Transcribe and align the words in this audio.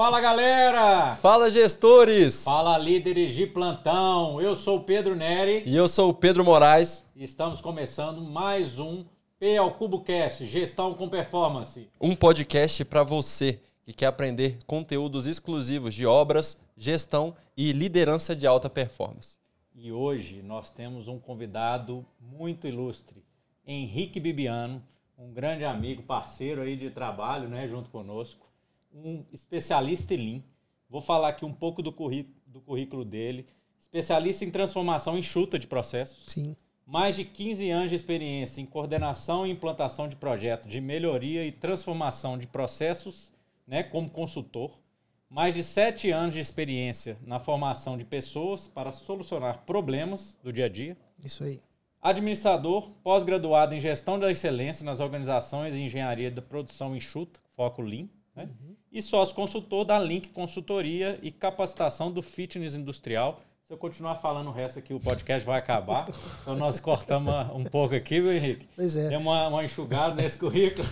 Fala 0.00 0.18
galera! 0.18 1.14
Fala 1.16 1.50
gestores! 1.50 2.44
Fala 2.44 2.78
líderes 2.78 3.34
de 3.34 3.46
plantão! 3.46 4.40
Eu 4.40 4.56
sou 4.56 4.78
o 4.78 4.82
Pedro 4.84 5.14
Neri. 5.14 5.62
E 5.66 5.76
eu 5.76 5.86
sou 5.86 6.08
o 6.08 6.14
Pedro 6.14 6.42
Moraes. 6.42 7.06
E 7.14 7.22
estamos 7.22 7.60
começando 7.60 8.22
mais 8.22 8.78
um 8.78 9.04
P 9.38 9.58
ao 9.58 9.74
CuboCast, 9.74 10.46
Gestão 10.46 10.94
com 10.94 11.06
Performance. 11.06 11.86
Um 12.00 12.16
podcast 12.16 12.82
para 12.86 13.02
você 13.02 13.60
que 13.82 13.92
quer 13.92 14.06
aprender 14.06 14.56
conteúdos 14.66 15.26
exclusivos 15.26 15.94
de 15.94 16.06
obras, 16.06 16.58
gestão 16.78 17.34
e 17.54 17.70
liderança 17.70 18.34
de 18.34 18.46
alta 18.46 18.70
performance. 18.70 19.36
E 19.74 19.92
hoje 19.92 20.40
nós 20.42 20.70
temos 20.70 21.08
um 21.08 21.18
convidado 21.18 22.06
muito 22.18 22.66
ilustre, 22.66 23.22
Henrique 23.66 24.18
Bibiano, 24.18 24.82
um 25.18 25.30
grande 25.30 25.66
amigo, 25.66 26.02
parceiro 26.02 26.62
aí 26.62 26.74
de 26.74 26.88
trabalho, 26.88 27.50
né, 27.50 27.68
junto 27.68 27.90
conosco, 27.90 28.49
um 28.92 29.24
especialista 29.32 30.14
em 30.14 30.16
Lean. 30.16 30.42
Vou 30.88 31.00
falar 31.00 31.28
aqui 31.28 31.44
um 31.44 31.52
pouco 31.52 31.82
do 31.82 31.92
currículo, 31.92 32.34
do 32.46 32.60
currículo 32.60 33.04
dele, 33.04 33.46
especialista 33.78 34.44
em 34.44 34.50
transformação 34.50 35.16
enxuta 35.16 35.58
de 35.58 35.66
processos. 35.66 36.24
Sim. 36.32 36.56
Mais 36.84 37.14
de 37.14 37.24
15 37.24 37.70
anos 37.70 37.90
de 37.90 37.94
experiência 37.94 38.60
em 38.60 38.66
coordenação 38.66 39.46
e 39.46 39.50
implantação 39.50 40.08
de 40.08 40.16
projetos 40.16 40.68
de 40.68 40.80
melhoria 40.80 41.44
e 41.44 41.52
transformação 41.52 42.36
de 42.36 42.48
processos, 42.48 43.32
né, 43.66 43.82
como 43.84 44.10
consultor. 44.10 44.80
Mais 45.28 45.54
de 45.54 45.62
7 45.62 46.10
anos 46.10 46.34
de 46.34 46.40
experiência 46.40 47.16
na 47.24 47.38
formação 47.38 47.96
de 47.96 48.04
pessoas 48.04 48.66
para 48.66 48.92
solucionar 48.92 49.64
problemas 49.64 50.36
do 50.42 50.52
dia 50.52 50.64
a 50.64 50.68
dia. 50.68 50.96
Isso 51.24 51.44
aí. 51.44 51.60
Administrador, 52.02 52.90
pós-graduado 53.04 53.74
em 53.74 53.78
gestão 53.78 54.18
da 54.18 54.32
excelência 54.32 54.84
nas 54.84 54.98
organizações 54.98 55.74
e 55.74 55.82
engenharia 55.82 56.30
da 56.30 56.42
produção 56.42 56.96
enxuta, 56.96 57.38
foco 57.54 57.82
Lean. 57.82 58.08
Né? 58.34 58.44
Uhum. 58.44 58.76
E 58.92 59.02
sócio 59.02 59.34
consultor 59.34 59.84
da 59.84 59.98
Link 59.98 60.30
Consultoria 60.30 61.18
e 61.22 61.30
capacitação 61.30 62.10
do 62.10 62.22
fitness 62.22 62.74
industrial. 62.74 63.40
Se 63.64 63.72
eu 63.72 63.78
continuar 63.78 64.16
falando 64.16 64.48
o 64.48 64.52
resto 64.52 64.80
aqui, 64.80 64.92
o 64.92 64.98
podcast 64.98 65.46
vai 65.46 65.58
acabar. 65.58 66.08
Então 66.42 66.56
nós 66.56 66.80
cortamos 66.80 67.32
um 67.50 67.62
pouco 67.62 67.94
aqui, 67.94 68.20
viu, 68.20 68.32
Henrique? 68.32 68.66
Pois 68.74 68.96
é. 68.96 69.08
Tem 69.08 69.16
uma, 69.16 69.46
uma 69.46 69.64
enxugada 69.64 70.20
nesse 70.20 70.36
currículo. 70.36 70.84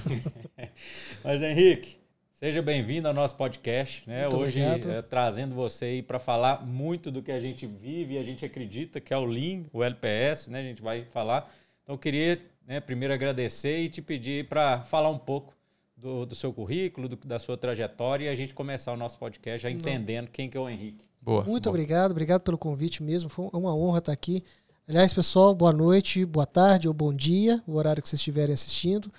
Mas, 1.24 1.42
Henrique, 1.42 1.96
seja 2.32 2.62
bem-vindo 2.62 3.08
ao 3.08 3.14
nosso 3.14 3.34
podcast. 3.34 4.04
Né? 4.06 4.22
Muito 4.22 4.36
Hoje 4.36 4.64
obrigado. 4.64 5.02
trazendo 5.08 5.56
você 5.56 5.86
aí 5.86 6.02
para 6.02 6.20
falar 6.20 6.64
muito 6.64 7.10
do 7.10 7.20
que 7.20 7.32
a 7.32 7.40
gente 7.40 7.66
vive 7.66 8.14
e 8.14 8.18
a 8.18 8.22
gente 8.22 8.44
acredita, 8.44 9.00
que 9.00 9.12
é 9.12 9.18
o 9.18 9.24
Lean, 9.24 9.64
o 9.72 9.82
LPS, 9.82 10.46
né? 10.48 10.60
A 10.60 10.62
gente 10.62 10.80
vai 10.80 11.04
falar. 11.06 11.52
Então 11.82 11.96
eu 11.96 11.98
queria 11.98 12.40
né, 12.64 12.78
primeiro 12.78 13.12
agradecer 13.12 13.78
e 13.78 13.88
te 13.88 14.00
pedir 14.00 14.46
para 14.46 14.82
falar 14.82 15.08
um 15.08 15.18
pouco 15.18 15.57
do, 16.00 16.24
do 16.24 16.34
seu 16.34 16.52
currículo, 16.52 17.08
do, 17.08 17.16
da 17.16 17.38
sua 17.38 17.56
trajetória 17.56 18.26
e 18.26 18.28
a 18.28 18.34
gente 18.34 18.54
começar 18.54 18.92
o 18.92 18.96
nosso 18.96 19.18
podcast 19.18 19.62
já 19.62 19.70
entendendo 19.70 20.28
quem 20.28 20.48
que 20.48 20.56
é 20.56 20.60
o 20.60 20.68
Henrique. 20.68 21.04
Boa. 21.20 21.44
Muito 21.44 21.64
boa. 21.64 21.74
obrigado, 21.74 22.12
obrigado 22.12 22.42
pelo 22.42 22.56
convite 22.56 23.02
mesmo. 23.02 23.28
Foi 23.28 23.48
uma 23.52 23.74
honra 23.74 23.98
estar 23.98 24.12
aqui. 24.12 24.42
Aliás, 24.88 25.12
pessoal, 25.12 25.54
boa 25.54 25.72
noite, 25.72 26.24
boa 26.24 26.46
tarde 26.46 26.88
ou 26.88 26.94
bom 26.94 27.12
dia, 27.12 27.62
o 27.66 27.74
horário 27.74 28.02
que 28.02 28.08
vocês 28.08 28.20
estiverem 28.20 28.54
assistindo. 28.54 29.12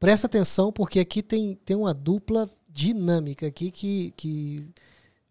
Presta 0.00 0.26
atenção, 0.26 0.72
porque 0.72 0.98
aqui 0.98 1.22
tem, 1.22 1.54
tem 1.64 1.76
uma 1.76 1.94
dupla 1.94 2.50
dinâmica 2.68 3.46
aqui 3.46 3.70
que, 3.70 4.12
que 4.16 4.72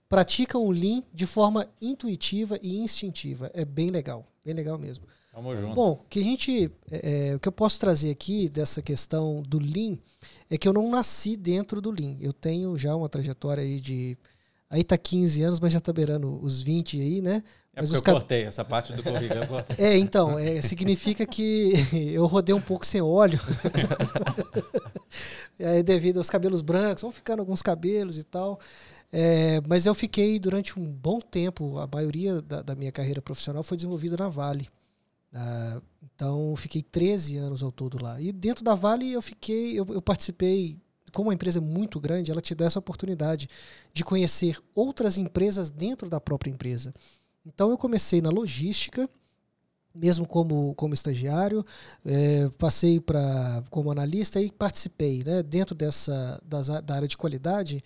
praticam 0.08 0.64
o 0.64 0.72
Lean 0.72 1.04
de 1.14 1.26
forma 1.26 1.68
intuitiva 1.82 2.58
e 2.62 2.80
instintiva. 2.80 3.52
É 3.54 3.66
bem 3.66 3.90
legal, 3.90 4.26
bem 4.46 4.54
legal 4.54 4.78
mesmo. 4.78 5.04
Tamo 5.32 5.56
junto. 5.56 5.74
Bom, 5.74 5.92
o 5.92 6.10
que 6.10 6.20
a 6.20 6.24
gente, 6.24 6.72
é, 6.92 7.34
o 7.36 7.40
que 7.40 7.48
eu 7.48 7.52
posso 7.54 7.80
trazer 7.80 8.12
aqui 8.12 8.50
dessa 8.50 8.82
questão 8.82 9.42
do 9.42 9.60
Lean 9.60 9.98
é 10.50 10.58
que 10.58 10.68
eu 10.68 10.74
não 10.74 10.90
nasci 10.90 11.38
dentro 11.38 11.82
do 11.82 11.90
Lean. 11.90 12.18
Eu 12.20 12.34
tenho 12.34 12.78
já 12.78 12.96
uma 12.96 13.08
trajetória 13.08 13.64
aí 13.64 13.80
de 13.80 14.18
aí 14.70 14.84
tá 14.84 14.98
15 14.98 15.44
anos, 15.44 15.60
mas 15.60 15.74
já 15.74 15.80
tá 15.80 15.94
beirando 15.94 16.40
os 16.44 16.62
20 16.62 17.00
aí, 17.00 17.22
né? 17.22 17.44
É 17.74 17.80
Mas 17.80 17.94
eu 17.94 18.04
cortei 18.04 18.44
essa 18.44 18.66
parte 18.66 18.92
do 18.92 19.02
currículo, 19.02 19.44
eu 19.44 19.48
cortei. 19.48 19.86
É, 19.86 19.98
então, 19.98 20.38
é, 20.38 20.62
significa 20.62 21.26
que 21.26 21.74
eu 22.14 22.26
rodei 22.26 22.54
um 22.54 22.62
pouco 22.62 22.86
sem 22.86 23.02
óleo. 23.02 23.40
é, 25.58 25.82
devido 25.82 26.18
aos 26.18 26.30
cabelos 26.30 26.62
brancos, 26.62 27.02
vão 27.02 27.12
ficando 27.12 27.40
alguns 27.40 27.62
cabelos 27.62 28.18
e 28.18 28.24
tal. 28.24 28.60
É, 29.12 29.62
mas 29.66 29.86
eu 29.86 29.96
fiquei 29.96 30.38
durante 30.40 30.78
um 30.78 30.86
bom 30.86 31.22
tempo, 31.22 31.78
a 31.80 31.88
maioria 31.88 32.42
da, 32.42 32.62
da 32.62 32.76
minha 32.76 32.92
carreira 32.92 33.22
profissional 33.22 33.64
foi 33.64 33.78
desenvolvida 33.78 34.18
na 34.18 34.28
Vale. 34.28 34.70
Ah, 35.34 35.82
então, 36.04 36.56
fiquei 36.56 36.82
13 36.82 37.38
anos 37.38 37.64
ao 37.64 37.72
todo 37.72 38.02
lá. 38.02 38.20
E 38.22 38.32
dentro 38.32 38.64
da 38.64 38.76
Vale, 38.76 39.12
eu 39.12 39.22
fiquei, 39.22 39.80
eu, 39.80 39.86
eu 39.90 40.02
participei, 40.02 40.78
como 41.12 41.30
uma 41.30 41.34
empresa 41.34 41.60
é 41.60 41.62
muito 41.62 42.00
grande, 42.00 42.32
ela 42.32 42.42
te 42.42 42.54
dá 42.54 42.66
essa 42.66 42.80
oportunidade 42.80 43.50
de 43.94 44.04
conhecer 44.04 44.60
outras 44.76 45.18
empresas 45.18 45.70
dentro 45.70 46.10
da 46.10 46.20
própria 46.20 46.52
empresa. 46.52 46.94
Então, 47.46 47.72
eu 47.72 47.78
comecei 47.78 48.22
na 48.22 48.30
logística, 48.30 49.10
mesmo 49.94 50.28
como, 50.28 50.74
como 50.76 50.94
estagiário, 50.94 51.66
eh, 52.06 52.50
passei 52.58 53.00
para 53.00 53.64
como 53.70 53.92
analista 53.92 54.40
e 54.40 54.52
participei 54.52 55.24
né, 55.26 55.44
dentro 55.44 55.76
dessa 55.76 56.42
das, 56.46 56.68
da 56.68 56.96
área 56.96 57.08
de 57.08 57.18
qualidade 57.18 57.84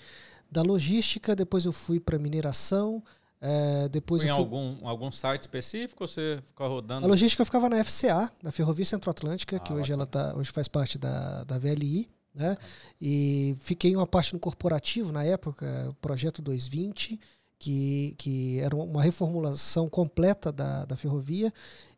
da 0.52 0.62
logística. 0.62 1.36
Depois 1.36 1.66
eu 1.66 1.72
fui 1.72 2.00
para 2.00 2.20
mineração. 2.20 3.04
Eh, 3.42 3.90
depois 3.90 4.22
Foi 4.22 4.32
em 4.32 4.34
fui 4.34 4.42
algum, 4.42 4.88
algum 4.88 5.12
site 5.12 5.42
específico 5.42 6.04
ou 6.04 6.08
você 6.08 6.40
ficou 6.46 6.68
rodando? 6.68 7.06
a 7.06 7.10
logística 7.10 7.44
ficava 7.46 7.70
na 7.70 7.84
FCA, 7.84 8.32
na 8.42 8.52
Ferrovia 8.52 8.86
Centro-Atlântica, 8.86 9.58
Ah, 9.58 9.60
que 9.60 9.74
hoje 9.74 9.92
ela 9.92 10.06
tá, 10.06 10.34
hoje 10.36 10.52
faz 10.52 10.68
parte 10.68 10.98
da, 10.98 11.44
da 11.44 11.58
VLI, 11.58 12.10
né? 12.34 12.58
E 13.00 13.56
fiquei 13.60 13.96
uma 13.96 14.08
parte 14.08 14.34
no 14.34 14.40
corporativo 14.40 15.12
na 15.12 15.24
época, 15.24 15.66
o 15.90 15.94
projeto 15.96 16.42
220, 16.42 17.20
que, 17.58 18.16
que 18.18 18.60
era 18.60 18.76
uma 18.76 19.02
reformulação 19.02 19.90
completa 19.90 20.52
da, 20.52 20.86
da 20.86 20.96
ferrovia. 20.96 21.52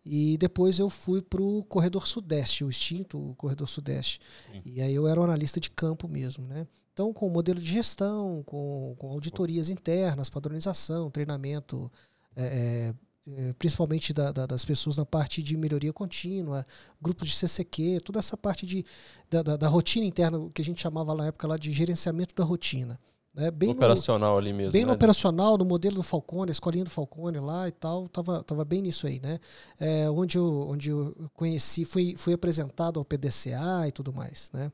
E 0.05 0.37
depois 0.37 0.79
eu 0.79 0.89
fui 0.89 1.21
para 1.21 1.41
o 1.41 1.63
Corredor 1.63 2.07
Sudeste, 2.07 2.63
o 2.63 2.69
extinto 2.69 3.33
Corredor 3.37 3.67
Sudeste. 3.67 4.21
Sim. 4.51 4.61
E 4.65 4.81
aí 4.81 4.93
eu 4.93 5.07
era 5.07 5.19
um 5.19 5.23
analista 5.23 5.59
de 5.59 5.69
campo 5.69 6.07
mesmo, 6.07 6.45
né? 6.47 6.65
Então, 6.97 7.13
com 7.13 7.29
modelo 7.29 7.59
de 7.59 7.71
gestão, 7.71 8.41
com, 8.43 8.95
com 8.97 9.11
auditorias 9.11 9.69
internas, 9.69 10.31
padronização, 10.31 11.11
treinamento, 11.11 11.91
é, 12.35 12.91
é, 13.27 13.53
principalmente 13.53 14.11
da- 14.11 14.31
da- 14.31 14.47
das 14.47 14.65
pessoas 14.65 14.97
na 14.97 15.05
parte 15.05 15.43
de 15.43 15.55
melhoria 15.55 15.93
contínua, 15.93 16.65
grupos 16.99 17.27
de 17.27 17.35
CCQ, 17.35 17.99
toda 18.03 18.17
essa 18.17 18.35
parte 18.35 18.65
de, 18.65 18.83
da, 19.29 19.43
da- 19.43 19.67
rotina 19.67 20.07
interna, 20.07 20.39
o 20.39 20.49
que 20.49 20.59
a 20.59 20.65
gente 20.65 20.81
chamava 20.81 21.13
na 21.13 21.27
época 21.27 21.47
lá 21.47 21.55
de 21.55 21.71
gerenciamento 21.71 22.33
da 22.33 22.43
rotina. 22.43 22.99
Né? 23.37 23.51
Bem 23.51 23.69
no- 23.69 23.75
Operacional 23.75 24.35
ali 24.35 24.51
mesmo. 24.51 24.71
Bem 24.71 24.81
no 24.81 24.87
né? 24.87 24.93
operacional, 24.95 25.59
no 25.59 25.63
modelo 25.63 25.97
do 25.97 26.03
Falcone, 26.03 26.49
a 26.49 26.51
escolinha 26.51 26.83
do 26.83 26.89
Falcone 26.89 27.39
lá 27.39 27.67
e 27.67 27.71
tal, 27.71 28.09
tava, 28.09 28.43
tava 28.43 28.65
bem 28.65 28.81
nisso 28.81 29.05
aí, 29.05 29.19
né? 29.19 29.39
É, 29.79 30.09
onde, 30.09 30.39
eu, 30.39 30.67
onde 30.67 30.89
eu 30.89 31.15
conheci, 31.35 31.85
fui, 31.85 32.15
fui 32.17 32.33
apresentado 32.33 32.99
ao 32.99 33.05
PDCA 33.05 33.87
e 33.87 33.91
tudo 33.91 34.11
mais, 34.11 34.49
né? 34.51 34.71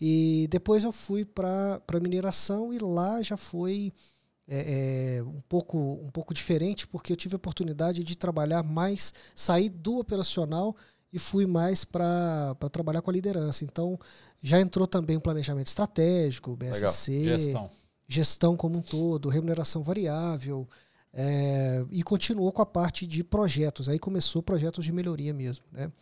E 0.00 0.48
depois 0.50 0.82
eu 0.82 0.92
fui 0.92 1.26
para 1.26 2.00
mineração 2.00 2.72
e 2.72 2.78
lá 2.78 3.20
já 3.20 3.36
foi 3.36 3.92
é, 4.48 5.18
é, 5.18 5.22
um, 5.22 5.42
pouco, 5.46 5.78
um 6.02 6.10
pouco 6.10 6.32
diferente, 6.32 6.86
porque 6.86 7.12
eu 7.12 7.16
tive 7.16 7.34
a 7.34 7.36
oportunidade 7.36 8.02
de 8.02 8.16
trabalhar 8.16 8.62
mais, 8.62 9.12
sair 9.34 9.68
do 9.68 9.98
operacional 9.98 10.74
e 11.12 11.18
fui 11.18 11.44
mais 11.44 11.84
para 11.84 12.56
trabalhar 12.72 13.02
com 13.02 13.10
a 13.10 13.12
liderança. 13.12 13.62
Então, 13.62 13.98
já 14.40 14.58
entrou 14.58 14.86
também 14.86 15.18
o 15.18 15.20
planejamento 15.20 15.66
estratégico, 15.66 16.56
BSC, 16.56 17.24
Gestão. 17.24 17.70
Gestão 18.10 18.56
como 18.56 18.78
um 18.78 18.82
todo, 18.82 19.28
remuneração 19.28 19.84
variável, 19.84 20.68
é, 21.14 21.84
e 21.90 22.02
continuou 22.02 22.50
com 22.50 22.60
a 22.60 22.66
parte 22.66 23.06
de 23.06 23.22
projetos. 23.22 23.88
Aí 23.88 24.00
começou 24.00 24.42
projetos 24.42 24.84
de 24.84 24.92
melhoria 24.92 25.32
mesmo, 25.32 25.64
né? 25.70 25.92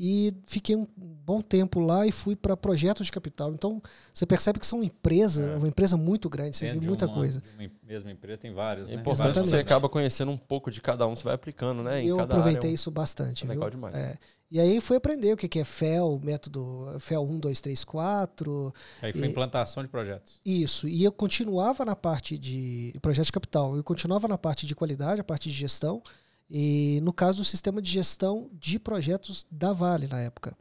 E 0.00 0.32
fiquei 0.46 0.76
um 0.76 0.86
bom 0.96 1.40
tempo 1.40 1.80
lá 1.80 2.06
e 2.06 2.12
fui 2.12 2.36
para 2.36 2.56
projetos 2.56 3.06
de 3.06 3.12
capital. 3.12 3.52
Então, 3.52 3.82
você 4.14 4.24
percebe 4.24 4.58
que 4.60 4.66
são 4.66 4.82
empresa, 4.82 5.42
É. 5.42 5.56
uma 5.56 5.66
empresa 5.68 5.96
muito 5.96 6.28
grande, 6.28 6.56
você 6.56 6.66
Dentro 6.66 6.78
vê 6.80 6.82
de 6.84 6.88
muita 6.88 7.06
uma- 7.06 7.14
coisa. 7.14 7.42
Uma 7.58 7.68
mesma 7.86 8.10
empresa 8.12 8.40
tem 8.40 8.52
vários, 8.54 8.88
É 8.90 8.94
né? 8.94 9.00
importante 9.00 9.16
que 9.16 9.22
Vários 9.34 9.36
você 9.48 9.54
Exatamente. 9.56 9.66
acaba 9.66 9.88
conhecendo 9.88 10.30
um 10.30 10.36
pouco 10.36 10.70
de 10.70 10.80
cada 10.80 11.06
um, 11.06 11.16
você 11.16 11.24
vai 11.24 11.34
aplicando, 11.34 11.82
né? 11.82 12.02
Em 12.02 12.06
eu 12.06 12.16
cada 12.16 12.32
aproveitei 12.36 12.70
área, 12.70 12.74
isso 12.74 12.90
bastante. 12.90 13.42
é 13.42 13.46
viu? 13.46 13.54
legal 13.56 13.70
demais. 13.70 13.94
É. 13.96 14.16
E 14.50 14.58
aí 14.60 14.80
fui 14.80 14.96
aprender 14.96 15.32
o 15.32 15.36
que 15.36 15.46
que 15.48 15.58
é 15.58 15.64
FEL, 15.64 16.18
método 16.22 16.86
FEL 17.00 17.22
1, 17.22 17.38
2, 17.38 17.60
3, 17.60 17.84
4, 17.84 18.72
Aí 19.02 19.12
foi 19.12 19.26
E- 19.26 19.30
implantação 19.30 19.82
de 19.82 19.88
projetos. 19.88 20.38
Isso, 20.46 20.88
e 20.88 21.02
eu 21.04 21.12
continuava 21.12 21.84
na 21.84 21.96
parte 21.96 22.38
de 22.38 22.94
projeto 23.02 23.26
de 23.26 23.32
capital, 23.32 23.76
eu 23.76 23.82
continuava 23.84 24.26
na 24.28 24.38
parte 24.38 24.64
de 24.64 24.74
qualidade, 24.74 25.20
a 25.20 25.24
parte 25.24 25.50
de 25.50 25.54
gestão, 25.54 26.00
e 26.50 27.00
no 27.02 27.12
caso 27.12 27.38
do 27.38 27.44
sistema 27.44 27.80
de 27.82 27.90
gestão 27.90 28.50
de 28.52 28.78
projetos 28.78 29.46
da 29.50 29.72
Vale 29.72 30.06
na 30.06 30.20
época. 30.20 30.56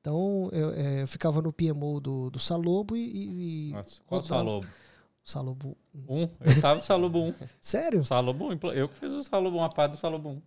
Então 0.00 0.48
eu, 0.52 0.72
eh, 0.74 1.02
eu 1.02 1.06
ficava 1.08 1.42
no 1.42 1.52
PMO 1.52 2.00
do, 2.00 2.30
do 2.30 2.38
Salobo 2.38 2.96
e. 2.96 3.68
e 3.68 3.72
Nossa, 3.72 4.00
qual 4.06 4.20
rodava- 4.20 4.38
Salobo? 4.40 4.66
Salobo. 5.24 5.76
Um? 6.08 6.28
Eu 6.40 6.60
tava 6.60 6.76
no 6.78 6.84
Salobo 6.84 7.18
1. 7.18 7.34
Sério? 7.60 8.04
Salobo 8.04 8.46
1. 8.48 8.52
impla- 8.52 8.74
Eu 8.74 8.88
que 8.88 8.94
fiz 8.94 9.12
o 9.12 9.24
Salobo 9.24 9.58
1, 9.58 9.64
a 9.64 9.68
parte 9.68 9.92
do 9.92 9.96
Salobo 9.98 10.28
1. 10.30 10.42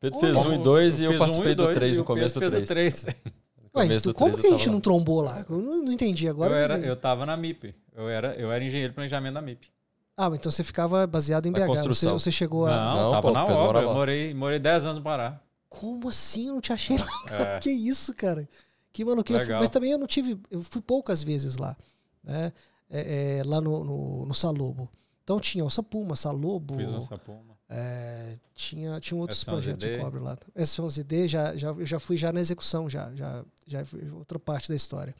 Pedro 0.00 0.18
fez 0.18 0.38
um 0.38 0.54
e 0.54 0.58
dois 0.58 0.98
e 0.98 1.04
eu 1.04 1.12
um 1.12 1.18
participei 1.18 1.52
e 1.52 1.54
do 1.54 1.64
dois, 1.64 1.76
três 1.78 1.94
e 1.94 1.96
no 1.98 2.02
o 2.02 2.06
começo 2.06 2.34
do 2.34 2.40
Pedro 2.40 2.56
fez 2.56 2.70
o 2.70 2.74
três. 2.74 3.02
3. 3.04 3.16
No 3.74 3.80
Ué, 3.80 3.86
então 3.86 4.12
como 4.12 4.36
que 4.36 4.46
a 4.46 4.50
gente 4.50 4.68
não 4.68 4.80
trombou 4.82 5.22
lá? 5.22 5.46
Eu 5.48 5.56
não, 5.56 5.82
não 5.82 5.92
entendi 5.92 6.28
agora. 6.28 6.52
Eu 6.52 6.58
era, 6.58 6.78
eu 6.78 6.94
tava 6.94 7.24
na 7.24 7.34
MIP. 7.38 7.74
Eu 7.94 8.06
era, 8.06 8.34
eu 8.34 8.52
era 8.52 8.62
engenheiro 8.62 8.90
de 8.92 8.94
planejamento 8.94 9.32
da 9.32 9.40
MIP. 9.40 9.70
Ah, 10.16 10.30
então 10.32 10.52
você 10.52 10.62
ficava 10.62 11.06
baseado 11.06 11.46
em 11.46 11.52
BH. 11.52 11.60
Você, 11.60 11.66
construção. 11.66 12.18
você 12.18 12.30
chegou 12.30 12.66
a. 12.66 12.76
Não, 12.76 13.02
Não, 13.04 13.10
tava 13.10 13.28
pô, 13.28 13.34
na 13.34 13.46
Pedro 13.46 13.60
obra. 13.60 13.82
Eu 13.82 13.94
morei, 13.94 14.34
morei 14.34 14.58
10 14.58 14.84
anos 14.84 14.96
no 14.98 15.02
Pará. 15.02 15.40
Como 15.68 16.08
assim? 16.08 16.48
Eu 16.48 16.54
não 16.54 16.60
te 16.60 16.72
achei 16.72 16.98
lá. 16.98 17.06
É. 17.30 17.58
que 17.58 17.70
isso, 17.70 18.14
cara? 18.14 18.46
Que 18.92 19.04
Legal. 19.04 19.60
Mas 19.60 19.70
também 19.70 19.90
eu 19.90 19.98
não 19.98 20.06
tive. 20.06 20.38
Eu 20.50 20.62
fui 20.62 20.82
poucas 20.82 21.22
vezes 21.22 21.56
lá. 21.56 21.74
Né? 22.22 22.52
É, 22.90 23.38
é, 23.38 23.42
lá 23.44 23.60
no, 23.60 23.82
no, 23.82 24.26
no 24.26 24.34
Salobo. 24.34 24.88
Então 25.24 25.40
tinha 25.40 25.64
o 25.64 25.70
Sapuma, 25.70 26.14
Salobo. 26.14 26.74
Fiz 26.74 26.88
um 26.88 27.00
sapuma. 27.00 27.56
é, 27.70 28.36
tinha, 28.54 29.00
tinha 29.00 29.18
outros 29.18 29.40
S11D. 29.40 29.44
projetos 29.46 29.88
de 29.88 29.98
cobre 29.98 30.20
lá. 30.20 30.36
S11D 30.54 31.26
já, 31.26 31.56
já, 31.56 31.68
eu 31.68 31.86
já 31.86 31.98
fui 31.98 32.16
já 32.18 32.32
na 32.32 32.40
execução, 32.40 32.90
já, 32.90 33.14
já, 33.14 33.42
já 33.66 33.84
foi 33.84 34.10
outra 34.10 34.38
parte 34.38 34.68
da 34.68 34.74
história. 34.74 35.14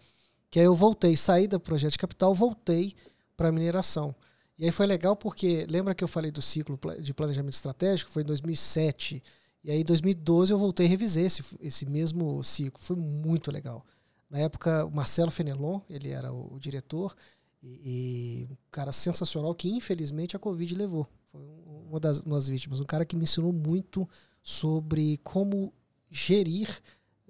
Que 0.50 0.58
aí 0.58 0.66
eu 0.66 0.74
voltei, 0.74 1.16
saí 1.16 1.48
do 1.48 1.58
projeto 1.58 1.92
de 1.92 1.98
capital, 1.98 2.34
voltei 2.34 2.94
para 3.36 3.50
mineração. 3.50 4.14
E 4.58 4.64
aí 4.64 4.70
foi 4.72 4.86
legal 4.86 5.16
porque, 5.16 5.66
lembra 5.68 5.94
que 5.94 6.04
eu 6.04 6.08
falei 6.08 6.30
do 6.30 6.42
ciclo 6.42 6.78
de 7.00 7.14
planejamento 7.14 7.54
estratégico? 7.54 8.10
Foi 8.10 8.22
em 8.22 8.26
2007. 8.26 9.22
E 9.64 9.70
aí 9.70 9.80
em 9.80 9.84
2012 9.84 10.52
eu 10.52 10.58
voltei 10.58 10.86
e 10.86 10.88
revisei 10.88 11.24
esse, 11.26 11.42
esse 11.60 11.86
mesmo 11.86 12.42
ciclo. 12.44 12.80
Foi 12.82 12.96
muito 12.96 13.50
legal. 13.50 13.84
Na 14.30 14.38
época, 14.38 14.84
o 14.86 14.90
Marcelo 14.90 15.30
Fenelon, 15.30 15.80
ele 15.88 16.10
era 16.10 16.32
o, 16.32 16.54
o 16.54 16.58
diretor, 16.60 17.14
e, 17.62 18.42
e 18.42 18.52
um 18.52 18.56
cara 18.70 18.92
sensacional 18.92 19.54
que 19.54 19.68
infelizmente 19.70 20.36
a 20.36 20.38
Covid 20.38 20.74
levou. 20.74 21.06
Foi 21.26 21.40
um- 21.40 21.88
uma 21.90 22.00
das, 22.00 22.20
uma 22.20 22.36
das 22.36 22.48
vítimas. 22.48 22.80
Um 22.80 22.84
cara 22.84 23.04
que 23.04 23.14
me 23.16 23.24
ensinou 23.24 23.52
muito 23.52 24.08
sobre 24.42 25.18
como 25.18 25.72
gerir 26.10 26.68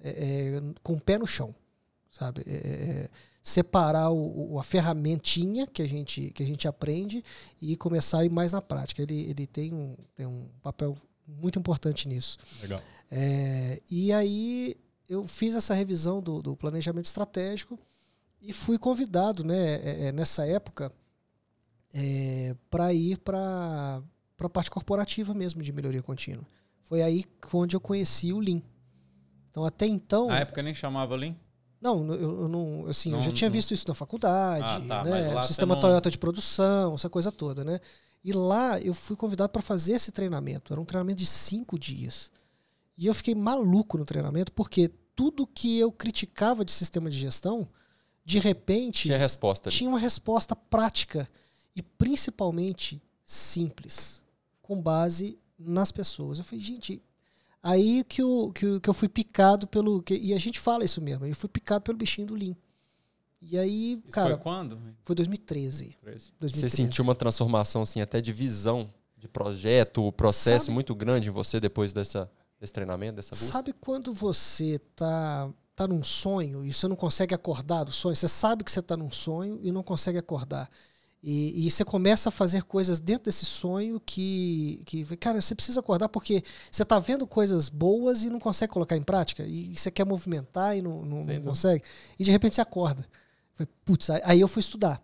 é, 0.01 0.11
é, 0.11 0.63
com 0.83 0.95
o 0.95 1.01
pé 1.01 1.19
no 1.19 1.27
chão, 1.27 1.55
sabe? 2.11 2.43
É, 2.47 2.55
é, 2.55 3.11
separar 3.43 4.11
o, 4.11 4.53
o- 4.55 4.59
a 4.59 4.63
ferramentinha 4.63 5.67
que 5.67 5.83
a 5.83 5.87
gente 5.89 6.31
que 6.31 6.43
a 6.43 6.47
gente 6.47 6.69
aprende 6.69 7.25
e 7.61 7.77
começar 7.77 8.19
a 8.21 8.25
ir 8.25 8.31
mais 8.31 8.53
na 8.53 8.63
prática. 8.63 9.03
Ele, 9.03 9.21
ele 9.29 9.47
tem, 9.47 9.73
um, 9.75 9.97
tem 10.15 10.27
um 10.27 10.47
papel 10.63 10.97
muito 11.27 11.59
importante 11.59 12.07
nisso. 12.09 12.39
Legal. 12.61 12.81
É, 13.11 13.81
e 13.91 14.13
aí 14.13 14.77
eu 15.09 15.27
fiz 15.27 15.55
essa 15.55 15.75
revisão 15.75 16.23
do, 16.23 16.41
do 16.41 16.57
planejamento 16.57 17.07
estratégico 17.07 17.79
e 18.41 18.53
fui 18.53 18.79
convidado, 18.79 19.45
né, 19.45 19.75
é, 19.75 20.05
é, 20.09 20.13
nessa 20.13 20.47
época, 20.47 20.91
para 22.71 22.93
ir 22.93 23.19
para 23.19 24.03
a 24.41 24.49
parte 24.49 24.71
corporativa 24.71 25.35
mesmo 25.35 25.63
de 25.63 25.73
melhoria 25.73 26.03
contínua. 26.03 26.45
Foi 26.83 27.03
aí 27.03 27.25
onde 27.53 27.77
eu 27.77 27.81
conheci 27.81 28.33
o 28.33 28.39
Lean. 28.41 28.63
Então 29.51 29.65
até 29.65 29.87
então, 29.87 30.29
Na 30.29 30.39
época 30.41 30.63
nem 30.63 30.75
chamava 30.75 31.15
Lean? 31.15 31.37
Não, 31.83 32.13
eu, 32.15 32.43
eu 32.43 32.49
não, 32.49 32.87
assim, 32.87 33.11
eu 33.11 33.17
Não- 33.17 33.23
já 33.23 33.33
tinha 33.33 33.51
não- 33.51 33.53
visto 33.55 33.75
isso 33.75 33.87
na 33.89 33.95
faculdade, 33.95 34.65
Ah, 34.65 34.81
tá, 35.03 35.05
né, 35.05 35.37
o 35.37 35.43
sistema 35.43 35.75
não- 35.75 35.81
Toyota 35.81 36.11
de 36.11 36.17
produção, 36.19 36.95
essa 36.95 37.11
coisa 37.11 37.31
toda, 37.33 37.65
né? 37.65 37.81
E 38.25 38.33
lá 38.33 38.81
eu 38.81 38.95
fui 38.95 39.17
convidado 39.17 39.51
para 39.53 39.61
fazer 39.61 39.95
esse 39.95 40.13
treinamento. 40.13 40.73
Era 40.73 40.81
um 40.81 40.85
treinamento 40.85 41.19
de 41.19 41.27
cinco 41.27 41.77
dias. 41.79 42.31
E 42.97 43.07
eu 43.07 43.15
fiquei 43.15 43.35
maluco 43.35 43.99
no 43.99 44.05
treinamento 44.05 44.53
porque 44.53 44.89
tudo 45.17 45.47
que 45.47 45.77
eu 45.79 45.91
criticava 45.91 46.65
de 46.65 46.71
sistema 46.71 47.11
de 47.11 47.19
gestão, 47.19 47.69
de 48.25 48.39
repente 48.39 49.03
Tinha 49.09 49.19
resposta 49.19 49.69
ali. 49.69 49.77
tinha 49.77 49.91
uma 49.91 49.99
resposta 49.99 50.55
prática 50.55 51.29
e 51.75 51.83
principalmente 51.83 53.03
simples, 53.25 54.23
com 54.61 54.81
base 54.81 55.39
nas 55.59 55.91
pessoas. 55.91 56.39
Eu 56.39 56.45
falei, 56.45 56.65
gente, 56.65 57.03
aí 57.63 58.05
que 58.05 58.21
eu, 58.23 58.51
que 58.55 58.65
eu, 58.67 58.81
que 58.81 58.91
eu 58.91 58.95
fui 58.95 59.09
picado 59.09 59.67
pelo. 59.67 60.03
que- 60.03 60.17
e 60.19 60.33
a 60.35 60.39
gente 60.39 60.59
fala 60.61 60.85
isso 60.85 61.01
mesmo, 61.01 61.25
eu 61.27 61.35
fui 61.35 61.49
picado 61.49 61.83
pelo 61.83 61.97
bichinho 61.99 62.27
do 62.27 62.35
Lean. 62.35 62.57
E 63.41 63.59
aí, 63.59 63.95
Isso 64.05 64.13
cara, 64.13 64.35
foi 64.35 64.43
quando? 64.43 64.79
foi 65.03 65.17
2013. 65.17 65.97
13. 66.01 66.33
2013. 66.39 66.61
Você 66.61 66.71
sentiu 66.71 67.03
uma 67.03 67.15
transformação, 67.15 67.83
assim, 67.83 68.01
até 68.01 68.21
de 68.21 68.33
visão 68.33 68.89
de 69.19 69.27
projeto, 69.29 70.07
o 70.07 70.13
processo 70.13 70.67
Sabe- 70.67 70.75
muito 70.75 70.95
grande 70.95 71.29
em 71.29 71.33
você 71.33 71.59
depois 71.59 71.93
dessa, 71.93 72.31
desse 72.61 72.73
treinamento, 72.73 73.17
dessa 73.17 73.31
busca? 73.31 73.47
Sabe 73.47 73.73
quando 73.73 74.13
você 74.13 74.79
tá, 74.95 75.51
tá 75.75 75.89
num 75.89 76.05
sonho 76.05 76.65
e 76.65 76.73
você 76.73 76.87
não 76.87 76.95
consegue 76.95 77.35
acordar 77.35 77.83
do 77.85 77.91
sonho? 77.93 78.15
Você 78.15 78.29
sabe 78.29 78.63
que 78.63 78.71
você 78.71 78.81
tá 78.81 78.97
num 78.97 79.11
sonho 79.11 79.59
e 79.61 79.73
não 79.73 79.83
consegue 79.83 80.19
acordar. 80.19 80.71
E, 81.23 81.67
e 81.67 81.71
você 81.71 81.85
começa 81.85 82.29
a 82.31 82.33
fazer 82.33 82.65
coisas 82.65 82.99
dentro 83.01 83.25
desse 83.27 83.47
sonho 83.47 84.01
que, 84.05 84.83
que. 84.85 85.05
Cara, 85.17 85.41
você 85.41 85.55
precisa 85.55 85.79
acordar 85.81 86.09
porque 86.09 86.43
você 86.71 86.85
tá 86.85 86.99
vendo 86.99 87.27
coisas 87.27 87.69
boas 87.69 88.25
e 88.25 88.31
não 88.31 88.41
consegue 88.41 88.73
colocar 88.73 88.97
em 88.97 89.03
prática. 89.03 89.45
E 89.45 89.77
você 89.77 89.91
quer 89.91 90.05
movimentar 90.05 90.77
e 90.77 90.83
não, 90.83 91.05
não, 91.05 91.25
não 91.25 91.43
consegue. 91.43 91.85
E 92.19 92.25
de 92.25 92.31
repente 92.31 92.57
você 92.57 92.61
acorda. 92.61 93.07
Putz, 93.85 94.11
aí- 94.11 94.41
eu 94.41 94.49
fui 94.49 94.61
estudar. 94.61 95.01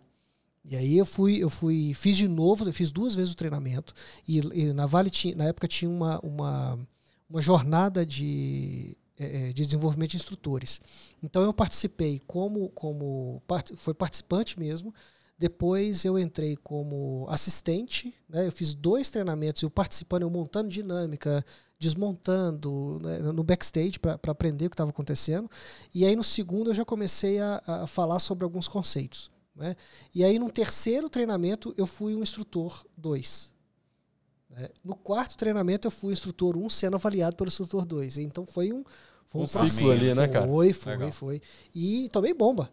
E 0.65 0.75
aí 0.75 0.97
eu 0.97 1.05
fui, 1.05 1.37
eu 1.41 1.49
fui, 1.49 1.93
fiz 1.93 2.17
de 2.17 2.27
novo, 2.27 2.67
eu 2.67 2.73
fiz 2.73 2.91
duas 2.91 3.15
vezes 3.15 3.33
o 3.33 3.37
treinamento. 3.37 3.93
E, 4.27 4.39
e 4.39 4.73
na 4.73 4.85
Vale 4.85 5.09
tinha, 5.09 5.35
na 5.35 5.45
época 5.45 5.67
tinha 5.67 5.89
uma, 5.89 6.19
uma, 6.19 6.79
uma 7.29 7.41
jornada 7.41 8.05
de, 8.05 8.97
eh, 9.17 9.49
eh, 9.49 9.53
de 9.53 9.65
desenvolvimento 9.65 10.11
de 10.11 10.17
instrutores. 10.17 10.81
Então 11.23 11.41
eu 11.43 11.53
participei 11.53 12.21
como, 12.27 12.69
como 12.69 13.41
foi 13.77 13.93
participante 13.93 14.59
mesmo. 14.59 14.93
Depois 15.39 16.03
eu 16.03 16.19
entrei 16.19 16.57
como 16.57 17.25
assistente, 17.29 18.13
né? 18.27 18.45
Eu 18.45 18.51
fiz 18.51 18.73
dois 18.73 19.09
treinamentos, 19.09 19.63
eu 19.63 19.69
participando, 19.69 20.23
eu 20.23 20.29
montando 20.29 20.67
dinâmica, 20.67 21.45
desmontando 21.79 22.99
né, 23.01 23.19
no 23.19 23.41
backstage 23.41 23.97
para 23.97 24.19
aprender 24.27 24.65
o 24.65 24.69
que 24.69 24.73
estava 24.73 24.89
acontecendo. 24.89 25.49
E 25.95 26.05
aí 26.05 26.13
no 26.13 26.25
segundo 26.25 26.71
eu 26.71 26.75
já 26.75 26.83
comecei 26.83 27.39
a, 27.39 27.61
a 27.65 27.87
falar 27.87 28.19
sobre 28.19 28.43
alguns 28.43 28.67
conceitos. 28.67 29.31
Né? 29.55 29.77
E 30.13 30.25
aí 30.25 30.37
no 30.37 30.51
terceiro 30.51 31.09
treinamento 31.09 31.73
eu 31.77 31.87
fui 31.87 32.13
um 32.13 32.21
instrutor 32.21 32.85
2. 32.97 33.53
né? 34.49 34.69
No 34.83 34.93
quarto 34.93 35.37
treinamento 35.37 35.87
eu 35.87 35.91
fui 35.91 36.11
instrutor 36.11 36.57
1 36.57 36.65
um, 36.65 36.69
sendo 36.69 36.97
avaliado 36.97 37.37
pelo 37.37 37.47
instrutor 37.47 37.85
2. 37.85 38.17
Então 38.17 38.45
foi 38.45 38.73
um, 38.73 38.83
foi 39.25 39.39
um, 39.39 39.43
Um 39.45 39.47
ciclo 39.47 39.91
ali, 39.91 40.13
né, 40.13 40.27
cara? 40.27 40.45
Foi, 40.45 40.73
foi, 40.73 40.91
Legal. 40.91 41.11
foi. 41.13 41.41
E 41.73 42.09
tomei 42.11 42.33
bomba. 42.33 42.69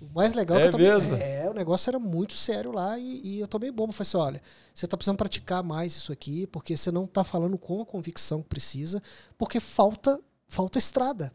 O 0.00 0.06
mais 0.14 0.32
legal 0.32 0.56
É 0.58 0.62
que 0.62 0.66
eu 0.68 0.72
tomei, 0.72 0.90
mesmo? 0.90 1.14
é, 1.16 1.50
o 1.50 1.54
negócio 1.54 1.90
era 1.90 1.98
muito 1.98 2.34
sério 2.34 2.70
lá 2.70 2.98
e, 2.98 3.20
e 3.24 3.40
eu 3.40 3.48
tomei 3.48 3.70
bomba. 3.70 3.92
Falei 3.92 4.08
assim, 4.08 4.16
olha, 4.16 4.42
você 4.72 4.84
está 4.84 4.96
precisando 4.96 5.16
praticar 5.16 5.62
mais 5.62 5.96
isso 5.96 6.12
aqui, 6.12 6.46
porque 6.46 6.76
você 6.76 6.90
não 6.92 7.04
está 7.04 7.24
falando 7.24 7.58
com 7.58 7.82
a 7.82 7.86
convicção 7.86 8.42
que 8.42 8.48
precisa, 8.48 9.02
porque 9.36 9.58
falta, 9.58 10.20
falta 10.46 10.78
estrada 10.78 11.32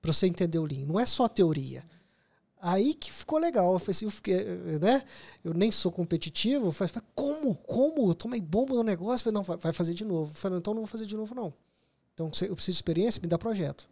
para 0.00 0.12
você 0.12 0.26
entender 0.26 0.58
o 0.58 0.64
Lean. 0.64 0.86
Não 0.86 0.98
é 0.98 1.04
só 1.04 1.28
teoria. 1.28 1.84
Aí 2.60 2.94
que 2.94 3.12
ficou 3.12 3.38
legal. 3.38 3.74
Eu 3.74 3.78
falei 3.78 3.92
assim, 3.92 4.06
eu, 4.06 4.10
fiquei, 4.10 4.36
né? 4.80 5.02
eu 5.44 5.54
nem 5.54 5.70
sou 5.70 5.92
competitivo. 5.92 6.66
Eu 6.66 6.72
falei, 6.72 6.92
como? 7.14 7.54
Como? 7.54 8.10
Eu 8.10 8.14
tomei 8.14 8.40
bomba 8.40 8.74
no 8.74 8.82
negócio. 8.82 9.28
Eu 9.28 9.32
falei, 9.32 9.48
não, 9.48 9.58
vai, 9.58 9.72
fazer 9.72 9.94
de 9.94 10.04
novo. 10.04 10.30
Eu 10.30 10.34
falei, 10.34 10.58
então 10.58 10.74
não 10.74 10.80
vou 10.80 10.88
fazer 10.88 11.06
de 11.06 11.16
novo, 11.16 11.34
não. 11.34 11.52
Então 12.14 12.26
eu 12.26 12.54
preciso 12.56 12.74
de 12.74 12.78
experiência, 12.78 13.20
me 13.20 13.28
dá 13.28 13.38
projeto. 13.38 13.88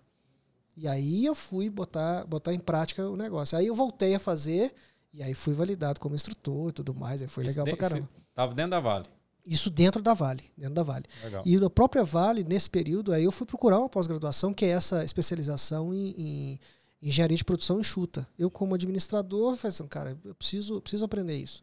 E 0.77 0.87
aí 0.87 1.25
eu 1.25 1.35
fui 1.35 1.71
botar, 1.71 2.25
botar 2.27 2.53
em 2.53 2.59
prática 2.59 3.09
o 3.09 3.17
negócio. 3.17 3.57
Aí 3.57 3.67
eu 3.67 3.75
voltei 3.75 4.15
a 4.15 4.19
fazer, 4.19 4.75
e 5.13 5.23
aí 5.23 5.33
fui 5.33 5.55
validado 5.55 5.99
como 5.99 6.15
instrutor 6.15 6.69
e 6.69 6.73
tudo 6.73 6.95
mais. 6.95 7.23
Aí 7.23 7.29
foi 7.29 7.45
Isso 7.45 7.53
legal 7.53 7.65
de- 7.65 7.71
pra 7.77 7.89
caramba. 7.89 8.09
Tava 8.35 8.55
dentro 8.55 8.71
da 8.73 8.81
Vale. 8.81 9.07
Isso 9.47 9.71
dentro 9.71 10.03
da 10.03 10.13
Vale, 10.13 10.45
dentro 10.57 10.75
da 10.75 10.83
Vale. 10.83 11.07
Legal. 11.23 11.43
E 11.47 11.57
na 11.59 11.71
própria 11.71 12.05
Vale, 12.05 12.43
nesse 12.45 12.69
período, 12.69 13.13
aí 13.13 13.25
eu 13.25 13.33
fui 13.33 13.47
procurar 13.47 13.79
uma 13.79 13.89
pós-graduação, 13.89 14.53
que 14.53 14.65
é 14.65 14.71
essa 14.71 15.05
especialização 15.05 15.95
em, 15.95 16.11
em 16.19 16.61
engenharia 17.01 17.37
de 17.37 17.45
produção 17.45 17.79
enxuta. 17.81 18.29
Eu, 18.37 18.51
como 18.51 18.75
administrador, 18.75 19.55
falei 19.57 19.69
assim, 19.73 19.87
cara, 19.87 20.19
eu 20.25 20.35
preciso, 20.35 20.81
preciso 20.83 21.05
aprender 21.05 21.37
isso. 21.37 21.63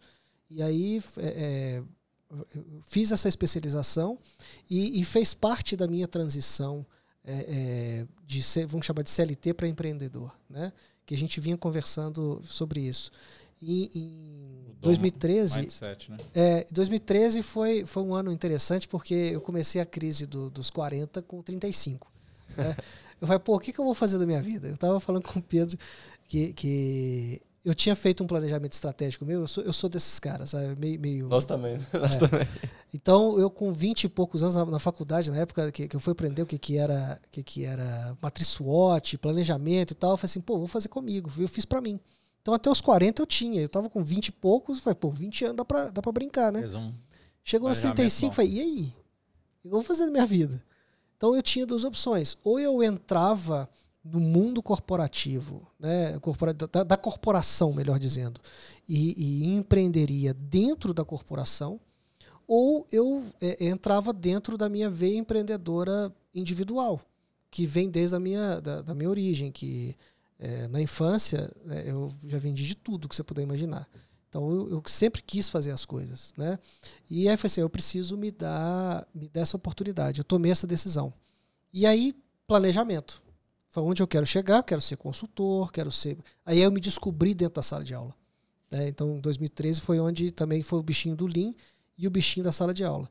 E 0.49 0.63
aí 0.63 1.01
é, 1.17 1.27
é, 1.27 1.83
fiz 2.87 3.11
essa 3.11 3.27
especialização 3.27 4.17
e, 4.69 4.99
e 5.01 5.03
fez 5.03 5.33
parte 5.33 5.75
da 5.75 5.85
minha 5.85 6.07
transição 6.07 6.85
é, 7.25 7.33
é, 7.33 8.05
de 8.25 8.41
ser, 8.43 8.65
vamos 8.65 8.85
chamar 8.85 9.03
de 9.03 9.09
CLT 9.09 9.53
para 9.53 9.67
empreendedor, 9.67 10.35
né? 10.49 10.71
Que 11.05 11.13
a 11.15 11.17
gente 11.17 11.39
vinha 11.39 11.57
conversando 11.57 12.41
sobre 12.43 12.81
isso. 12.81 13.11
E 13.61 13.89
em 13.95 14.63
Mudou 14.67 14.81
2013, 14.81 15.59
Mindset, 15.61 16.11
né? 16.11 16.17
é, 16.33 16.67
2013 16.71 17.41
foi, 17.41 17.85
foi 17.85 18.03
um 18.03 18.13
ano 18.13 18.31
interessante 18.31 18.87
porque 18.87 19.13
eu 19.13 19.39
comecei 19.41 19.79
a 19.79 19.85
crise 19.85 20.25
do- 20.25 20.49
dos 20.49 20.69
40 20.69 21.21
com 21.21 21.41
35. 21.41 22.11
né? 22.57 22.75
Eu 23.21 23.27
falei, 23.27 23.39
pô, 23.39 23.55
o 23.55 23.59
que, 23.59 23.71
que 23.71 23.79
eu 23.79 23.85
vou 23.85 23.93
fazer 23.93 24.17
da 24.17 24.25
minha 24.25 24.41
vida? 24.41 24.67
Eu 24.67 24.73
estava 24.73 24.99
falando 24.99 25.23
com 25.23 25.39
o 25.39 25.41
Pedro 25.41 25.77
que, 26.27 26.51
que 26.51 27.41
eu 27.65 27.73
tinha 27.73 27.95
feito 27.95 28.23
um 28.23 28.27
planejamento 28.27 28.73
estratégico 28.73 29.23
meu, 29.25 29.41
eu 29.41 29.47
sou, 29.47 29.63
eu 29.63 29.71
sou 29.73 29.89
desses 29.89 30.19
caras, 30.19 30.49
sabe? 30.49 30.75
Meio, 30.75 30.99
meio, 30.99 31.27
Nós 31.27 31.45
também. 31.45 31.79
Nós 31.93 32.15
É. 32.15 32.19
também. 32.19 32.47
então, 32.93 33.39
eu 33.39 33.49
com 33.49 33.71
20 33.71 34.03
e 34.05 34.09
poucos 34.09 34.43
anos 34.43 34.55
na, 34.55 34.65
na 34.65 34.79
faculdade, 34.79 35.31
na 35.31 35.37
época 35.37 35.71
que, 35.71 35.87
que 35.87 35.95
eu 35.95 35.99
fui 35.99 36.11
aprender 36.11 36.41
o 36.41 36.45
que, 36.45 36.57
que 36.57 36.77
era 36.77 37.19
que, 37.31 37.41
que 37.43 37.63
era 37.65 38.17
matriz 38.21 38.47
SWOT, 38.49 39.17
planejamento 39.17 39.91
e 39.91 39.95
tal, 39.95 40.11
eu 40.11 40.17
falei 40.17 40.29
assim, 40.31 40.41
pô, 40.41 40.57
vou 40.57 40.67
fazer 40.67 40.89
comigo. 40.89 41.31
Eu 41.37 41.47
fiz 41.47 41.63
pra 41.65 41.79
mim. 41.81 41.99
Então, 42.41 42.53
até 42.53 42.69
os 42.69 42.81
40 42.81 43.21
eu 43.21 43.25
tinha. 43.25 43.61
Eu 43.61 43.69
tava 43.69 43.89
com 43.89 44.03
20 44.03 44.27
e 44.27 44.31
poucos, 44.33 44.77
eu 44.79 44.83
falei, 44.83 44.95
pô, 44.95 45.09
20 45.09 45.45
anos 45.45 45.57
dá 45.57 45.63
pra, 45.65 45.89
dá 45.89 46.01
pra 46.01 46.11
brincar, 46.11 46.51
né? 46.51 46.59
Um 46.77 46.93
Chegou 47.45 47.69
nos 47.69 47.77
Planejamento 47.79 47.95
35 47.97 48.29
bom. 48.29 48.35
falei, 48.35 48.51
e 48.51 48.59
aí? 48.59 48.93
O 49.59 49.61
que 49.61 49.67
eu 49.67 49.71
vou 49.71 49.83
fazer 49.83 50.05
da 50.05 50.11
minha 50.11 50.25
vida? 50.25 50.61
Então 51.15 51.33
eu 51.35 51.41
tinha 51.41 51.65
duas 51.65 51.85
opções. 51.85 52.37
Ou 52.43 52.59
eu 52.59 52.83
entrava 52.83 53.69
no 54.03 54.19
mundo 54.19 54.61
corporativo, 54.61 55.65
né, 55.79 56.19
da, 56.71 56.83
da 56.83 56.97
corporação, 56.97 57.71
melhor 57.71 57.97
dizendo, 57.97 58.41
e, 58.87 59.43
e 59.43 59.45
empreenderia 59.45 60.33
dentro 60.33 60.93
da 60.93 61.05
corporação, 61.05 61.79
ou 62.45 62.85
eu 62.91 63.23
é, 63.41 63.65
entrava 63.65 64.11
dentro 64.11 64.57
da 64.57 64.67
minha 64.67 64.89
veia 64.89 65.17
empreendedora 65.17 66.13
individual, 66.35 66.99
que 67.49 67.65
vem 67.65 67.89
desde 67.89 68.15
a 68.15 68.19
minha, 68.19 68.59
da, 68.59 68.81
da 68.81 68.93
minha 68.93 69.09
origem, 69.09 69.51
que 69.51 69.95
é, 70.37 70.67
na 70.67 70.81
infância 70.81 71.49
né, 71.63 71.83
eu 71.85 72.11
já 72.27 72.37
vendi 72.37 72.65
de 72.65 72.75
tudo 72.75 73.07
que 73.07 73.15
você 73.15 73.23
puder 73.23 73.43
imaginar. 73.43 73.87
Então 74.27 74.51
eu, 74.51 74.69
eu, 74.69 74.83
sempre 74.87 75.21
quis 75.21 75.47
fazer 75.47 75.71
as 75.71 75.85
coisas, 75.85 76.33
né? 76.35 76.57
E 77.07 77.29
aí 77.29 77.37
foi 77.37 77.47
assim, 77.47 77.61
eu 77.61 77.69
preciso 77.69 78.17
me 78.17 78.31
dar, 78.31 79.07
me 79.13 79.29
dar 79.29 79.41
essa 79.41 79.55
oportunidade. 79.55 80.19
Eu 80.19 80.23
tomei 80.23 80.51
essa 80.51 80.65
decisão. 80.65 81.13
E 81.71 81.85
aí 81.85 82.15
planejamento. 82.47 83.22
Foi 83.73 83.81
onde 83.81 84.03
eu 84.03 84.07
quero 84.07 84.23
chegar, 84.23 84.61
quero 84.61 84.79
ser 84.79 84.97
consultor, 84.97 85.71
quero 85.71 85.91
ser. 85.91 86.15
Aí 86.45 86.61
eu 86.61 86.71
me 86.71 86.79
descobri 86.79 87.33
dentro 87.33 87.55
da 87.55 87.63
sala 87.63 87.83
de 87.83 87.91
aula. 87.91 88.13
Né? 88.69 88.87
Então, 88.87 89.17
em 89.17 89.19
2013 89.19 89.81
foi 89.81 89.99
onde 89.99 90.29
também 90.29 90.61
foi 90.61 90.77
o 90.77 90.83
bichinho 90.83 91.15
do 91.15 91.25
Lean 91.25 91.55
e 91.97 92.05
o 92.05 92.11
bichinho 92.11 92.43
da 92.43 92.51
sala 92.51 92.71
de 92.71 92.83
aula. 92.83 93.09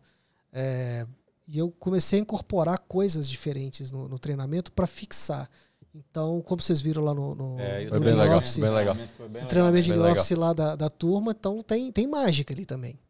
É... 0.53 1.05
E 1.49 1.59
eu 1.59 1.69
comecei 1.81 2.21
a 2.21 2.23
incorporar 2.23 2.79
coisas 2.79 3.29
diferentes 3.29 3.91
no, 3.91 4.07
no 4.07 4.21
treinamento 4.21 4.71
para 4.71 4.87
fixar. 4.87 5.51
Então, 5.93 6.41
como 6.43 6.63
vocês 6.63 6.81
viram 6.81 7.03
lá 7.03 7.13
no, 7.13 7.35
no, 7.35 7.59
é, 7.59 7.85
no 7.87 7.99
bem 7.99 8.15
legal, 8.15 8.39
office, 8.39 8.59
bem 8.59 8.71
legal. 8.71 8.97
o 9.43 9.47
treinamento 9.49 9.93
de 9.93 9.99
office 9.99 10.31
lá 10.31 10.53
da, 10.53 10.77
da 10.77 10.89
turma, 10.89 11.33
então 11.33 11.61
tem, 11.61 11.91
tem 11.91 12.07
mágica 12.07 12.55
ali 12.55 12.65
também. 12.65 13.01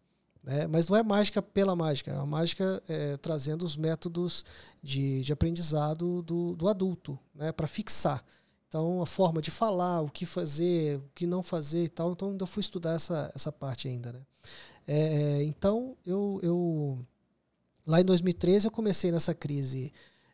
Né? 0.42 0.66
Mas 0.66 0.88
não 0.88 0.96
é 0.96 1.02
mágica 1.02 1.40
pela 1.40 1.76
mágica, 1.76 2.10
é 2.10 2.14
uma 2.14 2.26
mágica 2.26 2.82
é, 2.88 3.16
trazendo 3.16 3.64
os 3.64 3.76
métodos 3.76 4.44
de, 4.82 5.22
de 5.22 5.32
aprendizado 5.32 6.22
do, 6.22 6.56
do 6.56 6.68
adulto 6.68 7.18
né? 7.34 7.52
para 7.52 7.66
fixar. 7.66 8.24
Então, 8.68 9.02
a 9.02 9.06
forma 9.06 9.42
de 9.42 9.50
falar, 9.50 10.00
o 10.00 10.08
que 10.08 10.24
fazer, 10.24 10.96
o 10.96 11.10
que 11.14 11.26
não 11.26 11.42
fazer 11.42 11.84
e 11.84 11.88
tal. 11.88 12.12
Então, 12.12 12.30
ainda 12.30 12.46
fui 12.46 12.62
estudar 12.62 12.94
essa, 12.94 13.30
essa 13.34 13.52
parte 13.52 13.86
ainda. 13.86 14.12
Né? 14.12 14.20
É, 14.86 15.42
então, 15.44 15.94
eu, 16.06 16.40
eu, 16.42 17.06
lá 17.86 18.00
em 18.00 18.04
2013, 18.04 18.66
eu 18.66 18.70
comecei 18.70 19.12
nessa 19.12 19.34
crise 19.34 19.92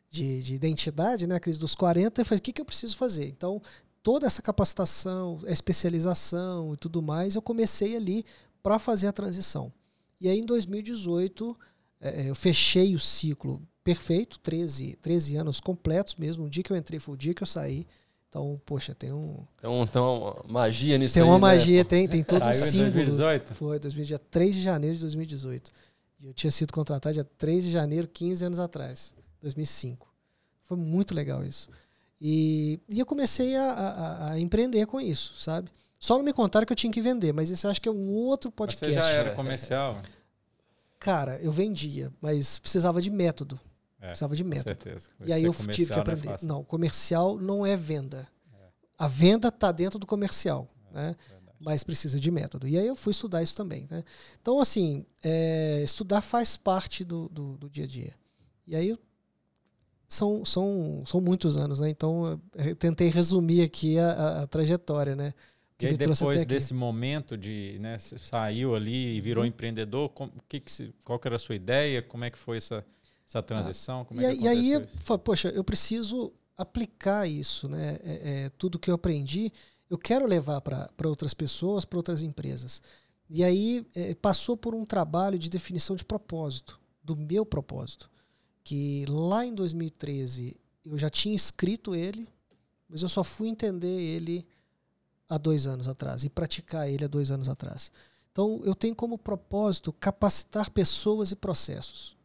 de, 0.09 0.43
de 0.43 0.55
identidade, 0.55 1.27
né, 1.27 1.35
a 1.35 1.41
crise 1.41 1.59
dos 1.59 1.75
40, 1.75 2.23
e 2.23 2.25
falei, 2.25 2.39
o 2.39 2.43
que, 2.43 2.53
que 2.53 2.61
eu 2.61 2.65
preciso 2.65 2.97
fazer? 2.97 3.27
Então, 3.27 3.61
toda 4.03 4.27
essa 4.27 4.41
capacitação, 4.41 5.41
especialização 5.47 6.75
e 6.75 6.77
tudo 6.77 7.03
mais, 7.03 7.35
eu 7.35 7.43
comecei 7.43 7.97
ali 7.97 8.25
para 8.63 8.79
fazer 8.79 9.09
a 9.09 9.13
transição. 9.13 9.73
E 10.21 10.29
aí, 10.29 10.39
em 10.39 10.45
2018, 10.45 11.59
é, 12.01 12.23
é, 12.23 12.31
eu 12.31 12.35
fechei 12.35 12.95
o 12.95 12.99
ciclo 12.99 13.63
perfeito, 13.83 14.39
13, 14.41 14.97
13 14.97 15.37
anos 15.37 15.61
completos 15.61 16.17
mesmo. 16.17 16.45
O 16.45 16.51
dia 16.51 16.63
que 16.63 16.73
eu 16.73 16.77
entrei 16.77 16.99
foi 16.99 17.15
o 17.15 17.19
dia 17.19 17.35
que 17.35 17.43
eu 17.43 17.47
saí. 17.47 17.87
Então, 18.29 18.61
poxa, 18.67 18.95
tem 18.95 19.13
um. 19.13 19.47
Tem, 19.61 19.71
um, 19.71 19.87
tem 19.87 20.03
uma 20.03 20.45
magia 20.47 20.99
nisso 20.99 21.15
Tem 21.15 21.23
aí, 21.23 21.29
uma 21.29 21.37
né? 21.37 21.41
magia, 21.41 21.85
tem, 21.85 22.07
tem 22.07 22.23
todo 22.23 22.41
Saiu 22.41 22.49
um 22.49 22.67
em 22.67 22.71
símbolo. 22.71 22.93
2018? 22.93 23.55
Foi, 23.55 23.79
2000, 23.79 24.05
dia 24.05 24.19
3 24.19 24.55
de 24.55 24.61
janeiro 24.61 24.95
de 24.97 25.01
2018. 25.01 25.71
E 26.21 26.27
eu 26.27 26.35
tinha 26.35 26.51
sido 26.51 26.73
contratado 26.73 27.15
dia 27.15 27.25
3 27.25 27.65
de 27.65 27.71
janeiro, 27.71 28.07
15 28.09 28.45
anos 28.45 28.59
atrás, 28.59 29.15
2005. 29.41 30.13
Foi 30.63 30.77
muito 30.77 31.15
legal 31.15 31.45
isso. 31.45 31.71
E, 32.21 32.81
e 32.89 32.99
eu 32.99 33.07
comecei 33.07 33.57
a, 33.57 33.73
a, 33.73 34.33
a, 34.33 34.41
empreender 34.41 34.85
com 34.87 35.01
isso, 35.01 35.35
sabe? 35.37 35.71
Só 35.99 36.17
não 36.17 36.25
me 36.25 36.33
contaram 36.33 36.65
que 36.65 36.73
eu 36.73 36.77
tinha 36.77 36.93
que 36.93 37.01
vender, 37.01 37.33
mas 37.33 37.51
isso 37.51 37.67
eu 37.67 37.71
acho 37.71 37.81
que 37.81 37.89
é 37.89 37.93
um 37.93 38.09
outro 38.11 38.51
podcast. 38.53 38.95
Mas 38.95 39.05
você 39.05 39.13
já 39.13 39.19
era 39.19 39.35
comercial? 39.35 39.97
Cara, 40.99 41.39
eu 41.41 41.51
vendia, 41.51 42.13
mas 42.21 42.59
precisava 42.59 43.01
de 43.01 43.11
método. 43.11 43.59
É, 44.01 44.09
precisava 44.09 44.37
de 44.37 44.45
método. 44.45 44.77
Com 44.77 44.83
certeza. 44.83 45.09
E 45.25 45.33
aí 45.33 45.45
eu 45.45 45.53
tive 45.53 45.87
que 45.87 45.93
aprender. 45.93 46.29
Não, 46.29 46.35
é 46.35 46.39
não, 46.43 46.65
comercial 46.65 47.37
não 47.37 47.67
é 47.67 47.77
venda. 47.77 48.29
É. 48.55 48.67
A 48.97 49.09
venda 49.09 49.49
está 49.49 49.73
dentro 49.73 49.99
do 49.99 50.07
comercial, 50.07 50.69
é, 50.93 50.95
né? 50.95 51.17
Mas 51.61 51.83
precisa 51.83 52.21
de 52.21 52.31
método. 52.31 52.69
E 52.69 52.79
aí 52.79 52.87
eu 52.87 52.95
fui 52.95 53.11
estudar 53.11 53.43
isso 53.43 53.57
também, 53.57 53.89
né? 53.91 54.05
Então, 54.41 54.61
assim, 54.61 55.05
é, 55.25 55.83
estudar 55.83 56.21
faz 56.21 56.57
parte 56.57 57.05
do, 57.05 57.29
do, 57.29 57.57
do, 57.59 57.69
dia 57.69 57.85
a 57.85 57.89
dia. 57.89 58.15
E 58.65 58.77
aí 58.77 58.97
são, 60.07 60.45
são, 60.45 61.03
são 61.05 61.21
muitos 61.21 61.57
anos, 61.57 61.81
né? 61.81 61.91
Então 61.91 62.41
eu 62.55 62.77
tentei 62.77 63.09
resumir 63.09 63.63
aqui 63.63 63.99
a, 63.99 64.11
a, 64.13 64.43
a 64.43 64.47
trajetória, 64.47 65.17
né? 65.17 65.35
Que 65.79 65.87
e 65.87 65.89
aí, 65.91 65.97
depois 65.97 66.45
desse 66.45 66.75
momento 66.75 67.39
de, 67.39 67.79
né, 67.81 67.99
você 67.99 68.19
saiu 68.19 68.75
ali 68.75 69.17
e 69.17 69.21
virou 69.21 69.45
uhum. 69.45 69.49
empreendedor, 69.49 70.09
com, 70.09 70.29
que 70.49 70.59
que, 70.59 70.93
qual 71.05 71.19
que 71.19 71.29
era 71.29 71.37
a 71.37 71.39
sua 71.39 71.55
ideia? 71.55 72.03
Como 72.03 72.25
é 72.25 72.31
que 72.31 72.37
foi 72.37 72.57
essa, 72.57 72.85
essa 73.27 73.41
transição? 73.43 74.07
Ah, 74.11 74.15
e, 74.21 74.25
é 74.25 74.35
e 74.35 74.49
aí, 74.49 74.73
eu, 74.73 74.89
poxa, 75.21 75.49
eu 75.51 75.63
preciso 75.63 76.33
aplicar 76.57 77.29
isso, 77.29 77.69
né? 77.69 77.99
É, 78.03 78.45
é, 78.45 78.51
tudo 78.59 78.79
que 78.79 78.91
eu 78.91 78.97
aprendi, 78.97 79.53
eu 79.89 79.97
quero 79.97 80.27
levar 80.27 80.61
para 80.61 81.09
outras 81.09 81.33
pessoas, 81.33 81.85
para 81.85 81.97
outras 81.97 82.23
empresas. 82.23 82.83
E 83.31 83.45
aí 83.45 83.87
é, 83.95 84.15
passou 84.17 84.57
por 84.57 84.75
um 84.75 84.85
trabalho 84.85 85.39
de 85.39 85.49
definição 85.49 85.95
de 85.95 86.05
propósito, 86.05 86.81
do 87.05 87.15
meu 87.15 87.47
propósito 87.47 88.11
que 88.69 89.07
lá 89.09 89.47
em 89.47 89.55
2013 89.55 90.55
eu 90.85 90.99
já 90.99 91.09
tinha 91.09 91.35
escrito 91.35 91.95
ele, 91.95 92.29
mas 92.87 93.01
eu 93.01 93.09
só 93.09 93.25
fui 93.25 93.49
entender 93.49 93.87
ele 93.87 94.47
há 95.29 95.37
dois 95.37 95.67
anos 95.67 95.89
atrás 95.89 96.25
e 96.25 96.29
praticar 96.29 96.89
ele 96.89 97.05
há 97.05 97.09
dois 97.09 97.31
anos 97.31 97.49
atrás. 97.49 97.93
Então 98.33 98.61
eu 98.65 98.75
tenho 98.75 98.95
como 98.95 99.19
propósito 99.19 99.93
capacitar 99.93 100.71
pessoas 100.71 101.33
e 101.33 101.37
processos. 101.37 102.17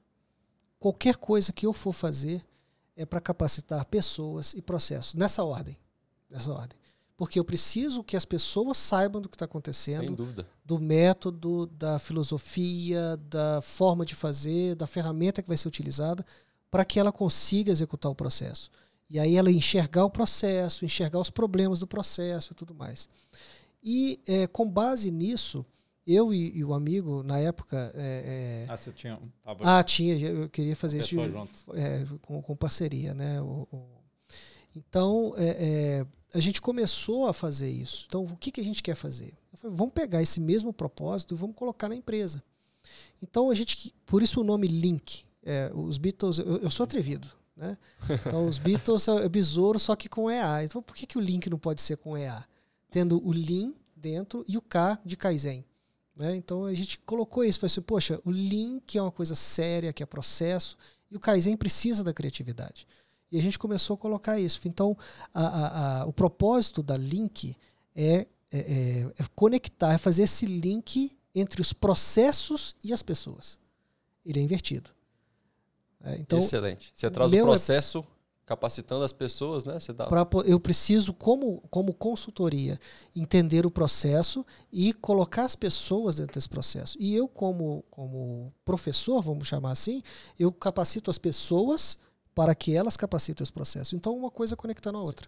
Qualquer 0.79 1.17
coisa 1.17 1.51
que 1.51 1.65
eu 1.65 1.73
for 1.73 1.93
fazer 1.93 2.45
é 2.95 3.05
para 3.05 3.21
capacitar 3.21 3.85
pessoas 3.85 4.53
e 4.53 4.61
processos 4.61 5.15
nessa 5.15 5.43
ordem, 5.43 5.77
nessa 6.29 6.51
ordem 6.51 6.77
porque 7.15 7.39
eu 7.39 7.45
preciso 7.45 8.03
que 8.03 8.17
as 8.17 8.25
pessoas 8.25 8.77
saibam 8.77 9.21
do 9.21 9.29
que 9.29 9.35
está 9.35 9.45
acontecendo, 9.45 10.27
do 10.65 10.79
método, 10.79 11.67
da 11.67 11.99
filosofia, 11.99 13.17
da 13.29 13.61
forma 13.61 14.05
de 14.05 14.15
fazer, 14.15 14.75
da 14.75 14.87
ferramenta 14.87 15.41
que 15.41 15.47
vai 15.47 15.57
ser 15.57 15.67
utilizada, 15.67 16.25
para 16.71 16.83
que 16.83 16.99
ela 16.99 17.11
consiga 17.11 17.71
executar 17.71 18.11
o 18.11 18.15
processo. 18.15 18.69
E 19.13 19.19
aí 19.19 19.37
ela 19.37 19.51
enxergar 19.51 20.05
o 20.05 20.09
processo, 20.09 20.83
enxergar 20.83 21.19
os 21.19 21.29
problemas 21.29 21.81
do 21.81 21.85
processo 21.85 22.51
e 22.51 22.55
tudo 22.55 22.73
mais. 22.73 23.07
E 23.83 24.19
é, 24.27 24.47
com 24.47 24.67
base 24.67 25.11
nisso, 25.11 25.63
eu 26.05 26.33
e, 26.33 26.57
e, 26.57 26.65
o 26.65 26.73
amigo, 26.73 27.21
na 27.21 27.37
época. 27.37 27.93
É, 27.95 28.65
é, 28.65 28.71
ah, 28.73 28.75
você 28.75 28.91
tinha. 28.91 29.19
Tava 29.43 29.79
ah, 29.79 29.83
tinha. 29.83 30.17
Eu 30.17 30.49
queria 30.49 30.75
fazer 30.75 30.97
isso 30.97 31.15
é, 31.75 32.03
com, 32.23 32.41
com, 32.41 32.55
parceria, 32.55 33.13
né? 33.13 33.39
O, 33.39 33.67
o, 33.71 33.85
então, 34.75 35.35
é, 35.37 36.01
é 36.01 36.05
a 36.35 36.39
gente 36.39 36.59
começou 36.59 37.27
a 37.27 37.33
fazer 37.33 37.69
isso. 37.69 38.05
Então, 38.07 38.23
o 38.23 38.35
que, 38.35 38.51
que 38.51 38.61
a 38.61 38.63
gente 38.63 38.81
quer 38.81 38.95
fazer? 38.95 39.35
Falei, 39.53 39.77
vamos 39.77 39.93
pegar 39.93 40.23
esse 40.23 40.39
mesmo 40.39 40.73
propósito 40.73 41.35
e 41.35 41.37
vamos 41.37 41.55
colocar 41.55 41.87
na 41.87 41.95
empresa. 41.95 42.43
Então, 43.21 43.51
a 43.51 43.53
gente, 43.53 43.93
por 44.07 44.23
isso 44.23 44.41
o 44.41 44.43
nome 44.43 44.65
Link. 44.65 45.23
Os 45.75 45.99
Beatles, 45.99 46.39
eu, 46.39 46.57
eu, 46.57 46.71
sou 46.71 46.85
atrevido, 46.85 47.27
né? 47.55 47.77
Então, 48.09 48.47
os 48.47 48.57
Beatles 48.57 49.07
é 49.07 49.29
besouro, 49.29 49.79
só 49.79 49.95
que 49.95 50.09
com 50.09 50.29
EA. 50.29 50.63
Então, 50.63 50.81
por 50.81 50.95
que, 50.95 51.05
que 51.05 51.17
o 51.17 51.21
Link 51.21 51.49
não 51.49 51.57
pode 51.57 51.81
ser 51.81 51.97
com 51.97 52.17
EA? 52.17 52.43
Tendo 52.89 53.25
o 53.25 53.31
Lean 53.31 53.73
dentro 53.95 54.43
e 54.47 54.57
o 54.57 54.61
K 54.61 54.99
de 55.05 55.15
Kaizen. 55.15 55.63
Né? 56.15 56.35
Então, 56.35 56.65
a 56.65 56.73
gente 56.73 56.99
colocou 56.99 57.43
isso. 57.43 57.59
Falei 57.59 57.71
assim, 57.71 57.81
poxa, 57.81 58.19
o 58.25 58.31
que 58.85 58.97
é 58.97 59.01
uma 59.01 59.11
coisa 59.11 59.35
séria, 59.35 59.93
que 59.93 60.03
é 60.03 60.05
processo, 60.05 60.77
e 61.09 61.15
o 61.15 61.19
Kaizen 61.19 61.55
precisa 61.55 62.03
da 62.03 62.13
criatividade. 62.13 62.87
E 63.31 63.37
a 63.37 63.41
gente 63.41 63.57
começou 63.57 63.95
a 63.95 63.97
colocar 63.97 64.39
isso. 64.39 64.59
Então, 64.67 64.95
a, 65.33 65.41
a, 65.41 66.01
a, 66.01 66.05
o 66.05 66.13
propósito 66.13 66.83
da 66.83 66.95
Link 66.97 67.55
é, 67.95 68.05
é, 68.05 68.27
é, 68.51 69.13
é, 69.17 69.25
conectar, 69.33 69.93
é 69.93 69.97
fazer 69.97 70.23
esse 70.23 70.45
link 70.45 71.17
entre 71.33 71.59
os 71.59 71.73
processos 71.73 72.75
e 72.83 72.93
as 72.93 73.01
pessoas. 73.01 73.59
Ele 74.23 74.39
é 74.39 74.43
invertido. 74.43 74.91
É, 76.03 76.15
então, 76.17 76.39
Excelente. 76.39 76.91
Você 76.93 77.09
traz 77.09 77.31
o 77.31 77.35
é 77.35 77.41
processo 77.41 78.03
capacitando 78.45 79.03
as 79.03 79.13
pessoas, 79.13 79.63
né? 79.63 79.79
Você 79.79 79.93
dá... 79.93 80.05
pra, 80.05 80.27
eu 80.45 80.59
preciso, 80.59 81.13
como, 81.13 81.61
como 81.69 81.93
consultoria, 81.93 82.79
entender 83.15 83.65
o 83.65 83.71
processo 83.71 84.45
e 84.71 84.93
colocar 84.93 85.45
as 85.45 85.55
pessoas 85.55 86.17
dentro 86.17 86.33
desse 86.33 86.49
processo. 86.49 86.97
E 86.99 87.15
eu, 87.15 87.27
como, 87.27 87.83
como 87.89 88.53
professor, 88.65 89.21
vamos 89.21 89.47
chamar 89.47 89.71
assim, 89.71 90.03
eu 90.37 90.51
capacito 90.51 91.09
as 91.09 91.17
pessoas 91.17 91.97
para 92.35 92.53
que 92.53 92.75
elas 92.75 92.97
capacitem 92.97 93.43
os 93.43 93.51
processos. 93.51 93.93
Então, 93.93 94.15
uma 94.17 94.29
coisa 94.29 94.55
conectando 94.55 94.97
a 94.97 95.01
outra. 95.01 95.27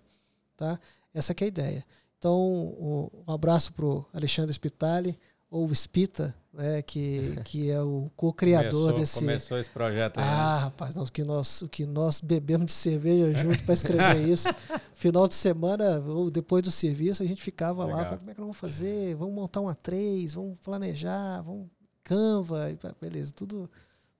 Tá? 0.57 0.79
Essa 1.13 1.33
é 1.33 1.43
a 1.43 1.47
ideia. 1.47 1.85
Então, 2.17 3.11
um 3.27 3.31
abraço 3.31 3.71
para 3.73 3.85
o 3.85 4.05
Alexandre 4.11 4.53
Spitali, 4.53 5.17
ou 5.55 5.71
Spita, 5.73 6.35
né, 6.51 6.81
que, 6.81 7.33
que 7.45 7.71
é 7.71 7.81
o 7.81 8.11
co-criador 8.13 8.91
desse. 8.91 9.19
Começou 9.19 9.57
esse 9.57 9.69
projeto 9.69 10.17
aí. 10.17 10.23
Ah, 10.25 10.57
rapaz, 10.63 10.93
não, 10.93 11.03
o, 11.03 11.09
que 11.09 11.23
nós, 11.23 11.61
o 11.61 11.69
que 11.69 11.85
nós 11.85 12.19
bebemos 12.19 12.65
de 12.65 12.73
cerveja 12.73 13.33
junto 13.41 13.63
para 13.63 13.73
escrever 13.73 14.17
isso. 14.27 14.49
Final 14.93 15.29
de 15.29 15.33
semana, 15.33 15.99
ou 15.99 16.29
depois 16.29 16.61
do 16.61 16.71
serviço, 16.71 17.23
a 17.23 17.25
gente 17.25 17.41
ficava 17.41 17.85
Legal. 17.85 17.97
lá, 17.97 18.03
falava, 18.03 18.17
como 18.19 18.31
é 18.31 18.33
que 18.33 18.39
nós 18.41 18.47
vamos 18.47 18.57
fazer? 18.57 19.15
Vamos 19.15 19.33
montar 19.33 19.61
uma 19.61 19.73
três, 19.73 20.33
vamos 20.33 20.57
planejar, 20.59 21.41
vamos 21.41 21.69
Canva, 22.03 22.77
beleza, 23.01 23.33
tudo, 23.33 23.71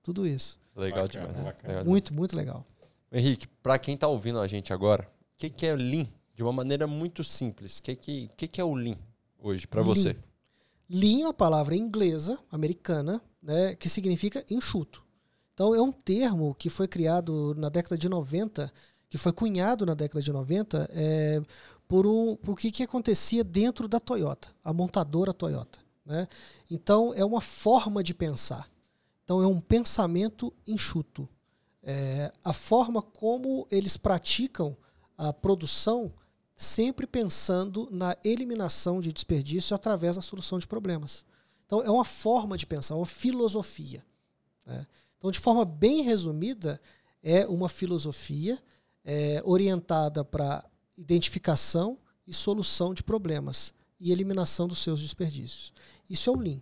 tudo 0.02 0.26
isso. 0.26 0.58
Legal 0.74 1.06
bacana, 1.06 1.26
demais. 1.28 1.44
Bacana. 1.44 1.68
Legal 1.68 1.84
muito, 1.84 2.04
demais. 2.06 2.18
muito 2.18 2.36
legal. 2.36 2.66
Henrique, 3.12 3.46
para 3.62 3.78
quem 3.78 3.94
está 3.94 4.08
ouvindo 4.08 4.40
a 4.40 4.46
gente 4.48 4.72
agora, 4.72 5.02
o 5.04 5.38
que, 5.38 5.50
que 5.50 5.66
é 5.66 5.76
Lean? 5.76 6.08
De 6.34 6.42
uma 6.42 6.52
maneira 6.52 6.86
muito 6.86 7.22
simples. 7.22 7.78
O 7.78 7.82
que, 7.82 7.94
que, 7.94 8.30
que, 8.36 8.48
que 8.48 8.60
é 8.60 8.64
o 8.64 8.74
Lean 8.74 8.96
hoje 9.38 9.66
para 9.66 9.82
você? 9.82 10.16
Lean 10.88 11.22
é 11.22 11.24
uma 11.26 11.34
palavra 11.34 11.76
inglesa, 11.76 12.38
americana, 12.50 13.20
né, 13.42 13.74
que 13.74 13.88
significa 13.88 14.44
enxuto. 14.50 15.04
Então 15.54 15.74
é 15.74 15.80
um 15.80 15.92
termo 15.92 16.54
que 16.54 16.68
foi 16.68 16.86
criado 16.86 17.54
na 17.56 17.68
década 17.68 17.96
de 17.96 18.08
90, 18.08 18.72
que 19.08 19.16
foi 19.16 19.32
cunhado 19.32 19.86
na 19.86 19.94
década 19.94 20.22
de 20.22 20.32
90, 20.32 20.90
é, 20.92 21.42
por, 21.88 22.06
um, 22.06 22.36
por 22.36 22.52
o 22.52 22.56
que, 22.56 22.70
que 22.70 22.82
acontecia 22.82 23.42
dentro 23.42 23.88
da 23.88 23.98
Toyota, 23.98 24.48
a 24.62 24.72
montadora 24.72 25.32
Toyota. 25.32 25.78
Né? 26.04 26.28
Então 26.70 27.12
é 27.14 27.24
uma 27.24 27.40
forma 27.40 28.02
de 28.02 28.14
pensar. 28.14 28.70
Então 29.24 29.42
é 29.42 29.46
um 29.46 29.60
pensamento 29.60 30.52
enxuto. 30.66 31.28
É, 31.82 32.32
a 32.44 32.52
forma 32.52 33.00
como 33.00 33.66
eles 33.70 33.96
praticam 33.96 34.76
a 35.16 35.32
produção, 35.32 36.12
sempre 36.56 37.06
pensando 37.06 37.86
na 37.92 38.16
eliminação 38.24 38.98
de 38.98 39.12
desperdício 39.12 39.76
através 39.76 40.16
da 40.16 40.22
solução 40.22 40.58
de 40.58 40.66
problemas. 40.66 41.24
Então 41.66 41.82
é 41.82 41.90
uma 41.90 42.04
forma 42.04 42.56
de 42.56 42.66
pensar, 42.66 42.96
uma 42.96 43.04
filosofia. 43.04 44.02
Né? 44.64 44.86
Então, 45.18 45.30
de 45.30 45.38
forma 45.38 45.64
bem 45.64 46.02
resumida, 46.02 46.80
é 47.22 47.46
uma 47.46 47.68
filosofia 47.68 48.58
é, 49.04 49.42
orientada 49.44 50.24
para 50.24 50.64
identificação 50.96 51.98
e 52.26 52.32
solução 52.32 52.94
de 52.94 53.02
problemas 53.02 53.74
e 54.00 54.10
eliminação 54.10 54.66
dos 54.66 54.78
seus 54.78 55.00
desperdícios. 55.00 55.72
Isso 56.08 56.30
é 56.30 56.32
o 56.32 56.38
Lean. 56.38 56.60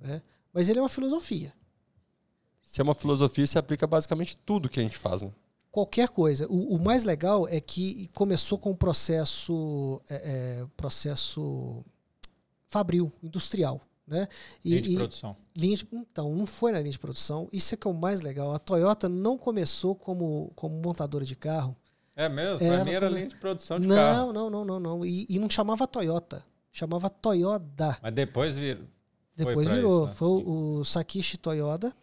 Né? 0.00 0.22
Mas 0.52 0.68
ele 0.68 0.78
é 0.78 0.82
uma 0.82 0.88
filosofia. 0.88 1.54
Se 2.62 2.80
é 2.80 2.84
uma 2.84 2.94
filosofia, 2.94 3.46
se 3.46 3.58
aplica 3.58 3.86
basicamente 3.86 4.36
tudo 4.36 4.68
que 4.68 4.80
a 4.80 4.82
gente 4.82 4.96
faz. 4.96 5.22
Né? 5.22 5.32
Qualquer 5.72 6.10
coisa. 6.10 6.46
O, 6.50 6.76
o, 6.76 6.78
mais 6.78 7.02
legal 7.02 7.48
é 7.48 7.58
que 7.58 8.10
começou 8.14 8.58
com 8.58 8.72
o 8.72 8.76
processo, 8.76 10.02
é, 10.06 10.16
é, 10.16 10.66
processo 10.76 11.82
fabril, 12.66 13.10
industrial. 13.22 13.80
Né? 14.06 14.28
E, 14.62 14.68
linha 14.68 14.82
de 14.82 14.94
produção. 14.96 15.36
Linha 15.56 15.76
de, 15.78 15.88
então, 15.90 16.34
não 16.34 16.44
foi 16.44 16.72
na 16.72 16.78
linha 16.78 16.92
de 16.92 16.98
produção. 16.98 17.48
Isso 17.50 17.72
é 17.72 17.78
que 17.78 17.88
é 17.88 17.90
o 17.90 17.94
mais 17.94 18.20
legal. 18.20 18.52
A 18.52 18.58
Toyota 18.58 19.08
não 19.08 19.38
começou 19.38 19.94
como, 19.94 20.52
como 20.54 20.74
montadora 20.76 21.24
de 21.24 21.34
carro. 21.34 21.74
É 22.14 22.28
mesmo? 22.28 22.58
Pra 22.58 22.84
mim 22.84 22.90
era 22.90 23.06
como... 23.06 23.16
linha 23.16 23.28
de 23.28 23.36
produção 23.36 23.80
de 23.80 23.86
não, 23.86 23.96
carro. 23.96 24.30
Não, 24.30 24.50
não, 24.50 24.64
não, 24.66 24.78
não, 24.78 24.98
não. 24.98 25.06
E, 25.06 25.24
e 25.26 25.38
não 25.38 25.48
chamava 25.48 25.86
Toyota. 25.86 26.44
Chamava 26.70 27.08
Toyota. 27.08 27.98
Mas 28.02 28.12
depois 28.12 28.58
virou. 28.58 28.84
Depois 29.34 29.66
virou. 29.70 30.02
Isso, 30.02 30.08
né? 30.08 30.14
Foi 30.16 30.28
o, 30.28 30.80
o 30.80 30.84
Sakishi 30.84 31.38
Toyota, 31.38 31.96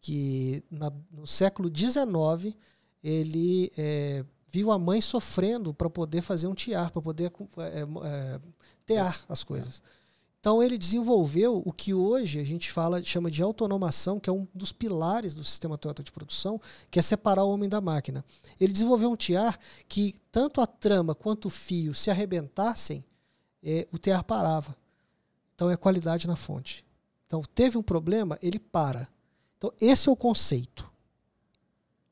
que 0.00 0.64
na, 0.68 0.92
no 1.12 1.24
século 1.24 1.70
XIX 1.72 2.56
ele 3.02 3.72
é, 3.76 4.24
viu 4.48 4.70
a 4.70 4.78
mãe 4.78 5.00
sofrendo 5.00 5.72
para 5.72 5.88
poder 5.88 6.20
fazer 6.22 6.46
um 6.46 6.54
tiar, 6.54 6.90
para 6.90 7.00
poder 7.00 7.32
é, 7.58 7.80
é, 7.80 8.40
tear 8.84 9.24
as 9.28 9.42
coisas. 9.42 9.82
Então 10.38 10.60
ele 10.60 10.76
desenvolveu 10.76 11.62
o 11.64 11.72
que 11.72 11.94
hoje 11.94 12.40
a 12.40 12.44
gente 12.44 12.70
fala, 12.70 13.02
chama 13.02 13.30
de 13.30 13.40
autonomação, 13.42 14.18
que 14.18 14.28
é 14.28 14.32
um 14.32 14.46
dos 14.52 14.72
pilares 14.72 15.34
do 15.34 15.44
sistema 15.44 15.78
Toyota 15.78 16.02
de 16.02 16.10
produção, 16.10 16.60
que 16.90 16.98
é 16.98 17.02
separar 17.02 17.44
o 17.44 17.50
homem 17.50 17.68
da 17.68 17.80
máquina. 17.80 18.24
Ele 18.60 18.72
desenvolveu 18.72 19.10
um 19.10 19.16
tiar 19.16 19.56
que 19.88 20.16
tanto 20.32 20.60
a 20.60 20.66
trama 20.66 21.14
quanto 21.14 21.46
o 21.46 21.50
fio 21.50 21.94
se 21.94 22.10
arrebentassem, 22.10 23.04
é, 23.62 23.86
o 23.92 23.98
tear 23.98 24.24
parava. 24.24 24.76
Então 25.54 25.70
é 25.70 25.76
qualidade 25.76 26.26
na 26.26 26.34
fonte. 26.34 26.84
Então 27.24 27.40
teve 27.54 27.78
um 27.78 27.82
problema, 27.82 28.36
ele 28.42 28.58
para. 28.58 29.08
Então 29.56 29.72
esse 29.80 30.08
é 30.08 30.12
o 30.12 30.16
conceito. 30.16 30.91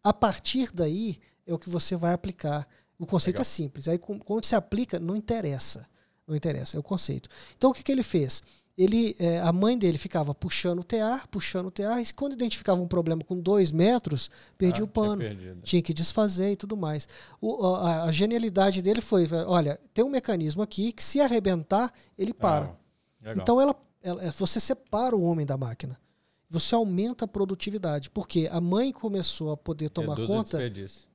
A 0.02 0.12
partir 0.12 0.70
daí 0.72 1.18
é 1.46 1.52
o 1.52 1.58
que 1.58 1.68
você 1.68 1.96
vai 1.96 2.12
aplicar. 2.12 2.66
O 2.98 3.06
conceito 3.06 3.36
Legal. 3.36 3.42
é 3.42 3.44
simples. 3.44 3.88
Aí 3.88 3.98
quando 3.98 4.44
se 4.44 4.54
aplica, 4.54 4.98
não 4.98 5.16
interessa. 5.16 5.88
Não 6.26 6.36
interessa, 6.36 6.76
é 6.76 6.80
o 6.80 6.82
conceito. 6.82 7.28
Então 7.56 7.70
o 7.70 7.74
que, 7.74 7.82
que 7.82 7.90
ele 7.90 8.02
fez? 8.02 8.42
Ele, 8.78 9.14
é, 9.18 9.40
a 9.40 9.52
mãe 9.52 9.76
dele 9.76 9.98
ficava 9.98 10.34
puxando 10.34 10.78
o 10.78 10.84
tear, 10.84 11.26
puxando 11.28 11.66
o 11.66 11.70
tear, 11.70 12.00
e 12.00 12.14
quando 12.14 12.32
identificava 12.32 12.80
um 12.80 12.88
problema 12.88 13.22
com 13.22 13.38
dois 13.38 13.72
metros, 13.72 14.30
perdia 14.56 14.82
ah, 14.82 14.84
o 14.84 14.88
pano. 14.88 15.22
Tinha 15.62 15.82
que 15.82 15.92
desfazer 15.92 16.52
e 16.52 16.56
tudo 16.56 16.76
mais. 16.76 17.06
O, 17.40 17.74
a, 17.74 18.04
a, 18.04 18.12
genialidade 18.12 18.80
dele 18.80 19.02
foi: 19.02 19.28
olha, 19.46 19.78
tem 19.92 20.04
um 20.04 20.08
mecanismo 20.08 20.62
aqui 20.62 20.92
que 20.92 21.04
se 21.04 21.20
arrebentar, 21.20 21.92
ele 22.16 22.32
para. 22.32 22.74
Ah, 23.22 23.32
então 23.36 23.60
ela, 23.60 23.74
ela, 24.02 24.30
você 24.30 24.58
separa 24.58 25.14
o 25.14 25.22
homem 25.22 25.44
da 25.44 25.58
máquina 25.58 25.98
você 26.50 26.74
aumenta 26.74 27.24
a 27.24 27.28
produtividade. 27.28 28.10
Porque 28.10 28.48
a 28.50 28.60
mãe 28.60 28.92
começou 28.92 29.52
a 29.52 29.56
poder 29.56 29.88
tomar 29.88 30.16
Reduz 30.16 30.28
conta 30.28 30.58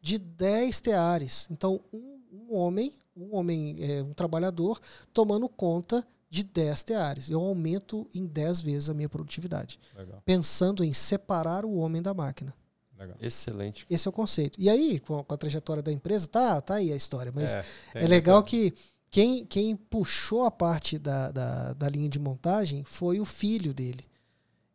de 0.01 0.17
10 0.17 0.81
teares. 0.81 1.47
Então, 1.51 1.81
um, 1.93 2.19
um 2.31 2.55
homem, 2.55 2.93
um 3.15 3.35
homem, 3.35 3.75
é, 3.79 4.01
um 4.01 4.13
trabalhador, 4.13 4.79
tomando 5.13 5.49
conta 5.49 6.07
de 6.29 6.43
10 6.43 6.83
teares. 6.83 7.29
Eu 7.29 7.41
aumento 7.41 8.07
em 8.13 8.25
10 8.25 8.61
vezes 8.61 8.89
a 8.89 8.93
minha 8.93 9.09
produtividade. 9.09 9.79
Legal. 9.95 10.21
Pensando 10.25 10.83
em 10.83 10.93
separar 10.93 11.65
o 11.65 11.75
homem 11.75 12.01
da 12.01 12.13
máquina. 12.13 12.53
Legal. 12.97 13.17
Excelente. 13.21 13.85
Esse 13.89 14.07
é 14.07 14.09
o 14.09 14.13
conceito. 14.13 14.59
E 14.59 14.69
aí, 14.69 14.99
com 14.99 15.19
a, 15.19 15.23
com 15.23 15.33
a, 15.33 15.37
trajetória 15.37 15.83
da 15.83 15.91
empresa, 15.91 16.27
tá, 16.27 16.61
tá 16.61 16.75
aí 16.75 16.93
a 16.93 16.95
história. 16.95 17.31
Mas 17.35 17.55
é, 17.55 17.65
é 17.93 18.07
legal 18.07 18.41
que 18.41 18.73
quem, 19.11 19.45
quem 19.45 19.75
puxou 19.75 20.43
a 20.43 20.51
parte 20.51 20.97
da, 20.97 21.29
da, 21.29 21.73
da 21.73 21.89
linha 21.89 22.07
de 22.07 22.19
montagem 22.19 22.85
foi 22.85 23.19
o 23.19 23.25
filho 23.25 23.73
dele. 23.73 24.05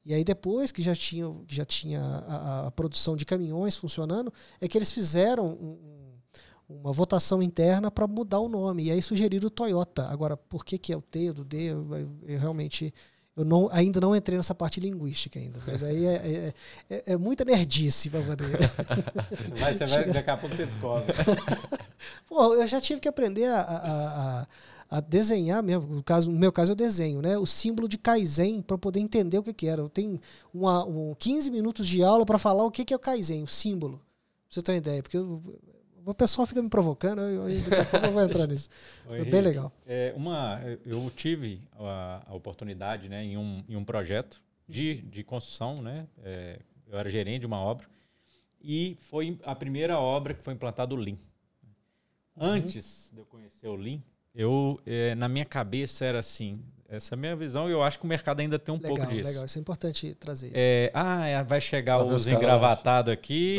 E 0.05 0.15
aí 0.15 0.25
depois 0.25 0.73
que 0.73 0.83
já 0.83 0.95
tinha, 0.95 1.31
já 1.49 1.65
tinha 1.65 2.01
a, 2.01 2.67
a 2.67 2.71
produção 2.71 3.17
de 3.17 3.25
caminhões 3.25 3.77
funcionando, 3.77 4.33
é 4.61 4.67
que 4.67 4.79
eles 4.79 4.91
fizeram 4.91 5.47
um, 5.47 5.79
uma 6.69 6.93
votação 6.93 7.43
interna 7.43 7.91
para 7.91 8.07
mudar 8.07 8.41
o 8.41 8.49
nome. 8.49 8.85
E 8.85 8.91
aí 8.91 9.03
sugeriram 9.03 9.47
o 9.47 9.51
Toyota. 9.51 10.09
Agora, 10.09 10.37
por 10.37 10.65
que, 10.65 10.79
que 10.79 10.93
é 10.93 10.97
o 10.97 11.03
T, 11.03 11.33
do 11.33 11.45
D? 11.45 11.65
Eu, 11.65 11.87
eu, 12.27 12.39
realmente 12.39 12.95
eu 13.37 13.45
não, 13.45 13.69
ainda 13.73 14.01
não 14.01 14.15
entrei 14.15 14.37
nessa 14.37 14.55
parte 14.55 14.81
linguística 14.81 15.39
ainda. 15.39 15.59
Mas 15.67 15.83
aí 15.83 16.05
é, 16.05 16.15
é, 16.15 16.55
é, 16.91 17.13
é 17.13 17.17
muita 17.17 17.45
nerdice 17.45 18.11
para 18.11 18.23
poder. 18.23 18.59
Mas 19.59 19.79
você 19.79 19.87
vai, 19.87 20.05
daqui 20.13 20.31
a 20.31 20.37
pouco 20.37 20.55
você 20.55 20.67
descobre. 20.67 21.15
Pô, 22.29 22.55
eu 22.55 22.67
já 22.67 22.81
tive 22.81 23.01
que 23.01 23.09
aprender 23.09 23.47
a, 23.47 23.61
a, 23.61 24.41
a 24.43 24.47
a 24.90 25.00
desenhar 25.00 25.62
mesmo. 25.62 25.87
No, 25.87 26.03
caso, 26.03 26.31
no 26.31 26.38
meu 26.38 26.50
caso, 26.50 26.72
eu 26.72 26.76
desenho, 26.76 27.22
né? 27.22 27.38
O 27.38 27.46
símbolo 27.46 27.88
de 27.88 27.96
Kaizen 27.96 28.61
para 28.61 28.76
poder 28.76 28.98
entender 28.98 29.38
o 29.38 29.42
que, 29.42 29.55
que 29.55 29.66
era. 29.68 29.81
Eu 29.81 29.88
tenho 29.88 30.20
uma, 30.53 30.85
um 30.85 31.14
15 31.14 31.50
minutos 31.50 31.87
de 31.87 32.03
aula 32.03 32.26
para 32.26 32.38
falar 32.38 32.64
o 32.64 32.70
que, 32.70 32.85
que 32.85 32.92
é 32.92 32.96
o 32.96 33.00
Kaizen, 33.00 33.44
o 33.44 33.46
símbolo. 33.46 33.98
Pra 33.98 34.55
você 34.55 34.62
ter 34.62 34.72
uma 34.72 34.79
ideia. 34.79 35.03
Porque 35.03 35.16
eu, 35.16 35.40
o 36.05 36.12
pessoal 36.12 36.44
fica 36.44 36.61
me 36.61 36.68
provocando, 36.68 37.20
eu, 37.20 37.48
eu, 37.48 37.70
daqui 37.70 37.96
a 37.96 38.07
eu 38.07 38.12
vou 38.12 38.22
entrar 38.22 38.48
nisso. 38.48 38.68
é 39.09 39.24
bem 39.24 39.40
legal. 39.40 39.72
É, 39.87 40.12
uma, 40.16 40.61
eu 40.85 41.09
tive 41.14 41.61
a, 41.79 42.22
a, 42.26 42.35
oportunidade 42.35 43.09
né, 43.09 43.22
em, 43.22 43.37
um, 43.37 43.62
em 43.68 43.76
um 43.76 43.85
projeto 43.85 44.42
de, 44.68 45.03
de 45.03 45.22
construção, 45.22 45.76
né? 45.81 46.09
É, 46.24 46.59
eu 46.88 46.98
era 46.98 47.09
gerente 47.09 47.40
de 47.40 47.46
uma 47.46 47.61
obra 47.61 47.87
e 48.61 48.96
foi 49.00 49.38
a 49.44 49.55
primeira 49.55 50.00
obra 50.00 50.35
que 50.35 50.42
foi 50.42 50.53
implantado 50.53 50.96
o 50.96 50.98
Lean. 50.98 51.16
Uhum. 52.37 52.46
Antes 52.46 53.07
uhum. 53.07 53.14
de 53.14 53.20
eu 53.20 53.26
conhecer 53.26 53.68
o 53.68 53.76
Lean, 53.76 54.00
eu, 54.35 54.81
é, 54.87 55.14
na 55.14 55.29
minha 55.29 55.45
cabeça 55.45 56.05
era 56.05 56.19
assim, 56.19 56.61
essa 56.90 57.14
é 57.14 57.16
a 57.16 57.18
minha 57.18 57.37
visão 57.37 57.68
e 57.68 57.72
eu 57.72 57.85
acho 57.85 58.00
que 58.00 58.05
o 58.05 58.09
mercado 58.09 58.40
ainda 58.40 58.59
tem 58.59 58.74
um 58.74 58.79
legal, 58.79 58.96
pouco 58.96 59.12
disso. 59.12 59.29
Legal, 59.29 59.44
isso 59.44 59.57
é 59.57 59.61
importante 59.61 60.14
trazer 60.18 60.48
isso. 60.48 60.57
É, 60.57 60.90
ah, 60.92 61.24
é, 61.24 61.42
vai 61.44 61.61
chegar 61.61 62.03
os 62.03 62.26
engravatados 62.26 63.12
aqui, 63.12 63.59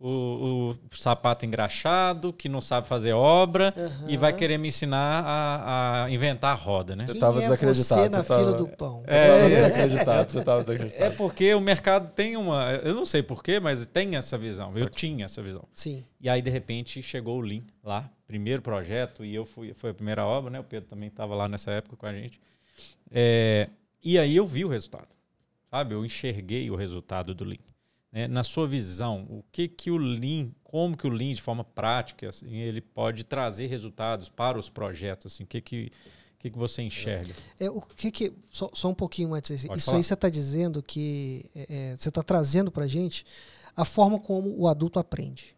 o, 0.00 0.72
o, 0.72 0.76
sapato 0.90 1.46
engraxado, 1.46 2.32
que 2.32 2.48
não 2.48 2.60
sabe 2.60 2.88
fazer 2.88 3.12
obra 3.12 3.72
uhum. 3.76 4.10
e 4.10 4.16
vai 4.16 4.32
querer 4.32 4.58
me 4.58 4.66
ensinar 4.66 5.22
a, 5.24 6.04
a 6.04 6.10
inventar 6.10 6.50
a 6.50 6.54
roda, 6.54 6.96
né? 6.96 7.06
Você 7.06 7.12
estava 7.12 7.38
é 7.38 7.42
desacreditado. 7.42 8.02
Você 8.02 8.08
na 8.08 8.24
você 8.24 8.36
fila 8.36 8.52
do 8.52 8.66
pão. 8.66 9.04
É, 9.06 9.28
é. 9.28 9.48
desacreditado, 9.48 10.32
você 10.32 10.38
estava 10.38 10.60
desacreditado. 10.62 11.04
É 11.04 11.10
porque 11.10 11.54
o 11.54 11.60
mercado 11.60 12.10
tem 12.10 12.36
uma, 12.36 12.72
eu 12.82 12.94
não 12.94 13.04
sei 13.04 13.22
porquê, 13.22 13.60
mas 13.60 13.86
tem 13.86 14.16
essa 14.16 14.36
visão. 14.36 14.72
Eu 14.74 14.88
tinha 14.88 15.24
essa 15.26 15.40
visão. 15.40 15.64
Sim. 15.72 16.04
E 16.20 16.28
aí, 16.28 16.42
de 16.42 16.50
repente, 16.50 17.00
chegou 17.00 17.38
o 17.38 17.40
Lean 17.40 17.62
lá, 17.82 18.10
primeiro 18.26 18.60
projeto, 18.60 19.24
e 19.24 19.32
eu 19.32 19.44
fui, 19.44 19.72
foi 19.72 19.90
a 19.90 19.94
primeira 19.94 20.26
obra, 20.26 20.50
né? 20.50 20.58
O 20.58 20.64
Pedro 20.64 20.88
também 20.88 21.08
estava 21.08 21.34
lá 21.34 21.48
nessa 21.48 21.70
época 21.70 21.96
com 21.96 22.06
a 22.06 22.12
gente. 22.12 22.40
É, 23.12 23.68
e 24.02 24.18
aí 24.18 24.34
eu 24.34 24.44
vi 24.44 24.64
o 24.64 24.68
resultado, 24.68 25.08
sabe? 25.70 25.94
Eu 25.94 26.04
enxerguei 26.04 26.70
o 26.70 26.76
resultado 26.76 27.34
do 27.34 27.44
Lean. 27.44 27.58
Né? 28.10 28.26
Na 28.26 28.42
sua 28.42 28.66
visão, 28.66 29.26
o 29.28 29.44
que 29.50 29.68
que 29.68 29.90
o 29.90 29.96
Lean, 29.96 30.50
como 30.64 30.96
que 30.96 31.06
o 31.06 31.10
Lean, 31.10 31.32
de 31.32 31.42
forma 31.42 31.64
prática, 31.64 32.28
assim, 32.28 32.56
ele 32.56 32.80
pode 32.80 33.24
trazer 33.24 33.66
resultados 33.66 34.28
para 34.28 34.58
os 34.58 34.68
projetos? 34.68 35.32
Assim, 35.32 35.44
o 35.44 35.46
que 35.46 35.60
que 35.60 35.92
que, 36.42 36.50
que 36.50 36.58
você 36.58 36.82
enxerga? 36.82 37.32
É, 37.60 37.70
o 37.70 37.80
que 37.80 38.10
que 38.10 38.32
só, 38.50 38.68
só 38.74 38.88
um 38.88 38.94
pouquinho 38.94 39.32
antes. 39.32 39.64
Pode 39.64 39.78
isso 39.78 39.86
falar. 39.86 39.98
aí 39.98 40.02
você 40.02 40.14
está 40.14 40.28
dizendo 40.28 40.82
que 40.82 41.48
é, 41.54 41.66
é 41.92 41.96
você 41.96 42.08
está 42.08 42.20
trazendo 42.20 42.68
para 42.72 42.84
gente 42.88 43.24
a 43.76 43.84
forma 43.84 44.18
como 44.18 44.52
o 44.58 44.66
adulto 44.66 44.98
aprende. 44.98 45.56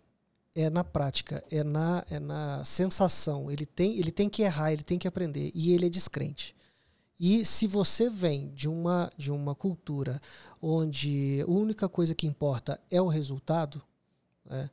É 0.55 0.69
na 0.69 0.85
prática, 0.85 1.43
é 1.51 1.65
na, 1.65 2.05
é 2.11 2.21
na 2.21 2.63
sensação. 2.67 3.51
Ele 3.51 3.65
tem, 3.65 3.99
ele 3.99 4.13
tem 4.13 4.29
que 4.29 4.43
errar, 4.43 4.73
ele 4.73 4.83
tem 4.83 4.99
que 4.99 5.09
aprender. 5.09 5.51
E 5.55 5.73
ele 5.73 5.87
é 5.87 5.89
descrente. 5.89 6.55
E 7.19 7.45
se 7.45 7.67
você 7.67 8.11
vem 8.11 8.49
de 8.51 8.69
uma, 8.69 9.11
de 9.17 9.31
uma 9.31 9.55
cultura 9.55 10.21
onde 10.61 11.43
a 11.47 11.51
única 11.51 11.89
coisa 11.89 12.15
que 12.15 12.27
importa 12.27 12.81
é 12.91 13.01
o 13.01 13.07
resultado, 13.09 13.81
né, 14.45 14.69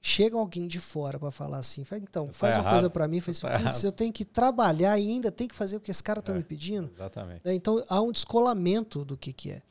chega 0.00 0.36
alguém 0.36 0.66
de 0.66 0.80
fora 0.80 1.18
para 1.18 1.30
falar 1.30 1.58
assim, 1.58 1.84
então, 1.92 2.26
Tá 2.28 2.32
faz 2.32 2.54
uma 2.56 2.60
errado. 2.62 2.72
coisa 2.74 2.90
para 2.90 3.08
mim, 3.08 3.20
faz, 3.20 3.40
Tá 3.40 3.50
"Putz, 3.50 3.60
errado." 3.62 3.84
eu 3.84 3.92
tenho 3.92 4.12
que 4.12 4.24
trabalhar 4.24 4.98
e 4.98 5.08
ainda 5.10 5.30
tem 5.30 5.46
que 5.48 5.54
fazer 5.54 5.76
o 5.76 5.80
que 5.80 5.90
esse 5.90 6.02
cara 6.02 6.22
tá 6.22 6.32
É. 6.32 6.36
me 6.36 6.42
pedindo. 6.42 6.88
Exatamente. 6.90 7.42
né? 7.44 7.54
Então 7.54 7.82
há 7.88 8.00
um 8.00 8.12
descolamento 8.12 9.04
do 9.04 9.16
que, 9.16 9.32
que 9.32 9.50
é. 9.50 9.62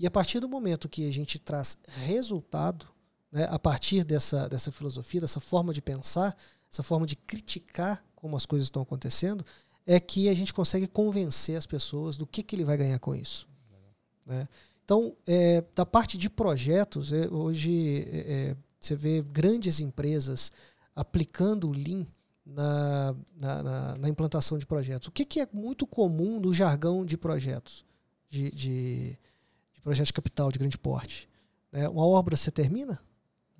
E 0.00 0.06
a 0.06 0.10
partir 0.10 0.40
do 0.40 0.48
momento 0.48 0.88
que 0.88 1.08
a 1.08 1.12
gente 1.12 1.38
traz 1.38 1.76
resultado, 2.06 2.86
né, 3.30 3.46
a 3.50 3.58
partir 3.58 4.04
dessa, 4.04 4.48
dessa 4.48 4.70
filosofia, 4.72 5.20
dessa 5.20 5.40
forma 5.40 5.72
de 5.72 5.82
pensar, 5.82 6.36
essa 6.70 6.82
forma 6.82 7.06
de 7.06 7.16
criticar 7.16 8.02
como 8.14 8.36
as 8.36 8.46
coisas 8.46 8.66
estão 8.66 8.82
acontecendo, 8.82 9.44
é 9.88 9.98
que 9.98 10.28
a 10.28 10.34
gente 10.34 10.52
consegue 10.52 10.86
convencer 10.86 11.56
as 11.56 11.66
pessoas 11.66 12.16
do 12.18 12.26
que, 12.26 12.42
que 12.42 12.54
ele 12.54 12.64
vai 12.64 12.76
ganhar 12.76 12.98
com 12.98 13.14
isso. 13.14 13.48
né? 14.26 14.46
Então, 14.84 15.16
é, 15.26 15.64
da 15.74 15.84
parte 15.86 16.16
de 16.18 16.28
projetos, 16.30 17.10
é, 17.12 17.26
hoje 17.28 18.06
é, 18.12 18.18
é, 18.50 18.56
você 18.78 18.94
vê 18.94 19.22
grandes 19.22 19.80
empresas 19.80 20.52
aplicando 20.94 21.68
o 21.68 21.72
Lean 21.72 22.06
na, 22.44 23.14
na, 23.40 23.62
na- 23.62 23.98
na 23.98 24.08
implantação 24.08 24.58
de 24.58 24.66
projetos. 24.66 25.08
O 25.08 25.10
que, 25.12 25.24
que 25.24 25.40
é 25.40 25.48
muito 25.52 25.86
comum 25.86 26.38
no 26.38 26.52
jargão 26.52 27.04
de 27.04 27.16
projetos, 27.16 27.84
de, 28.28 28.50
de, 28.50 29.18
de 29.74 29.80
projeto 29.82 30.06
de 30.08 30.12
capital 30.12 30.52
de 30.52 30.58
grande 30.58 30.76
porte? 30.78 31.28
né? 31.72 31.88
Uma 31.88 32.06
obra 32.06 32.36
você 32.36 32.50
termina, 32.50 32.98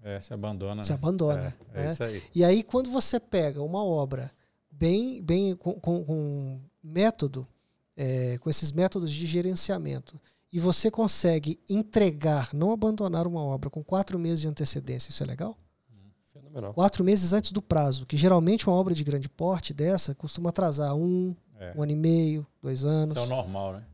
É, 0.03 0.21
se 0.21 0.33
abandona. 0.35 0.83
você 0.85 0.93
né? 0.93 0.99
abandona. 0.99 1.57
É, 1.75 1.81
é 1.81 1.87
né? 1.87 1.93
isso 1.93 2.05
aí. 2.05 2.23
E 2.35 2.45
aí, 2.45 2.63
quando 2.63 2.91
você 2.91 3.19
pega 3.21 3.63
uma 3.63 3.83
obra 3.85 4.31
bem, 4.79 5.23
bem 5.23 5.57
com, 5.57 5.75
com- 5.75 6.05
com 6.05 6.61
método, 6.83 7.47
é, 7.97 8.39
com 8.39 8.49
esses 8.49 8.71
métodos 8.73 9.11
de 9.13 9.27
gerenciamento, 9.27 10.21
e 10.53 10.59
você 10.61 10.91
consegue 10.91 11.59
entregar, 11.69 12.51
não 12.55 12.71
abandonar 12.71 13.27
uma 13.27 13.43
obra 13.43 13.69
com 13.69 13.83
quatro 13.83 14.19
meses 14.19 14.41
de 14.41 14.49
antecedência, 14.49 15.11
isso 15.11 15.23
é 15.23 15.27
legal? 15.27 15.57
Fenomenal. 16.33 16.73
Quatro 16.73 17.03
meses 17.05 17.33
antes 17.33 17.53
do 17.53 17.61
prazo, 17.61 18.07
que 18.07 18.17
geralmente 18.17 18.69
uma 18.69 18.77
obra 18.77 18.95
de 18.95 19.03
grande 19.05 19.29
porte 19.29 19.75
dessa 19.75 20.15
costuma 20.15 20.51
atrasar 20.51 20.95
um, 20.95 21.35
É. 21.59 21.73
um 21.77 21.83
ano 21.83 21.93
e 21.93 21.97
meio, 21.97 22.47
dois 22.63 22.85
anos. 22.85 23.17
Isso 23.17 23.25
é 23.25 23.35
o 23.35 23.37
normal, 23.37 23.73
né? 23.75 23.85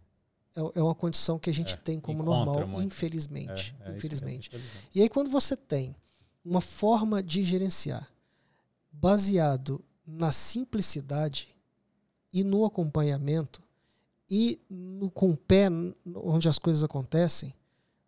É, 0.56 0.60
é 0.78 0.82
uma 0.82 0.94
condição 0.94 1.38
que 1.38 1.48
a 1.50 1.52
gente 1.54 1.74
É, 1.74 1.76
tem 1.76 1.98
como 1.98 2.22
encontra 2.22 2.44
normal, 2.44 2.68
muito. 2.68 2.86
infelizmente. 2.94 3.74
É, 3.80 3.90
é 3.90 3.96
infelizmente. 3.96 4.50
E 4.94 5.00
aí, 5.02 5.08
quando 5.08 5.30
você 5.30 5.56
tem 5.56 5.96
uma 6.44 6.60
forma 6.60 7.20
de 7.22 7.42
gerenciar 7.42 8.08
baseado 8.92 9.82
na 10.06 10.32
simplicidade 10.32 11.48
e 12.32 12.42
no 12.44 12.64
acompanhamento 12.64 13.62
e 14.30 14.60
no, 14.68 15.10
com 15.10 15.30
o 15.30 15.36
pé 15.36 15.68
onde 16.14 16.48
as 16.48 16.58
coisas 16.58 16.82
acontecem, 16.82 17.54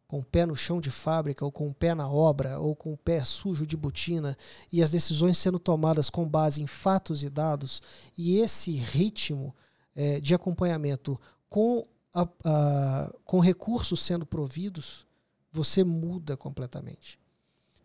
com 0.09 0.21
o 0.21 0.25
pé 0.25 0.47
no 0.47 0.57
chão 0.57 0.81
de 0.81 0.91
fábrica, 0.91 1.45
ou 1.45 1.53
com 1.53 1.69
o 1.69 1.75
pé 1.75 1.95
na 1.95 2.09
obra, 2.09 2.59
ou 2.59 2.75
com 2.75 2.93
o 2.93 2.97
pé 2.97 3.23
sujo 3.25 3.67
de 3.67 3.77
botina, 3.77 4.37
e 4.73 4.83
as 4.83 4.91
decisões 4.91 5.37
sendo 5.37 5.59
tomadas 5.59 6.09
com 6.09 6.27
base 6.27 6.63
em 6.63 6.67
fatos 6.67 7.23
e 7.23 7.29
dados, 7.31 7.83
e 8.17 8.39
esse 8.39 8.73
ritmo 8.73 9.55
eh, 9.95 10.21
de 10.21 10.35
acompanhamento 10.35 11.21
com, 11.49 11.87
a- 12.15 12.29
a- 12.45 13.13
com 13.25 13.41
recursos 13.41 14.01
sendo 14.01 14.25
providos, 14.27 15.07
você 15.53 15.83
muda 15.83 16.37
completamente. 16.37 17.19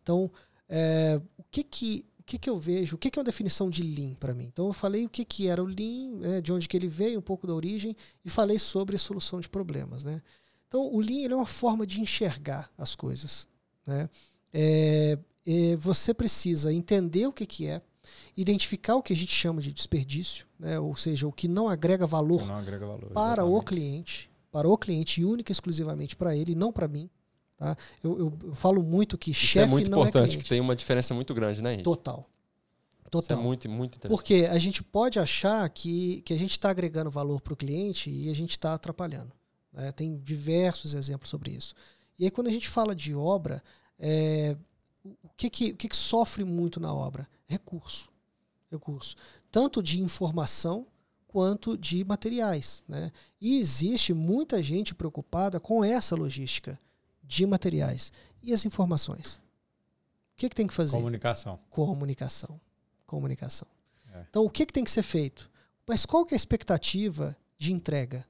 Então, 0.01 0.31
é, 0.67 1.19
o 1.37 1.43
que 1.49 1.63
que 1.63 2.05
que, 2.31 2.37
que 2.37 2.49
eu 2.49 2.57
vejo? 2.57 2.95
O 2.95 2.97
que, 2.97 3.11
que 3.11 3.19
é 3.19 3.21
uma 3.21 3.25
definição 3.25 3.69
de 3.69 3.83
Lean 3.83 4.13
para 4.13 4.33
mim? 4.33 4.45
Então, 4.45 4.67
eu 4.67 4.73
falei 4.73 5.05
o 5.05 5.09
que, 5.09 5.25
que 5.25 5.47
era 5.47 5.61
o 5.61 5.65
Lean, 5.65 6.11
né, 6.17 6.41
de 6.41 6.53
onde 6.53 6.67
que 6.67 6.77
ele 6.77 6.87
veio, 6.87 7.19
um 7.19 7.21
pouco 7.21 7.45
da 7.45 7.53
origem, 7.53 7.95
e 8.23 8.29
falei 8.29 8.57
sobre 8.57 8.95
a 8.95 8.99
solução 8.99 9.41
de 9.41 9.49
problemas. 9.49 10.03
Né? 10.03 10.21
Então, 10.67 10.81
o 10.93 11.01
Lean 11.01 11.29
é 11.29 11.35
uma 11.35 11.45
forma 11.45 11.85
de 11.85 11.99
enxergar 11.99 12.71
as 12.77 12.95
coisas. 12.95 13.47
Né? 13.85 14.09
É, 14.53 15.19
é, 15.45 15.75
você 15.75 16.13
precisa 16.13 16.71
entender 16.71 17.27
o 17.27 17.33
que, 17.33 17.45
que 17.45 17.67
é, 17.67 17.81
identificar 18.37 18.95
o 18.95 19.03
que 19.03 19.11
a 19.11 19.15
gente 19.15 19.33
chama 19.33 19.61
de 19.61 19.73
desperdício, 19.73 20.47
né? 20.57 20.79
ou 20.79 20.95
seja, 20.95 21.27
o 21.27 21.33
que 21.33 21.49
não 21.49 21.67
agrega 21.67 22.07
valor 22.07 22.47
não 22.47 22.55
agrega 22.55 22.85
valor. 22.85 23.11
para 23.11 23.43
o 23.43 23.57
exatamente. 23.57 23.65
cliente, 23.65 24.31
para 24.49 24.69
o 24.69 24.77
cliente 24.77 25.21
e 25.21 25.25
única 25.25 25.51
e 25.51 25.53
exclusivamente 25.53 26.15
para 26.15 26.35
ele, 26.35 26.55
não 26.55 26.71
para 26.71 26.87
mim. 26.87 27.09
Tá? 27.61 27.77
Eu, 28.03 28.17
eu- 28.43 28.55
falo 28.55 28.81
muito 28.81 29.19
que 29.19 29.29
Isso 29.29 29.41
chefe 29.45 29.59
é 29.59 29.65
muito 29.67 29.91
não 29.91 29.99
importante, 29.99 30.35
é 30.35 30.41
que 30.41 30.49
tem 30.49 30.59
uma 30.59 30.75
diferença 30.75 31.13
muito 31.13 31.31
grande, 31.31 31.61
né, 31.61 31.73
gente? 31.75 31.83
Total. 31.83 32.27
Isso 32.97 33.05
é 33.05 33.09
Total. 33.11 33.37
muito, 33.39 33.69
muito 33.69 33.97
interessante. 33.97 34.17
Porque 34.17 34.47
a 34.49 34.57
gente 34.57 34.81
pode 34.81 35.19
achar 35.19 35.69
que, 35.69 36.23
que 36.23 36.33
a 36.33 36.37
gente 36.39 36.51
está 36.53 36.71
agregando 36.71 37.11
valor 37.11 37.39
para 37.39 37.53
o 37.53 37.55
cliente 37.55 38.09
e 38.09 38.31
a 38.31 38.33
gente 38.33 38.49
está 38.51 38.73
atrapalhando. 38.73 39.31
né? 39.71 39.91
Tem 39.91 40.17
diversos 40.17 40.95
exemplos 40.95 41.29
sobre 41.29 41.51
isso. 41.51 41.75
E 42.17 42.25
aí, 42.25 42.31
quando 42.31 42.47
a 42.47 42.51
gente 42.51 42.67
fala 42.67 42.95
de 42.95 43.13
obra, 43.13 43.61
é, 43.99 44.57
o, 45.05 45.29
que, 45.37 45.47
que, 45.47 45.71
o 45.73 45.75
que, 45.77 45.87
que 45.87 45.95
sofre 45.95 46.43
muito 46.43 46.79
na 46.79 46.91
obra? 46.91 47.29
Recurso. 47.45 48.09
Recurso. 48.71 49.15
Tanto 49.51 49.83
de 49.83 50.01
informação 50.01 50.87
quanto 51.27 51.77
de 51.77 52.03
materiais. 52.03 52.83
Né? 52.87 53.11
E 53.39 53.59
existe 53.59 54.15
muita 54.15 54.63
gente 54.63 54.95
preocupada 54.95 55.59
com 55.59 55.83
essa 55.85 56.15
logística 56.15 56.79
de 57.31 57.45
materiais. 57.45 58.11
E 58.43 58.51
as 58.51 58.65
informações? 58.65 59.35
O 60.33 60.35
que, 60.35 60.49
que 60.49 60.55
tem 60.55 60.67
que 60.67 60.73
fazer? 60.73 60.97
Comunicação. 60.97 61.57
comunicação. 61.69 62.59
Comunicação. 63.05 63.67
É. 64.13 64.25
Então, 64.29 64.43
o 64.43 64.49
que, 64.49 64.65
que 64.65 64.73
tem 64.73 64.83
que 64.83 64.91
ser 64.91 65.01
feito? 65.01 65.49
Mas 65.87 66.05
qual 66.05 66.25
que 66.25 66.33
é 66.33 66.35
a 66.35 66.37
expectativa 66.37 67.37
de 67.57 67.71
entrega? 67.71 68.25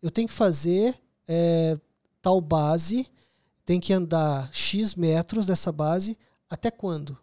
Eu 0.00 0.10
tenho 0.10 0.26
que 0.26 0.32
fazer 0.32 0.98
é, 1.26 1.78
tal 2.22 2.40
base, 2.40 3.10
tem 3.66 3.78
que 3.78 3.92
andar 3.92 4.48
X 4.50 4.94
metros 4.94 5.44
dessa 5.44 5.70
base, 5.70 6.16
até 6.48 6.70
quando? 6.70 7.18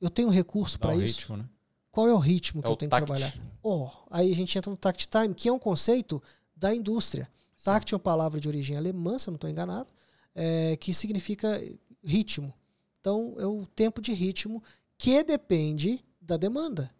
Eu 0.00 0.10
tenho 0.10 0.28
recurso 0.28 0.78
para 0.78 0.94
o 0.94 1.02
isso? 1.02 1.20
ritmo, 1.20 1.36
né? 1.38 1.48
Qual 1.90 2.06
é 2.08 2.12
o 2.12 2.18
ritmo 2.18 2.60
É 2.60 2.62
que 2.62 2.68
o 2.68 2.72
eu 2.72 2.76
tenho 2.76 2.90
tact. 2.90 3.02
que 3.02 3.06
trabalhar? 3.06 3.34
Oh, 3.62 3.88
aí 4.10 4.32
a 4.32 4.36
gente 4.36 4.56
entra 4.56 4.70
no 4.70 4.76
tact 4.76 5.08
time, 5.08 5.34
que 5.34 5.48
é 5.48 5.52
um 5.52 5.58
conceito 5.58 6.22
da 6.56 6.72
indústria. 6.72 7.28
Tact 7.64 7.92
é 7.92 7.96
uma 7.96 8.00
palavra 8.00 8.40
de 8.40 8.46
origem 8.46 8.76
alemã, 8.76 9.18
se 9.18 9.28
eu 9.28 9.32
não 9.32 9.36
estou 9.36 9.50
enganado, 9.50 9.92
é, 10.34 10.76
que 10.76 10.92
significa 10.92 11.60
ritmo. 12.02 12.52
Então, 13.00 13.34
é 13.38 13.46
o 13.46 13.66
tempo 13.66 14.00
de 14.00 14.12
ritmo 14.12 14.62
que 14.96 15.22
depende 15.24 16.04
da 16.20 16.36
demanda. 16.36 16.90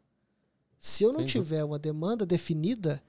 Se 0.78 1.04
eu 1.04 1.12
não 1.12 1.24
tiver 1.24 1.62
uma 1.62 1.78
demanda 1.78 2.26
definida, 2.26 3.00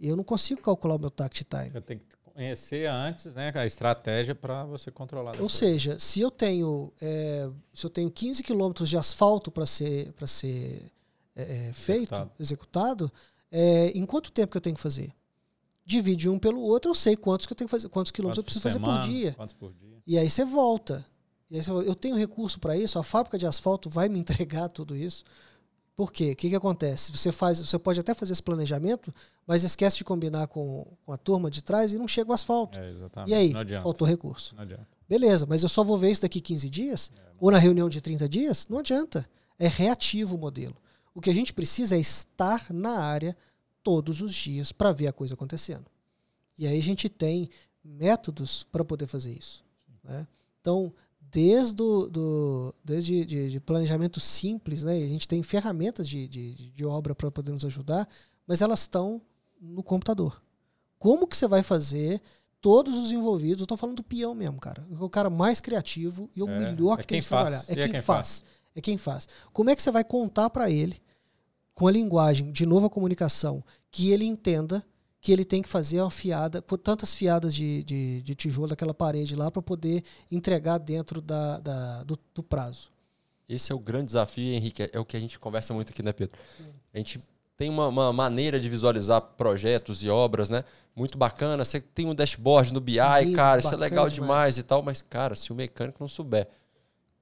eu 0.00 0.16
não 0.16 0.24
consigo 0.24 0.62
calcular 0.62 0.96
o 0.96 0.98
meu 0.98 1.10
tact 1.10 1.44
time. 1.44 1.70
Você 1.70 1.80
tem 1.82 1.98
que 1.98 2.06
conhecer 2.32 2.88
antes, 2.88 3.34
né, 3.34 3.52
a 3.54 3.66
estratégia 3.66 4.34
para 4.34 4.64
você 4.64 4.90
controlar. 4.90 5.32
Ou 5.32 5.36
depois. 5.36 5.52
seja, 5.52 5.98
se 5.98 6.20
eu 6.20 6.30
tenho, 6.30 6.92
é, 7.02 7.50
se 7.74 7.84
eu 7.84 7.90
tenho 7.90 8.10
15 8.10 8.42
quilômetros 8.42 8.88
de 8.88 8.96
asfalto 8.96 9.50
para 9.50 9.66
ser, 9.66 10.12
pra 10.12 10.26
ser 10.26 10.90
é, 11.34 11.42
é, 11.68 11.72
feito, 11.72 12.14
Executado. 12.14 12.32
executado, 12.38 13.12
é, 13.50 13.88
em 13.88 14.06
quanto 14.06 14.32
tempo 14.32 14.52
que 14.52 14.56
eu 14.56 14.62
tenho 14.62 14.76
que 14.76 14.80
fazer? 14.80 15.12
Divide 15.88 16.28
um 16.28 16.38
pelo 16.38 16.60
outro, 16.60 16.90
eu 16.90 16.94
sei 16.94 17.16
quantos 17.16 17.46
que 17.46 17.52
eu 17.54 17.56
tenho 17.56 17.66
que 17.66 17.70
fazer, 17.70 17.88
quantos 17.88 18.12
quilômetros 18.12 18.36
eu 18.36 18.42
Quantos 18.44 18.60
preciso 18.62 18.80
fazer 18.80 19.00
por 19.00 19.10
dia. 19.10 19.32
Quantos 19.32 19.54
por 19.54 19.72
dia? 19.72 20.02
E 20.06 20.18
aí 20.18 20.28
você 20.28 20.44
volta. 20.44 21.02
E 21.50 21.56
aí 21.56 21.62
você 21.62 21.70
fala, 21.70 21.82
eu 21.82 21.94
tenho 21.94 22.14
recurso 22.14 22.60
para 22.60 22.76
isso, 22.76 22.98
a 22.98 23.02
fábrica 23.02 23.38
de 23.38 23.46
asfalto 23.46 23.88
vai 23.88 24.06
me 24.06 24.18
entregar 24.20 24.68
tudo 24.68 24.94
isso. 24.94 25.24
Por 25.96 26.12
quê? 26.12 26.32
O 26.32 26.36
que, 26.36 26.50
que 26.50 26.54
acontece? 26.54 27.10
Você 27.10 27.32
faz, 27.32 27.58
você 27.58 27.78
pode 27.78 27.98
até 27.98 28.12
fazer 28.12 28.32
esse 28.34 28.42
planejamento, 28.42 29.12
mas 29.46 29.64
esquece 29.64 29.96
de 29.96 30.04
combinar 30.04 30.46
com, 30.46 30.86
com 31.06 31.10
a 31.10 31.16
turma 31.16 31.50
de 31.50 31.62
trás 31.62 31.90
e 31.90 31.98
não 31.98 32.06
chega 32.06 32.30
o 32.30 32.34
asfalto. 32.34 32.78
É. 32.78 32.92
E 33.26 33.34
aí? 33.34 33.52
Faltou 33.80 34.06
recurso. 34.06 34.54
Não 34.54 34.64
adianta. 34.64 34.86
Beleza, 35.08 35.46
mas 35.46 35.62
eu 35.62 35.70
só 35.70 35.82
vou 35.82 35.96
ver 35.96 36.10
isso 36.10 36.20
daqui 36.20 36.38
15 36.38 36.68
dias? 36.68 37.10
É, 37.16 37.20
Ou 37.40 37.50
na 37.50 37.56
reunião 37.56 37.88
de 37.88 38.02
30 38.02 38.28
dias? 38.28 38.66
Não 38.68 38.78
adianta. 38.78 39.26
É 39.58 39.66
reativo 39.66 40.36
o 40.36 40.38
modelo. 40.38 40.76
O 41.14 41.20
que 41.20 41.30
a 41.30 41.34
gente 41.34 41.52
precisa 41.52 41.96
é 41.96 41.98
estar 41.98 42.66
na 42.70 43.00
área 43.00 43.34
todos 43.88 44.20
os 44.20 44.34
dias 44.34 44.70
para 44.70 44.92
ver 44.92 45.06
a 45.06 45.12
coisa 45.14 45.32
acontecendo. 45.32 45.86
E 46.58 46.66
aí 46.66 46.78
a 46.78 46.82
gente 46.82 47.08
tem 47.08 47.48
métodos 47.82 48.62
para 48.70 48.84
poder 48.84 49.06
fazer 49.06 49.32
isso. 49.32 49.64
né? 50.04 50.26
Então, 50.60 50.92
desde, 51.18 51.82
o, 51.82 52.06
do, 52.06 52.74
desde 52.84 53.24
de, 53.24 53.50
de 53.50 53.58
planejamento 53.60 54.20
simples, 54.20 54.82
né? 54.82 54.92
a 54.92 55.08
gente 55.08 55.26
tem 55.26 55.42
ferramentas 55.42 56.06
de, 56.06 56.28
de, 56.28 56.52
de 56.52 56.84
obra 56.84 57.14
para 57.14 57.30
poder 57.30 57.50
nos 57.52 57.64
ajudar, 57.64 58.06
mas 58.46 58.60
elas 58.60 58.80
estão 58.80 59.22
no 59.58 59.82
computador. 59.82 60.42
Como 60.98 61.26
que 61.26 61.34
você 61.34 61.48
vai 61.48 61.62
fazer 61.62 62.20
todos 62.60 62.94
os 62.98 63.10
envolvidos? 63.10 63.60
Eu 63.62 63.64
estou 63.64 63.78
falando 63.78 63.96
do 63.96 64.02
peão 64.02 64.34
mesmo, 64.34 64.60
cara. 64.60 64.86
É 64.90 65.02
o 65.02 65.08
cara 65.08 65.30
mais 65.30 65.62
criativo 65.62 66.28
e 66.36 66.42
o 66.42 66.48
É, 66.50 66.58
melhor 66.58 66.98
é 66.98 67.00
que 67.00 67.06
tem 67.06 67.16
quem 67.16 67.22
que 67.22 67.28
faz. 67.28 67.46
trabalhar. 67.48 67.64
É 67.68 67.72
E 67.72 67.74
quem, 67.76 67.84
é 67.84 67.88
quem 67.88 68.02
faz. 68.02 68.44
É 68.74 68.80
quem 68.82 68.98
faz. 68.98 69.28
Como 69.50 69.70
é 69.70 69.74
que 69.74 69.80
você 69.80 69.90
vai 69.90 70.04
contar 70.04 70.50
para 70.50 70.70
ele, 70.70 71.00
com 71.78 71.86
a 71.86 71.92
linguagem, 71.92 72.50
de 72.50 72.66
novo 72.66 72.86
a 72.86 72.90
comunicação, 72.90 73.62
que 73.88 74.10
ele 74.10 74.24
entenda 74.24 74.84
que 75.20 75.30
ele 75.30 75.44
tem 75.44 75.62
que 75.62 75.68
fazer 75.68 76.00
uma 76.00 76.10
fiada, 76.10 76.60
com 76.60 76.76
tantas 76.76 77.14
fiadas 77.14 77.54
de, 77.54 77.84
de, 77.84 78.20
de 78.22 78.34
tijolo 78.34 78.66
daquela 78.66 78.92
parede 78.92 79.36
lá 79.36 79.48
para 79.48 79.62
poder 79.62 80.02
entregar 80.28 80.78
dentro 80.78 81.20
da, 81.22 81.60
da- 81.60 82.02
do, 82.02 82.18
do 82.34 82.42
prazo. 82.42 82.90
Esse 83.48 83.70
é 83.70 83.74
o 83.76 83.78
grande 83.78 84.06
desafio, 84.06 84.52
Henrique. 84.52 84.82
É- 84.82 84.90
É 84.92 84.98
o 84.98 85.04
que 85.04 85.16
a 85.16 85.20
gente 85.20 85.38
conversa 85.38 85.72
muito 85.72 85.90
aqui, 85.92 86.02
né, 86.02 86.12
Pedro? 86.12 86.36
A 86.92 86.98
gente 86.98 87.20
tem 87.56 87.70
uma, 87.70 87.86
uma 87.86 88.12
maneira 88.12 88.58
de 88.58 88.68
visualizar 88.68 89.20
projetos 89.20 90.02
e 90.02 90.08
obras, 90.08 90.50
né? 90.50 90.64
Muito 90.96 91.16
bacana. 91.16 91.64
Você 91.64 91.80
tem 91.80 92.06
um 92.06 92.14
dashboard 92.14 92.72
no 92.74 92.80
BI, 92.80 92.96
cara, 93.36 93.60
isso 93.60 93.72
é 93.72 93.76
legal 93.76 94.08
demais. 94.10 94.14
demais 94.14 94.58
e 94.58 94.62
tal. 94.64 94.82
Mas, 94.82 95.00
cara, 95.02 95.36
se 95.36 95.52
o 95.52 95.54
mecânico 95.54 95.98
não 96.00 96.08
souber 96.08 96.48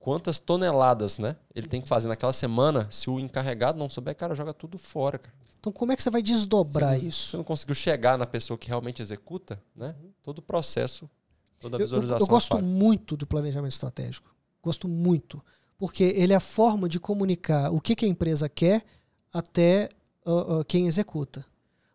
quantas 0.06 0.38
toneladas, 0.38 1.18
né? 1.18 1.34
Ele 1.52 1.66
tem 1.66 1.80
que 1.82 1.88
fazer 1.88 2.06
naquela 2.06 2.32
semana. 2.32 2.86
Se 2.92 3.10
o 3.10 3.18
encarregado 3.18 3.76
não 3.76 3.90
souber, 3.90 4.14
cara, 4.14 4.36
joga 4.36 4.54
tudo 4.54 4.78
fora, 4.78 5.18
cara. 5.18 5.34
Então, 5.58 5.72
como 5.72 5.90
é 5.90 5.96
que 5.96 6.02
você 6.04 6.10
vai 6.10 6.22
desdobrar 6.22 6.96
Se 6.96 7.08
isso? 7.08 7.30
você 7.30 7.36
não 7.38 7.42
conseguiu 7.42 7.74
chegar 7.74 8.16
na 8.16 8.24
pessoa 8.24 8.56
que 8.56 8.68
realmente 8.68 9.02
executa, 9.02 9.60
né? 9.74 9.96
Todo 10.22 10.38
o 10.38 10.42
processo, 10.42 11.10
toda 11.58 11.76
a 11.76 11.78
Eu- 11.78 11.80
eu, 11.80 11.86
visualização. 11.86 12.20
eu 12.24 12.28
gosto 12.28 12.50
falha. 12.50 12.62
muito 12.62 13.16
do 13.16 13.26
planejamento 13.26 13.72
estratégico. 13.72 14.32
Gosto 14.62 14.86
muito. 14.86 15.42
Porque 15.76 16.04
ele 16.04 16.32
é 16.32 16.36
a 16.36 16.40
forma 16.40 16.88
de 16.88 17.00
comunicar 17.00 17.72
o 17.72 17.80
que, 17.80 17.96
que 17.96 18.04
a 18.04 18.08
empresa 18.08 18.48
quer 18.48 18.84
até 19.34 19.88
ah, 20.24 20.60
ah, 20.60 20.64
quem 20.64 20.86
executa. 20.86 21.44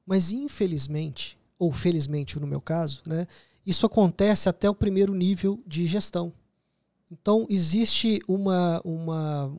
Mas, 0.05 0.33
infelizmente, 0.33 1.39
ou 1.57 1.71
felizmente 1.71 2.37
no 2.37 2.45
meu 2.45 2.59
caso, 2.59 3.03
né, 3.05 3.25
isso 3.65 3.85
acontece 3.85 4.49
até 4.49 4.69
o 4.69 4.75
primeiro 4.75 5.13
nível 5.13 5.63
de 5.65 5.85
gestão. 5.85 6.33
Então, 7.11 7.45
existe 7.49 8.21
uma, 8.27 8.81
uma, 8.85 9.53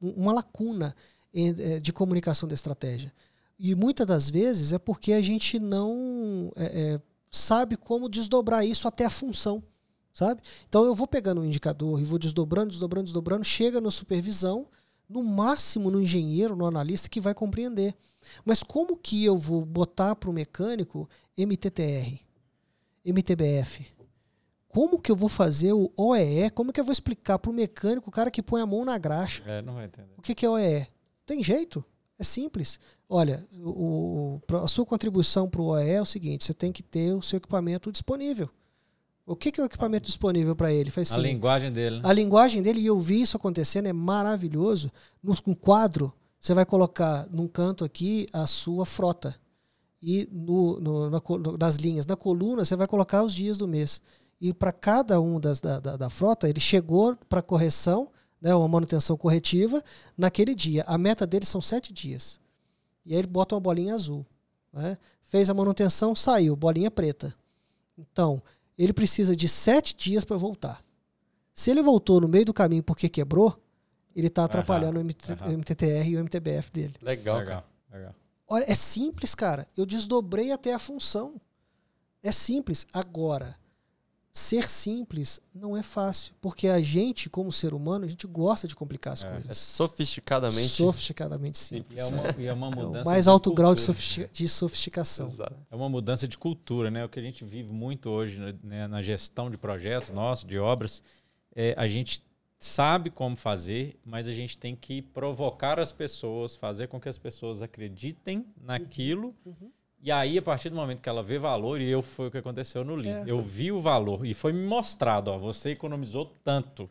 uma 0.00 0.32
lacuna 0.32 0.96
eh, 1.34 1.78
de 1.78 1.92
comunicação 1.92 2.48
da 2.48 2.54
estratégia. 2.54 3.12
E 3.58 3.74
muitas 3.74 4.06
das 4.06 4.30
vezes 4.30 4.72
é 4.72 4.78
porque 4.78 5.12
a 5.12 5.20
gente 5.20 5.58
não 5.58 6.50
eh, 6.56 6.94
eh, 6.94 7.00
sabe 7.30 7.76
como 7.76 8.08
desdobrar 8.08 8.64
isso 8.66 8.88
até 8.88 9.04
a 9.04 9.10
função, 9.10 9.62
sabe? 10.14 10.40
Então 10.68 10.84
eu 10.84 10.94
vou 10.94 11.06
pegando 11.06 11.40
um 11.40 11.44
indicador 11.44 12.00
e 12.00 12.04
vou 12.04 12.18
desdobrando, 12.18 12.70
desdobrando, 12.70 13.04
desdobrando, 13.04 13.44
chega 13.44 13.80
na 13.80 13.90
supervisão, 13.90 14.68
no 15.08 15.22
máximo 15.22 15.90
no 15.90 16.00
engenheiro, 16.00 16.56
no 16.56 16.66
analista 16.66 17.08
que 17.08 17.20
vai 17.20 17.34
compreender. 17.34 17.94
Mas 18.44 18.62
como 18.62 18.96
que 18.96 19.24
eu 19.24 19.36
vou 19.36 19.64
botar 19.64 20.14
para 20.16 20.30
o 20.30 20.32
mecânico 20.32 21.08
MTTR, 21.36 22.20
MTBF? 23.04 23.97
Como 24.78 24.96
que 25.00 25.10
eu 25.10 25.16
vou 25.16 25.28
fazer 25.28 25.72
o 25.72 25.90
OEE? 25.96 26.50
Como 26.50 26.72
que 26.72 26.78
eu 26.78 26.84
vou 26.84 26.92
explicar 26.92 27.36
para 27.36 27.50
o 27.50 27.52
mecânico, 27.52 28.08
o 28.10 28.12
cara 28.12 28.30
que 28.30 28.40
põe 28.40 28.60
a 28.62 28.66
mão 28.66 28.84
na 28.84 28.96
graxa? 28.96 29.42
É, 29.44 29.60
não 29.60 29.74
vai 29.74 29.86
entender. 29.86 30.12
O 30.16 30.22
que, 30.22 30.36
que 30.36 30.46
é 30.46 30.48
OEE? 30.48 30.86
Tem 31.26 31.42
jeito? 31.42 31.84
É 32.16 32.22
simples. 32.22 32.78
Olha, 33.08 33.44
o, 33.52 34.40
o- 34.48 34.56
a 34.56 34.68
sua 34.68 34.86
contribuição 34.86 35.50
para 35.50 35.60
o 35.60 35.64
OEE 35.70 35.90
é 35.90 36.00
o 36.00 36.06
seguinte: 36.06 36.44
você 36.44 36.54
tem 36.54 36.70
que 36.70 36.80
ter 36.84 37.12
o 37.12 37.20
seu 37.20 37.38
equipamento 37.38 37.90
disponível. 37.90 38.48
O 39.26 39.34
que, 39.34 39.50
que 39.50 39.58
é 39.60 39.64
o 39.64 39.66
equipamento 39.66 40.06
disponível 40.06 40.54
para 40.54 40.72
ele? 40.72 40.92
Faz 40.92 41.10
A 41.10 41.14
assim, 41.14 41.22
linguagem 41.22 41.72
dele, 41.72 41.96
né? 41.96 42.02
a 42.04 42.12
linguagem 42.12 42.62
dele, 42.62 42.78
e 42.80 42.86
eu 42.86 43.00
vi 43.00 43.20
isso 43.20 43.36
acontecendo, 43.36 43.86
é 43.86 43.92
maravilhoso. 43.92 44.92
No, 45.20 45.34
quadro, 45.56 46.12
você 46.38 46.54
vai 46.54 46.64
colocar 46.64 47.26
num 47.32 47.48
canto 47.48 47.84
aqui 47.84 48.28
a 48.32 48.46
sua 48.46 48.86
frota. 48.86 49.34
E 50.00 50.28
no, 50.30 50.78
no- 50.78 51.10
na 51.10 51.20
nas 51.58 51.74
linhas, 51.74 52.06
na 52.06 52.14
coluna, 52.14 52.64
você 52.64 52.76
vai 52.76 52.86
colocar 52.86 53.24
os 53.24 53.34
dias 53.34 53.58
do 53.58 53.66
mês. 53.66 54.00
E 54.40 54.52
para 54.52 54.72
cada 54.72 55.20
um 55.20 55.40
das, 55.40 55.60
da, 55.60 55.80
da, 55.80 55.96
da 55.96 56.10
frota, 56.10 56.48
ele 56.48 56.60
chegou 56.60 57.16
para 57.28 57.42
correção, 57.42 58.08
né, 58.40 58.54
uma 58.54 58.68
manutenção 58.68 59.16
corretiva, 59.16 59.82
naquele 60.16 60.54
dia. 60.54 60.84
A 60.86 60.96
meta 60.96 61.26
dele 61.26 61.44
são 61.44 61.60
sete 61.60 61.92
dias. 61.92 62.40
E 63.04 63.12
aí 63.12 63.18
ele 63.18 63.26
bota 63.26 63.54
uma 63.54 63.60
bolinha 63.60 63.94
azul. 63.94 64.24
né? 64.72 64.96
Fez 65.24 65.50
a 65.50 65.54
manutenção, 65.54 66.14
saiu, 66.14 66.54
bolinha 66.54 66.90
preta. 66.90 67.34
Então, 67.98 68.40
ele 68.76 68.92
precisa 68.92 69.34
de 69.34 69.48
sete 69.48 69.94
dias 69.96 70.24
para 70.24 70.36
voltar. 70.36 70.84
Se 71.52 71.70
ele 71.70 71.82
voltou 71.82 72.20
no 72.20 72.28
meio 72.28 72.44
do 72.44 72.54
caminho 72.54 72.82
porque 72.84 73.08
quebrou, 73.08 73.60
ele 74.14 74.28
está 74.28 74.44
atrapalhando 74.44 75.00
o 75.00 75.04
MT- 75.04 75.32
aham. 75.32 75.52
MTTR 75.58 76.08
e 76.10 76.16
o 76.16 76.20
MTBF 76.20 76.70
dele. 76.70 76.94
Legal, 77.02 77.38
cara. 77.38 77.44
Legal, 77.44 77.64
legal. 77.90 78.14
Olha, 78.46 78.64
é 78.68 78.74
simples, 78.74 79.34
cara. 79.34 79.66
Eu 79.76 79.84
desdobrei 79.84 80.52
até 80.52 80.72
a 80.72 80.78
função. 80.78 81.40
É 82.22 82.30
simples. 82.30 82.86
Agora, 82.92 83.56
ser 84.32 84.68
simples 84.70 85.40
não 85.54 85.76
é 85.76 85.82
fácil. 85.82 86.34
Porque 86.40 86.68
a 86.68 86.80
gente, 86.80 87.28
como 87.28 87.50
ser 87.50 87.74
humano, 87.74 88.04
a 88.04 88.08
gente 88.08 88.26
gosta 88.26 88.68
de 88.68 88.76
complicar 88.76 89.14
as 89.14 89.24
É. 89.24 89.28
É 89.28 89.32
coisas. 89.32 89.58
sofisticadamente. 89.58 90.68
Sofisticadamente 90.68 91.56
E 91.58 91.60
simples. 91.62 92.00
é 92.00 92.06
uma, 92.06 92.34
e 92.42 92.46
é 92.46 92.52
uma 92.52 92.66
É 92.68 92.74
mudança. 92.74 93.02
o 93.02 93.04
mais 93.04 93.24
de 93.24 93.30
alto 93.30 93.52
grau 93.52 93.74
de, 93.74 93.80
cultura. 93.80 93.96
sofistica- 93.98 94.30
de 94.32 94.48
sofisticação. 94.48 95.28
Exato. 95.28 95.56
É 95.70 95.74
uma 95.76 95.88
mudança 95.88 96.28
de 96.28 96.38
cultura, 96.38 96.90
né? 96.90 97.04
O 97.04 97.08
que 97.08 97.18
a 97.18 97.22
gente 97.22 97.44
vive 97.44 97.70
muito 97.72 98.08
hoje 98.10 98.38
né, 98.62 98.86
na 98.86 99.02
gestão 99.02 99.50
de 99.50 99.56
projetos 99.56 100.10
nossos, 100.10 100.44
de 100.44 100.58
obras, 100.58 101.02
é, 101.56 101.74
a 101.76 101.88
gente 101.88 102.22
sabe 102.60 103.08
como 103.10 103.36
fazer, 103.36 103.98
mas 104.04 104.26
a 104.28 104.32
gente 104.32 104.58
tem 104.58 104.74
que 104.74 105.00
provocar 105.02 105.78
as 105.78 105.92
pessoas, 105.92 106.56
fazer 106.56 106.88
com 106.88 107.00
que 107.00 107.08
as 107.08 107.16
pessoas 107.18 107.62
acreditem 107.62 108.44
naquilo. 108.60 109.34
Uhum. 109.46 109.70
E 110.00 110.12
aí, 110.12 110.38
a 110.38 110.42
partir 110.42 110.70
do 110.70 110.76
momento 110.76 111.02
que 111.02 111.08
ela 111.08 111.22
vê 111.22 111.38
valor, 111.38 111.80
e 111.80 111.88
eu 111.88 112.02
foi 112.02 112.28
o 112.28 112.30
que 112.30 112.38
aconteceu 112.38 112.84
no 112.84 112.94
Lean. 112.94 113.24
É. 113.26 113.30
Eu 113.30 113.40
vi 113.42 113.72
o 113.72 113.80
valor 113.80 114.24
e 114.24 114.32
foi 114.32 114.52
me 114.52 114.64
mostrado, 114.64 115.30
ó, 115.30 115.38
você 115.38 115.70
economizou 115.70 116.26
tanto. 116.44 116.88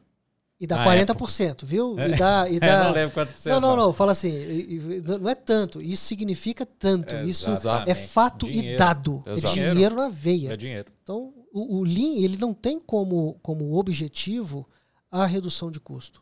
E 0.60 0.66
dá 0.68 0.78
Na 0.78 0.86
40%, 0.86 1.64
viu? 1.64 1.98
É. 2.00 2.10
E 2.10 2.16
dá. 2.18 2.50
E 2.50 2.56
É, 2.58 2.60
dá 2.60 2.84
não 2.86 2.92
lembro 2.92 3.14
quanto 3.14 3.32
por 3.32 3.40
cento. 3.40 3.54
não, 3.54 3.62
não, 3.62 3.76
não. 3.76 3.94
Fala 3.94 4.12
assim, 4.12 4.32
e- 4.32 4.76
e- 4.98 5.02
não 5.02 5.30
é 5.30 5.36
tanto. 5.36 5.80
Isso 5.82 6.04
significa 6.06 6.66
tanto. 6.66 7.16
Isso 7.18 7.50
Exatamente. 7.52 7.92
é 7.92 7.96
fato 7.96 8.48
e 8.48 8.52
Dinheiro. 8.54 8.78
dado. 8.78 9.24
É 9.26 9.34
Exato. 9.34 9.54
dinheiro 9.54 9.96
na 9.96 10.10
veia. 10.10 10.52
É 10.54 10.58
dinheiro. 10.58 10.92
Então, 11.04 11.32
o, 11.54 11.78
o 11.78 11.84
Lean 11.84 12.16
ele 12.24 12.38
não 12.38 12.54
tem 12.56 12.80
como, 12.80 13.38
como 13.44 13.78
objetivo 13.78 14.68
a 15.12 15.26
redução 15.28 15.70
de 15.72 15.80
custo. 15.80 16.22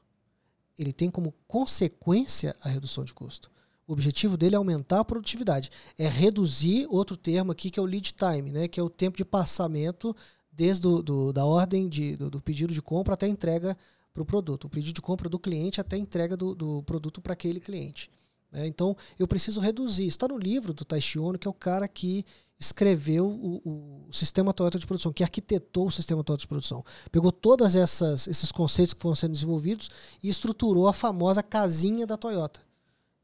Ele 0.78 0.92
tem 0.92 1.10
como 1.10 1.34
consequência 1.48 2.54
a 2.62 2.68
redução 2.70 3.04
de 3.06 3.14
custo. 3.14 3.50
O 3.88 3.94
objetivo 3.94 4.36
dele 4.36 4.56
é 4.56 4.58
aumentar 4.58 5.00
a 5.00 5.06
produtividade. 5.06 5.70
É 5.98 6.08
reduzir 6.08 6.88
outro 6.90 7.16
termo 7.16 7.52
aqui 7.52 7.70
que 7.70 7.80
é 7.80 7.84
o 7.84 7.86
lead 7.86 8.14
time, 8.14 8.52
né? 8.52 8.68
que 8.68 8.80
é 8.80 8.84
o 8.84 8.90
tempo 8.90 9.18
de 9.18 9.26
passamento 9.26 10.16
desde 10.52 10.82
do, 10.82 11.34
da 11.34 11.46
ordem 11.46 11.88
de, 11.88 12.16
do, 12.16 12.30
do 12.30 12.42
pedido 12.42 12.74
de 12.74 12.82
compra 12.82 13.14
até 13.14 13.26
a 13.26 13.30
entrega 13.30 13.78
para 14.14 14.24
o 14.24 14.26
produto. 14.26 14.66
O 14.66 14.70
pedido 14.70 14.94
de 14.94 15.02
compra 15.02 15.30
do 15.30 15.38
cliente 15.38 15.82
até 15.82 15.98
a 15.98 16.00
entrega 16.00 16.38
do, 16.38 16.56
do 16.56 16.84
produto 16.84 17.22
para 17.22 17.34
aquele 17.34 17.60
cliente. 17.60 18.10
né? 18.52 18.66
Então, 18.66 18.96
eu 19.20 19.28
preciso 19.28 19.60
reduzir. 19.60 20.08
Está 20.08 20.28
no 20.28 20.38
livro 20.38 20.74
do 20.74 20.86
Taishi 20.86 21.20
Ono, 21.20 21.38
que 21.38 21.48
é 21.48 21.52
o 21.52 21.54
cara 21.54 21.88
que 21.88 22.26
escreveu 22.58 23.28
o, 23.28 24.08
o 24.08 24.14
sistema 24.14 24.54
Toyota 24.54 24.80
de 24.80 24.88
produção, 24.88 25.12
que 25.12 25.24
arquitetou 25.24 25.88
o 25.88 25.92
sistema 25.92 26.24
Toyota 26.24 26.42
de 26.42 26.48
produção. 26.48 26.84
Pegou 27.12 27.32
todos 27.32 27.76
esses 27.76 28.52
conceitos 28.52 28.94
que 28.94 29.02
foram 29.02 29.16
sendo 29.16 29.34
desenvolvidos 29.34 29.90
e 30.24 30.30
estruturou 30.30 30.88
a 30.88 30.94
famosa 30.94 31.44
casinha 31.44 32.08
da 32.08 32.16
Toyota. 32.16 32.65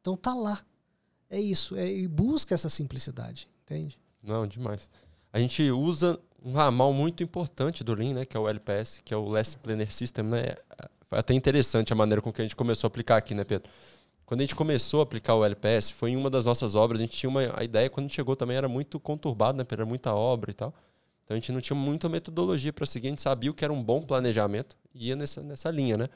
Então 0.01 0.17
tá 0.17 0.33
lá. 0.33 0.63
É 1.29 1.39
isso. 1.39 1.75
É, 1.75 1.89
e 1.89 2.07
busca 2.07 2.53
essa 2.53 2.67
simplicidade. 2.67 3.47
Entende? 3.63 3.97
Não, 4.21 4.45
demais. 4.45 4.89
A 5.31 5.39
gente 5.39 5.69
usa 5.71 6.19
um 6.43 6.53
ramal 6.53 6.91
muito 6.91 7.23
importante 7.23 7.83
do 7.83 7.93
Lean, 7.93 8.13
né, 8.13 8.25
que 8.25 8.35
é 8.35 8.39
o 8.39 8.49
LPS, 8.49 9.01
que 9.05 9.13
é 9.13 9.17
o 9.17 9.29
Less 9.29 9.55
Planner 9.57 9.91
System, 9.93 10.25
né? 10.25 10.55
Foi 11.07 11.19
até 11.19 11.33
interessante 11.33 11.93
a 11.93 11.95
maneira 11.95 12.21
com 12.21 12.31
que 12.31 12.41
a 12.41 12.43
gente 12.43 12.55
começou 12.55 12.87
a 12.87 12.89
aplicar 12.89 13.17
aqui, 13.17 13.33
né, 13.33 13.43
Pedro? 13.43 13.69
Quando 14.25 14.41
a 14.41 14.43
gente 14.43 14.55
começou 14.55 15.01
a 15.01 15.03
aplicar 15.03 15.35
o 15.35 15.43
LPS, 15.43 15.91
foi 15.91 16.11
em 16.11 16.17
uma 16.17 16.29
das 16.29 16.45
nossas 16.45 16.73
obras, 16.73 17.01
a 17.01 17.03
gente 17.03 17.15
tinha 17.15 17.29
uma 17.29 17.41
a 17.55 17.63
ideia 17.63 17.89
quando 17.89 18.05
a 18.05 18.07
gente 18.07 18.15
chegou 18.15 18.35
também 18.35 18.57
era 18.57 18.67
muito 18.67 18.99
conturbado, 18.99 19.57
né? 19.57 19.65
Era 19.69 19.85
muita 19.85 20.13
obra 20.13 20.51
e 20.51 20.53
tal. 20.53 20.73
Então 21.23 21.35
a 21.35 21.39
gente 21.39 21.51
não 21.51 21.61
tinha 21.61 21.77
muita 21.77 22.09
metodologia 22.09 22.73
para 22.73 22.85
seguir, 22.85 23.07
a 23.07 23.09
gente 23.11 23.21
sabia 23.21 23.51
o 23.51 23.53
que 23.53 23.63
era 23.63 23.73
um 23.73 23.83
bom 23.83 24.01
planejamento 24.01 24.77
e 24.93 25.09
ia 25.09 25.15
nessa, 25.15 25.41
nessa 25.41 25.69
linha, 25.69 25.97
né? 25.97 26.09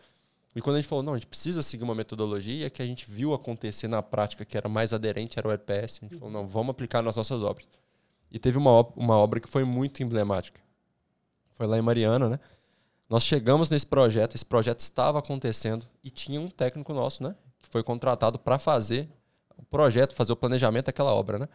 E 0.56 0.62
quando 0.62 0.78
a 0.78 0.80
gente 0.80 0.88
falou, 0.88 1.04
não, 1.04 1.14
a 1.14 1.18
gente 1.18 1.28
precisa 1.28 1.62
seguir 1.62 1.84
uma 1.84 1.94
metodologia 1.94 2.70
que 2.70 2.82
a 2.82 2.86
gente 2.86 3.10
viu 3.10 3.34
acontecer 3.34 3.90
na 3.90 4.02
prática, 4.02 4.46
que 4.46 4.56
era 4.56 4.70
mais 4.70 4.94
aderente, 4.94 5.38
era 5.38 5.48
o 5.48 5.52
LPS, 5.52 6.00
a 6.02 6.06
gente 6.06 6.18
falou, 6.18 6.34
não, 6.34 6.48
vamos 6.48 6.72
aplicar 6.72 7.02
nas 7.02 7.18
nossas 7.18 7.44
obras. 7.44 7.68
E 8.32 8.40
teve 8.40 8.58
uma, 8.58 8.82
uma 8.96 9.18
obra 9.18 9.42
que 9.42 9.50
foi 9.50 9.66
muito 9.66 10.02
emblemática. 10.02 10.62
Foi 11.56 11.68
lá 11.68 11.78
em 11.78 11.82
Mariana, 11.82 12.30
né? 12.30 12.40
Nós 13.10 13.24
chegamos 13.24 13.70
nesse 13.70 13.86
projeto, 13.86 14.36
esse 14.36 14.46
projeto 14.46 14.80
estava 14.80 15.20
acontecendo 15.20 15.86
e 16.04 16.10
tinha 16.10 16.40
um 16.40 16.50
técnico 16.50 16.94
nosso, 16.94 17.22
né? 17.22 17.36
Que 17.62 17.70
foi 17.70 17.84
contratado 17.84 18.40
para 18.40 18.58
fazer 18.58 19.10
o 19.58 19.64
projeto, 19.64 20.16
fazer 20.16 20.32
o 20.32 20.36
planejamento 20.36 20.86
daquela 20.86 21.14
obra, 21.14 21.38
né? 21.38 21.50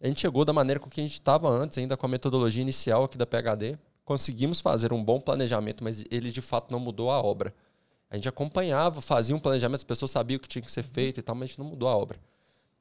A 0.00 0.06
gente 0.06 0.20
chegou 0.20 0.44
da 0.44 0.52
maneira 0.52 0.80
com 0.80 0.88
que 0.88 1.00
a 1.00 1.04
gente 1.04 1.14
estava 1.14 1.48
antes, 1.48 1.76
ainda 1.76 1.96
com 1.96 2.06
a 2.06 2.08
metodologia 2.08 2.62
inicial 2.62 3.04
aqui 3.04 3.18
da 3.18 3.26
PHD. 3.26 3.78
Conseguimos 4.04 4.60
fazer 4.60 4.92
um 4.92 5.04
bom 5.04 5.20
planejamento, 5.20 5.84
mas 5.84 6.04
ele 6.10 6.30
de 6.30 6.40
fato 6.40 6.70
não 6.70 6.80
mudou 6.80 7.10
a 7.10 7.20
obra. 7.20 7.54
A 8.10 8.16
gente 8.16 8.28
acompanhava, 8.28 9.00
fazia 9.00 9.36
um 9.36 9.38
planejamento, 9.38 9.76
as 9.76 9.84
pessoas 9.84 10.10
sabiam 10.10 10.38
o 10.38 10.40
que 10.40 10.48
tinha 10.48 10.62
que 10.62 10.72
ser 10.72 10.82
feito 10.82 11.20
e 11.20 11.22
tal, 11.22 11.34
mas 11.34 11.44
a 11.44 11.46
gente 11.48 11.58
não 11.58 11.66
mudou 11.66 11.88
a 11.88 11.96
obra. 11.96 12.18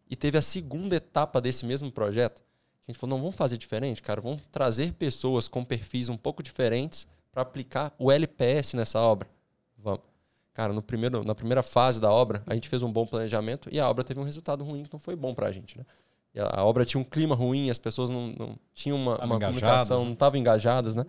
E 0.10 0.16
teve 0.16 0.38
a 0.38 0.42
segunda 0.42 0.96
etapa 0.96 1.42
desse 1.42 1.66
mesmo 1.66 1.92
projeto, 1.92 2.42
que 2.82 2.90
a 2.90 2.92
gente 2.92 3.00
falou, 3.00 3.18
não, 3.18 3.22
vamos 3.22 3.36
fazer 3.36 3.58
diferente, 3.58 4.02
cara, 4.02 4.22
vamos 4.22 4.42
trazer 4.52 4.94
pessoas 4.94 5.48
com 5.48 5.66
perfis 5.66 6.08
um 6.08 6.16
pouco 6.16 6.42
diferentes 6.42 7.06
para 7.32 7.42
aplicar 7.42 7.94
o 8.00 8.12
LPS 8.12 8.74
nessa 8.74 9.00
obra. 9.00 9.28
Vamos. 9.78 10.02
Cara, 10.54 10.74
no 10.74 10.82
primeiro, 10.82 11.24
na 11.24 11.36
primeira 11.36 11.62
fase 11.62 12.02
da 12.02 12.12
obra, 12.12 12.42
a 12.48 12.56
gente 12.56 12.68
fez 12.68 12.82
um 12.82 12.92
bom 12.92 13.06
planejamento 13.06 13.70
e 13.72 13.80
a 13.80 13.88
obra 13.88 14.04
teve 14.04 14.20
um 14.20 14.24
resultado 14.24 14.64
ruim 14.64 14.82
que 14.82 14.92
não 14.92 15.00
foi 15.00 15.16
bom 15.16 15.36
para 15.36 15.48
a 15.48 15.52
gente, 15.52 15.78
né? 15.78 15.86
E 16.34 16.40
a, 16.40 16.64
obra 16.64 16.84
tinha 16.84 17.00
um 17.00 17.04
clima 17.04 17.36
ruim, 17.36 17.70
as 17.70 17.78
pessoas 17.78 18.10
não, 18.10 18.28
não 18.28 18.56
tinham 18.74 18.98
uma, 18.98 19.24
uma 19.24 19.40
comunicação, 19.40 20.04
não 20.04 20.14
estavam 20.14 20.40
engajadas, 20.40 20.96
né? 20.96 21.06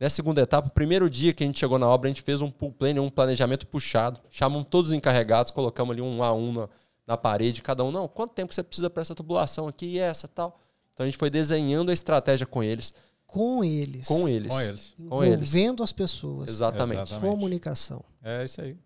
Nessa 0.00 0.16
segunda 0.16 0.40
etapa, 0.40 0.68
o 0.68 0.70
primeiro 0.70 1.10
dia 1.10 1.34
que 1.34 1.44
a 1.44 1.46
gente 1.46 1.60
chegou 1.60 1.78
na 1.78 1.86
obra, 1.86 2.08
a 2.08 2.10
gente 2.10 2.22
fez 2.22 2.40
um 2.40 2.50
pool 2.50 2.72
planner, 2.72 3.02
um 3.02 3.10
planejamento 3.10 3.66
puxado. 3.66 4.18
Chamamos 4.30 4.66
todos 4.70 4.90
os 4.90 4.96
encarregados, 4.96 5.52
colocamos 5.52 5.92
ali 5.92 6.00
um 6.00 6.22
a 6.22 6.32
um 6.32 6.52
na, 6.52 6.68
na 7.06 7.16
parede, 7.18 7.60
cada 7.60 7.84
um, 7.84 7.90
não, 7.90 8.08
quanto 8.08 8.32
tempo 8.32 8.54
você 8.54 8.62
precisa 8.62 8.88
para 8.88 9.02
essa 9.02 9.14
tubulação 9.14 9.68
aqui 9.68 9.86
e 9.86 9.98
essa 9.98 10.26
tal. 10.26 10.58
Então 10.94 11.04
a 11.04 11.06
gente 11.06 11.18
foi 11.18 11.28
desenhando 11.28 11.90
a 11.90 11.92
estratégia 11.92 12.46
com 12.46 12.62
eles. 12.62 12.94
com 13.26 13.62
eles. 13.62 14.08
Com 14.08 14.26
eles. 14.26 14.50
Com 14.50 14.60
eles. 14.62 14.94
Envolvendo 14.98 15.82
as 15.82 15.92
pessoas. 15.92 16.48
Exatamente. 16.48 17.02
Exatamente. 17.02 17.30
Comunicação. 17.30 18.02
É 18.22 18.42
isso 18.42 18.62
aí. 18.62 18.78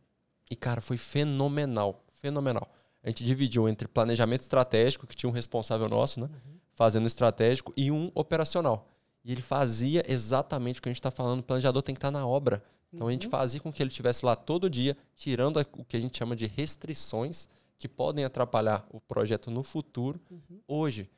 E, 0.50 0.56
cara, 0.56 0.80
foi 0.80 0.96
fenomenal. 0.96 2.04
Fenomenal. 2.12 2.68
A 3.04 3.08
gente 3.08 3.24
dividiu 3.24 3.68
entre 3.68 3.86
planejamento 3.86 4.40
estratégico, 4.40 5.06
que 5.06 5.14
tinha 5.14 5.30
um 5.30 5.32
responsável 5.32 5.88
nosso, 5.88 6.20
né? 6.20 6.28
Fazendo 6.74 7.06
estratégico, 7.06 7.72
e 7.76 7.90
um 7.90 8.10
operacional. 8.14 8.93
E 9.24 9.32
ele 9.32 9.40
fazia 9.42 10.02
exatamente 10.06 10.78
o 10.78 10.82
que 10.82 10.88
a 10.88 10.92
gente 10.92 10.98
está 11.00 11.10
falando. 11.10 11.40
O 11.40 11.42
planejador 11.42 11.82
tem 11.82 11.94
que 11.94 11.98
estar 11.98 12.10
na 12.10 12.26
obra. 12.26 12.62
Então 12.92 13.08
a 13.08 13.10
gente 13.12 13.26
fazia 13.28 13.58
com 13.60 13.72
que 13.72 13.82
ele 13.82 13.88
estivesse 13.88 14.24
lá 14.24 14.36
todo 14.36 14.68
dia, 14.70 14.96
tirando 15.16 15.56
o 15.76 15.84
que 15.84 15.96
a 15.96 16.00
gente 16.00 16.16
chama 16.16 16.36
de 16.36 16.46
restrições 16.46 17.48
que 17.76 17.88
podem 17.88 18.24
atrapalhar 18.24 18.86
o 18.92 19.00
projeto 19.00 19.50
no 19.50 19.62
futuro, 19.62 20.20
hoje. 20.68 21.10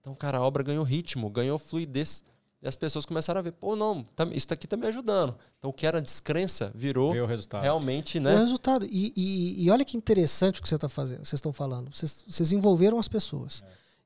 Então, 0.00 0.14
cara, 0.14 0.38
a 0.38 0.42
obra 0.42 0.62
ganhou 0.62 0.82
ritmo, 0.84 1.28
ganhou 1.30 1.58
fluidez. 1.58 2.24
E 2.62 2.68
as 2.68 2.74
pessoas 2.76 3.06
começaram 3.06 3.38
a 3.38 3.42
ver, 3.42 3.52
pô, 3.52 3.74
não, 3.76 4.02
tá- 4.16 4.26
isso 4.32 4.52
aqui 4.52 4.66
tá 4.66 4.76
me 4.76 4.86
ajudando. 4.86 5.34
Então, 5.58 5.70
o 5.70 5.72
que 5.72 5.86
era 5.86 6.00
descrença 6.02 6.70
virou 6.74 7.10
o 7.10 7.26
realmente, 7.62 8.18
O 8.18 8.20
né? 8.22 8.36
resultado. 8.36 8.84
E, 8.90 9.12
e- 9.16 9.64
e 9.64 9.70
olha 9.70 9.84
que 9.84 9.96
interessante 9.96 10.58
o 10.58 10.62
que 10.62 10.68
você 10.68 10.74
está 10.74 10.88
fazendo, 10.88 11.18
vocês 11.24 11.34
estão 11.34 11.52
falando. 11.54 11.94
Vocês, 11.94 12.24
vocês 12.28 12.52
envolveram 12.52 12.98
as 12.98 13.08
pessoas. 13.08 13.62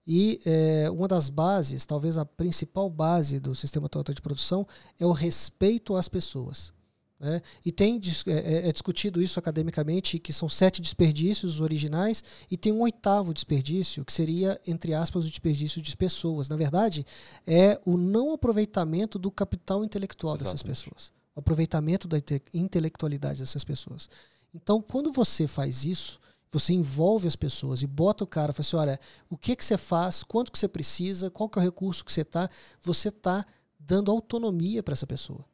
E 0.07 0.41
é, 0.45 0.91
uma 0.91 1.09
das 1.09 1.31
bases, 1.31 1.87
talvez 1.87 2.17
a 2.19 2.25
principal 2.27 2.91
base 2.91 3.41
do 3.41 3.55
sistema 3.55 3.89
total 3.89 4.15
de 4.15 4.21
produção, 4.21 4.67
é 5.01 5.07
o 5.07 5.13
respeito 5.13 5.97
às 5.97 6.09
pessoas. 6.09 6.73
né? 7.19 7.41
E 7.65 7.73
tem 7.73 7.99
é, 8.27 8.33
é- 8.33 8.69
é 8.69 8.73
discutido 8.73 9.23
isso 9.23 9.39
academicamente, 9.39 10.19
que 10.19 10.33
são 10.33 10.47
sete 10.49 10.83
desperdícios 10.83 11.59
originais 11.61 12.23
e 12.51 12.57
tem 12.57 12.71
um 12.73 12.81
oitavo 12.83 13.33
desperdício, 13.33 14.05
que 14.05 14.13
seria, 14.13 14.61
entre 14.67 14.93
aspas, 14.93 15.25
o 15.25 15.29
desperdício 15.31 15.81
de 15.81 15.97
pessoas. 15.97 16.49
Na 16.51 16.57
verdade, 16.57 17.07
é 17.47 17.81
o 17.87 17.97
não 17.97 18.33
aproveitamento 18.35 19.19
do 19.19 19.31
capital 19.31 19.83
intelectual 19.85 20.37
dessas 20.37 20.55
Exatamente. 20.55 20.85
pessoas. 20.85 21.13
O 21.35 21.41
aproveitamento 21.41 22.07
da 22.07 22.19
inte- 22.19 22.43
intelectualidade 22.53 23.39
dessas 23.39 23.65
pessoas. 23.65 24.09
Então, 24.55 24.83
quando 24.83 25.11
você 25.13 25.47
faz 25.47 25.85
isso, 25.85 26.21
você 26.55 26.73
envolve 26.73 27.29
as 27.29 27.37
pessoas 27.37 27.83
e 27.83 27.87
bota 27.87 28.25
o 28.25 28.27
cara, 28.27 28.53
fala 28.53 28.61
assim, 28.67 28.77
olha, 28.77 29.01
o 29.29 29.37
que 29.37 29.55
que 29.55 29.65
você 29.65 29.77
faz, 29.77 30.23
quanto 30.23 30.51
que 30.51 30.59
você 30.59 30.67
precisa, 30.69 31.31
qual 31.31 31.49
que 31.49 31.59
é 31.59 31.63
o 31.63 31.65
recurso 31.65 32.05
que 32.05 32.13
você 32.13 32.23
está, 32.23 32.49
você 32.81 33.09
está 33.09 33.45
dando 33.79 34.11
autonomia 34.11 34.83
para 34.83 34.93
essa 34.95 35.07
pessoa. 35.07 35.45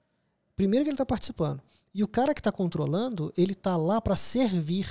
Primeiro 0.55 0.85
que 0.85 0.91
ele 0.91 0.95
está 0.95 1.07
participando. 1.07 1.61
E 1.93 2.05
o 2.05 2.09
cara 2.09 2.33
que 2.35 2.41
está 2.41 2.53
controlando, 2.53 3.33
ele 3.37 3.53
está 3.53 3.77
lá 3.77 4.01
para 4.01 4.15
servir. 4.15 4.87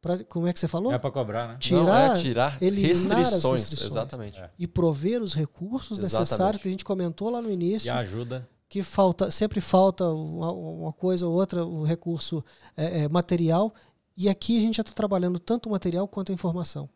Pra, 0.00 0.16
como 0.24 0.46
é 0.46 0.52
que 0.52 0.58
você 0.60 0.68
falou? 0.68 0.92
É 0.92 0.98
pra 0.98 1.10
cobrar, 1.10 1.46
né? 1.48 1.52
Não, 1.54 1.58
Tirar, 1.58 2.16
é 2.16 2.22
tirar 2.22 2.48
restrições. 2.60 3.60
restrições. 3.62 3.90
Exatamente. 3.90 4.38
É. 4.40 4.50
e 4.58 4.66
prover 4.66 5.20
os 5.22 5.34
recursos 5.34 5.98
Exatamente. 5.98 6.20
necessários 6.20 6.62
que 6.62 6.68
a 6.68 6.70
gente 6.70 6.84
comentou 6.84 7.30
lá 7.30 7.42
no 7.42 7.50
E 7.50 7.52
início, 7.52 7.92
ajuda. 7.92 8.48
que 8.68 8.82
falta, 8.82 9.30
sempre 9.30 9.60
falta 9.60 10.04
uma, 10.06 10.52
uma 10.52 10.92
coisa 10.92 11.26
ou 11.26 11.34
outra, 11.34 11.64
o 11.64 11.82
recurso 11.82 12.44
é, 12.76 13.00
é, 13.02 13.08
material. 13.08 13.74
E 14.20 14.28
aqui 14.28 14.58
a 14.58 14.60
gente 14.60 14.78
já 14.78 14.80
está 14.80 14.92
trabalhando 14.92 15.38
tanto 15.38 15.68
o 15.68 15.70
material 15.70 16.08
quanto 16.08 16.32
a 16.32 16.34
informação. 16.34 16.90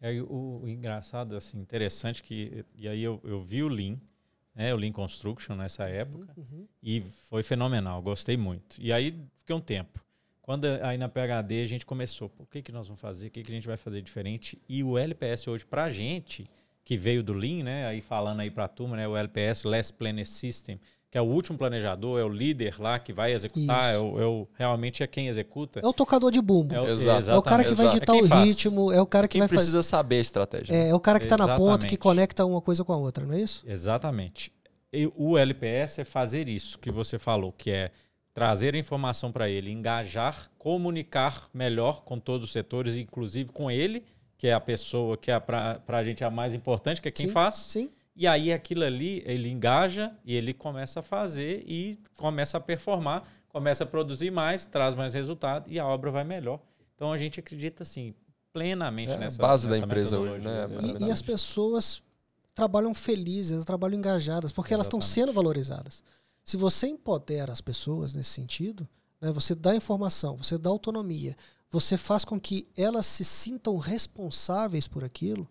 É, 0.00 0.18
o, 0.22 0.62
o 0.62 0.68
engraçado, 0.68 1.36
assim, 1.36 1.58
interessante 1.60 2.22
que. 2.22 2.64
E 2.74 2.88
aí 2.88 3.02
eu, 3.02 3.20
eu 3.22 3.42
vi 3.42 3.62
o 3.62 3.68
Lean, 3.68 3.98
né? 4.54 4.72
O 4.72 4.78
Lean 4.78 4.90
Construction 4.90 5.54
nessa 5.54 5.84
época. 5.84 6.32
Uhum. 6.34 6.66
E 6.82 7.02
foi 7.02 7.42
fenomenal, 7.42 8.00
gostei 8.00 8.38
muito. 8.38 8.80
E 8.80 8.90
aí 8.90 9.14
fiquei 9.40 9.54
um 9.54 9.60
tempo. 9.60 10.02
Quando 10.40 10.64
aí 10.64 10.96
na 10.96 11.10
PHD 11.10 11.62
a 11.62 11.66
gente 11.66 11.84
começou, 11.84 12.32
o 12.38 12.46
que, 12.46 12.62
que 12.62 12.72
nós 12.72 12.86
vamos 12.86 13.00
fazer? 13.00 13.26
O 13.26 13.30
que, 13.30 13.42
que 13.42 13.52
a 13.52 13.54
gente 13.54 13.66
vai 13.66 13.76
fazer 13.76 14.00
diferente? 14.00 14.58
E 14.66 14.82
o 14.82 14.96
LPS 14.96 15.46
hoje, 15.46 15.66
pra 15.66 15.90
gente, 15.90 16.48
que 16.82 16.96
veio 16.96 17.22
do 17.22 17.34
Lean, 17.34 17.64
né? 17.64 17.86
Aí 17.86 18.00
falando 18.00 18.40
aí 18.40 18.50
pra 18.50 18.66
turma, 18.66 18.96
né? 18.96 19.06
O 19.06 19.14
LPS, 19.14 19.64
Less 19.64 19.92
Planner 19.92 20.26
System, 20.26 20.80
que 21.10 21.18
é 21.18 21.20
o 21.20 21.24
último 21.24 21.58
planejador, 21.58 22.20
é 22.20 22.24
o 22.24 22.28
líder 22.28 22.76
lá 22.80 22.98
que 22.98 23.12
vai 23.12 23.32
executar, 23.32 23.92
é 23.94 23.98
o, 23.98 24.20
é 24.20 24.26
o- 24.26 24.48
realmente 24.54 25.02
é 25.02 25.06
quem 25.08 25.26
executa. 25.26 25.80
É 25.80 25.86
o 25.86 25.92
tocador 25.92 26.30
de 26.30 26.40
bumbo. 26.40 26.72
É 26.74 26.80
o, 26.80 26.86
Exato. 26.88 27.30
É 27.32 27.36
o 27.36 27.42
cara 27.42 27.64
que 27.64 27.74
vai 27.74 27.86
exato. 27.86 28.00
ditar 28.00 28.16
É 28.16 28.22
o 28.22 28.26
faz. 28.28 28.44
ritmo, 28.48 28.92
é 28.92 29.02
o 29.02 29.06
cara 29.06 29.26
que 29.26 29.32
Quem 29.32 29.40
vai 29.40 29.48
fazer. 29.48 29.58
precisa 29.58 29.82
saber 29.82 30.16
a 30.18 30.20
estratégia. 30.20 30.72
né? 30.72 30.86
É, 30.86 30.88
é 30.90 30.94
o 30.94 31.00
cara 31.00 31.18
que 31.18 31.24
está 31.24 31.36
na 31.36 31.48
ponta, 31.56 31.62
Exatamente. 31.62 31.88
que 31.90 31.96
conecta 31.96 32.44
uma 32.46 32.60
coisa 32.60 32.84
com 32.84 32.92
a 32.92 32.96
outra, 32.96 33.26
não 33.26 33.34
é 33.34 33.40
isso? 33.40 33.64
Exatamente. 33.66 34.52
E 34.92 35.10
o 35.16 35.36
LPS 35.36 36.00
é 36.00 36.04
fazer 36.04 36.48
isso 36.48 36.78
que 36.78 36.90
você 36.92 37.18
falou, 37.18 37.52
que 37.52 37.70
é 37.70 37.90
trazer 38.32 38.76
a 38.76 38.78
informação 38.78 39.32
para 39.32 39.48
ele, 39.48 39.70
engajar, 39.72 40.48
comunicar 40.58 41.48
melhor 41.52 42.02
com 42.04 42.18
todos 42.20 42.46
os 42.46 42.52
setores, 42.52 42.96
inclusive 42.96 43.50
com 43.52 43.68
ele, 43.70 44.04
que 44.38 44.46
é 44.46 44.52
a 44.52 44.60
pessoa 44.60 45.16
que 45.16 45.30
é 45.30 45.38
para 45.38 45.80
a 45.88 46.04
gente 46.04 46.22
a 46.24 46.30
mais 46.30 46.54
importante, 46.54 47.02
que 47.02 47.08
é 47.08 47.10
quem 47.10 47.26
Sim. 47.26 47.32
faz. 47.32 47.54
Sim. 47.56 47.90
E 48.20 48.26
aí 48.26 48.52
aquilo 48.52 48.84
ali, 48.84 49.22
ele 49.24 49.48
engaja 49.48 50.12
e 50.26 50.34
ele 50.36 50.52
começa 50.52 51.00
a 51.00 51.02
fazer 51.02 51.64
e 51.66 51.98
começa 52.18 52.58
a 52.58 52.60
performar, 52.60 53.24
começa 53.48 53.84
a 53.84 53.86
produzir 53.86 54.30
mais, 54.30 54.66
traz 54.66 54.94
mais 54.94 55.14
resultado 55.14 55.70
e 55.72 55.78
a 55.78 55.86
obra 55.86 56.10
vai 56.10 56.22
melhor. 56.22 56.60
Então 56.94 57.14
a 57.14 57.16
gente 57.16 57.40
acredita 57.40 57.82
assim 57.82 58.12
plenamente 58.52 59.10
É 59.10 59.14
a 59.14 59.18
nessa 59.18 59.40
base 59.40 59.66
da 59.66 59.72
nessa 59.72 59.86
empresa 59.86 60.18
hoje, 60.18 60.44
né? 60.44 60.68
E- 60.68 60.74
E, 60.74 60.92
verdade. 60.92 61.10
as 61.10 61.22
pessoas 61.22 62.02
trabalham 62.54 62.92
felizes, 62.92 63.52
elas 63.52 63.64
trabalham 63.64 63.96
engajadas, 63.96 64.52
porque 64.52 64.74
elas 64.74 64.84
estão 64.86 64.98
Exatamente. 64.98 65.14
sendo 65.26 65.32
valorizadas. 65.32 66.04
Se 66.44 66.58
você 66.58 66.88
empodera 66.88 67.50
as 67.54 67.62
pessoas 67.62 68.12
nesse 68.12 68.30
sentido, 68.30 68.86
né, 69.18 69.32
você 69.32 69.54
dá 69.54 69.74
informação, 69.74 70.36
você 70.36 70.58
dá 70.58 70.68
autonomia, 70.68 71.34
você 71.70 71.96
faz 71.96 72.22
com 72.22 72.38
que 72.38 72.68
elas 72.76 73.06
se 73.06 73.24
sintam 73.24 73.78
responsáveis 73.78 74.86
por 74.86 75.04
aquilo, 75.04 75.48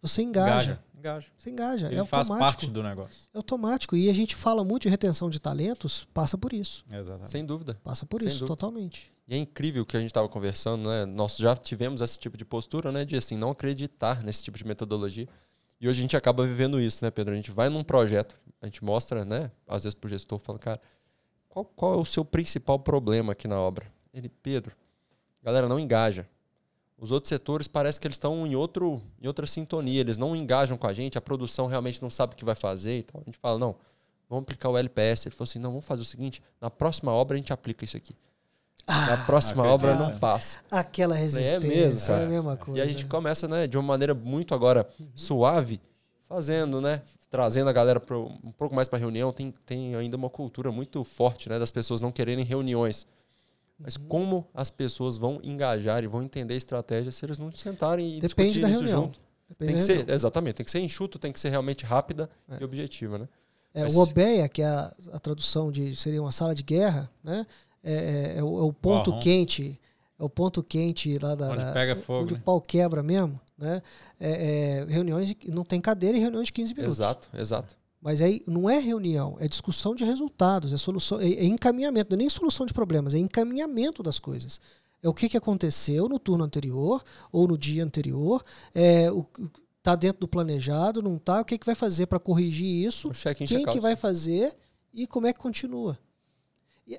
você 0.00 0.22
engaja. 0.22 0.52
Engaja, 0.72 0.82
engaja. 1.06 1.28
Você 1.36 1.50
engaja, 1.50 1.86
Ele 1.86 2.00
é 2.00 2.04
faz 2.04 2.28
automático. 2.28 2.60
parte 2.60 2.70
do 2.72 2.82
negócio. 2.82 3.28
É 3.32 3.36
automático. 3.36 3.96
E 3.96 4.10
a 4.10 4.12
gente 4.12 4.34
fala 4.34 4.64
muito 4.64 4.82
de 4.82 4.88
retenção 4.88 5.30
de 5.30 5.40
talentos, 5.40 6.06
passa 6.12 6.36
por 6.36 6.52
isso. 6.52 6.84
Exatamente. 6.92 7.30
Sem 7.30 7.44
dúvida. 7.44 7.78
Passa 7.84 8.04
por 8.06 8.20
Sem 8.20 8.28
isso, 8.28 8.40
dúvida. 8.40 8.56
totalmente. 8.56 9.12
E 9.28 9.34
é 9.34 9.38
incrível 9.38 9.82
o 9.82 9.86
que 9.86 9.96
a 9.96 10.00
gente 10.00 10.10
estava 10.10 10.28
conversando, 10.28 10.88
né? 10.88 11.04
Nós 11.04 11.36
já 11.36 11.56
tivemos 11.56 12.00
esse 12.00 12.18
tipo 12.18 12.36
de 12.36 12.44
postura, 12.44 12.92
né? 12.92 13.04
De 13.04 13.16
assim, 13.16 13.36
não 13.36 13.50
acreditar 13.50 14.22
nesse 14.22 14.42
tipo 14.44 14.56
de 14.58 14.66
metodologia. 14.66 15.28
E 15.80 15.88
hoje 15.88 15.98
a 15.98 16.02
gente 16.02 16.16
acaba 16.16 16.46
vivendo 16.46 16.80
isso, 16.80 17.04
né, 17.04 17.10
Pedro? 17.10 17.32
A 17.34 17.36
gente 17.36 17.50
vai 17.50 17.68
num 17.68 17.82
projeto, 17.84 18.36
a 18.62 18.66
gente 18.66 18.82
mostra, 18.84 19.24
né? 19.24 19.50
Às 19.66 19.82
vezes 19.84 19.94
pro 19.94 20.08
gestor, 20.08 20.38
fala, 20.38 20.58
cara, 20.58 20.80
qual, 21.48 21.64
qual 21.64 21.94
é 21.94 21.96
o 21.96 22.04
seu 22.04 22.24
principal 22.24 22.78
problema 22.78 23.32
aqui 23.32 23.46
na 23.48 23.58
obra? 23.60 23.86
Ele, 24.14 24.28
Pedro, 24.28 24.74
galera, 25.42 25.68
não 25.68 25.78
engaja. 25.78 26.26
Os 26.98 27.12
outros 27.12 27.28
setores 27.28 27.68
parece 27.68 28.00
que 28.00 28.06
eles 28.06 28.16
estão 28.16 28.46
em, 28.46 28.56
outro, 28.56 29.02
em 29.20 29.26
outra 29.26 29.46
sintonia, 29.46 30.00
eles 30.00 30.16
não 30.16 30.34
engajam 30.34 30.78
com 30.78 30.86
a 30.86 30.92
gente, 30.94 31.18
a 31.18 31.20
produção 31.20 31.66
realmente 31.66 32.00
não 32.00 32.08
sabe 32.08 32.32
o 32.32 32.36
que 32.36 32.44
vai 32.44 32.54
fazer 32.54 32.98
e 32.98 33.02
tal. 33.02 33.20
A 33.20 33.24
gente 33.24 33.38
fala, 33.38 33.58
não, 33.58 33.76
vamos 34.28 34.42
aplicar 34.42 34.70
o 34.70 34.78
LPS. 34.78 35.26
Ele 35.26 35.34
falou 35.34 35.48
assim, 35.48 35.58
não, 35.58 35.70
vamos 35.70 35.84
fazer 35.84 36.02
o 36.02 36.06
seguinte, 36.06 36.42
na 36.60 36.70
próxima 36.70 37.12
obra 37.12 37.34
a 37.34 37.38
gente 37.38 37.52
aplica 37.52 37.84
isso 37.84 37.96
aqui. 37.96 38.16
Na 38.86 39.24
próxima 39.26 39.64
obra 39.64 39.94
não 39.94 40.16
passa. 40.18 40.60
Aquela 40.70 41.14
resistência, 41.14 41.60
mesmo, 41.60 42.00
é, 42.00 42.06
cara. 42.06 42.24
a 42.24 42.28
mesma 42.28 42.56
coisa. 42.56 42.78
E 42.78 42.82
a 42.82 42.86
gente 42.86 43.04
começa, 43.06 43.48
né, 43.48 43.66
de 43.66 43.76
uma 43.76 43.82
maneira 43.82 44.14
muito 44.14 44.54
agora 44.54 44.88
suave, 45.14 45.80
fazendo, 46.28 46.80
né, 46.80 47.02
trazendo 47.28 47.68
a 47.68 47.72
galera 47.72 47.98
pro, 47.98 48.26
um 48.44 48.52
pouco 48.52 48.74
mais 48.74 48.86
para 48.86 48.98
reunião. 48.98 49.32
Tem, 49.32 49.52
tem 49.64 49.94
ainda 49.96 50.16
uma 50.16 50.30
cultura 50.30 50.70
muito 50.70 51.02
forte, 51.02 51.48
né, 51.48 51.58
das 51.58 51.70
pessoas 51.70 52.00
não 52.00 52.12
quererem 52.12 52.44
reuniões. 52.44 53.06
Mas 53.78 53.96
Uhum. 53.96 54.04
como 54.08 54.46
as 54.54 54.70
pessoas 54.70 55.16
vão 55.18 55.38
engajar 55.42 56.02
e 56.02 56.06
vão 56.06 56.22
entender 56.22 56.54
a 56.54 56.56
estratégia 56.56 57.12
se 57.12 57.24
eles 57.24 57.38
não 57.38 57.52
sentarem 57.52 58.06
e 58.16 58.20
Depende 58.20 58.26
discutirem 58.52 58.60
da 58.62 58.68
isso 58.70 58.78
reunião. 58.80 59.02
junto? 59.02 59.18
Depende 59.48 59.72
Tem 59.72 59.76
que 59.76 59.80
da 59.80 59.86
ser, 59.86 59.96
reunião. 59.98 60.14
exatamente, 60.14 60.54
tem 60.54 60.64
que 60.64 60.70
ser 60.72 60.80
enxuto, 60.80 61.18
tem 61.18 61.32
que 61.32 61.38
ser 61.38 61.50
realmente 61.50 61.84
rápida 61.84 62.28
É. 62.48 62.56
e 62.60 62.64
objetiva, 62.64 63.18
né? 63.18 63.28
É, 63.74 63.82
Mas- 63.82 63.94
o 63.94 64.00
OBEA, 64.02 64.48
que 64.48 64.62
é 64.62 64.66
a, 64.66 64.92
a 65.12 65.18
tradução 65.18 65.70
de 65.70 65.94
seria 65.94 66.22
uma 66.22 66.32
sala 66.32 66.54
de 66.54 66.62
guerra, 66.62 67.10
né? 67.22 67.46
É, 67.84 67.92
é- 67.92 68.38
é 68.38 68.42
o, 68.42 68.58
é 68.60 68.62
o 68.62 68.72
ponto 68.72 69.10
Aham. 69.12 69.20
quente, 69.20 69.78
é 70.18 70.24
o 70.24 70.30
ponto 70.30 70.62
quente 70.62 71.18
lá 71.18 71.34
da, 71.34 71.50
Onde 71.50 71.58
da- 71.64 71.72
pega 71.72 71.94
fogo, 71.94 72.22
onde 72.22 72.34
né? 72.34 72.40
o 72.40 72.42
pau 72.42 72.60
quebra 72.60 73.02
mesmo, 73.02 73.38
né? 73.58 73.82
É, 74.18 74.80
é, 74.80 74.84
reuniões 74.92 75.28
de- 75.28 75.36
não 75.52 75.62
tem 75.64 75.80
cadeira 75.80 76.16
e 76.16 76.20
reuniões 76.20 76.46
de 76.46 76.54
15 76.54 76.72
minutos. 76.74 76.96
Exato, 76.98 77.28
exato. 77.34 77.76
Mas 78.00 78.20
aí 78.22 78.42
não 78.46 78.68
é 78.68 78.78
reunião, 78.78 79.36
é 79.40 79.48
discussão 79.48 79.94
de 79.94 80.04
resultados, 80.04 80.72
é 80.72 80.76
solução, 80.76 81.20
é, 81.20 81.28
é 81.28 81.44
encaminhamento, 81.44 82.10
não 82.10 82.16
é 82.16 82.18
nem 82.18 82.28
solução 82.28 82.66
de 82.66 82.72
problemas, 82.72 83.14
é 83.14 83.18
encaminhamento 83.18 84.02
das 84.02 84.18
coisas. 84.18 84.60
É 85.02 85.08
o 85.08 85.14
que, 85.14 85.28
que 85.28 85.36
aconteceu 85.36 86.08
no 86.08 86.18
turno 86.18 86.44
anterior 86.44 87.02
ou 87.32 87.46
no 87.46 87.56
dia 87.56 87.84
anterior, 87.84 88.44
é 88.74 89.10
o 89.10 89.26
tá 89.82 89.94
dentro 89.94 90.20
do 90.20 90.28
planejado, 90.28 91.00
não 91.00 91.16
tá, 91.16 91.40
o 91.40 91.44
que, 91.44 91.56
que 91.56 91.64
vai 91.64 91.76
fazer 91.76 92.06
para 92.06 92.18
corrigir 92.18 92.84
isso, 92.86 93.12
quem 93.46 93.64
que 93.64 93.80
vai 93.80 93.94
fazer 93.94 94.56
e 94.92 95.06
como 95.06 95.28
é 95.28 95.32
que 95.32 95.38
continua. 95.38 95.96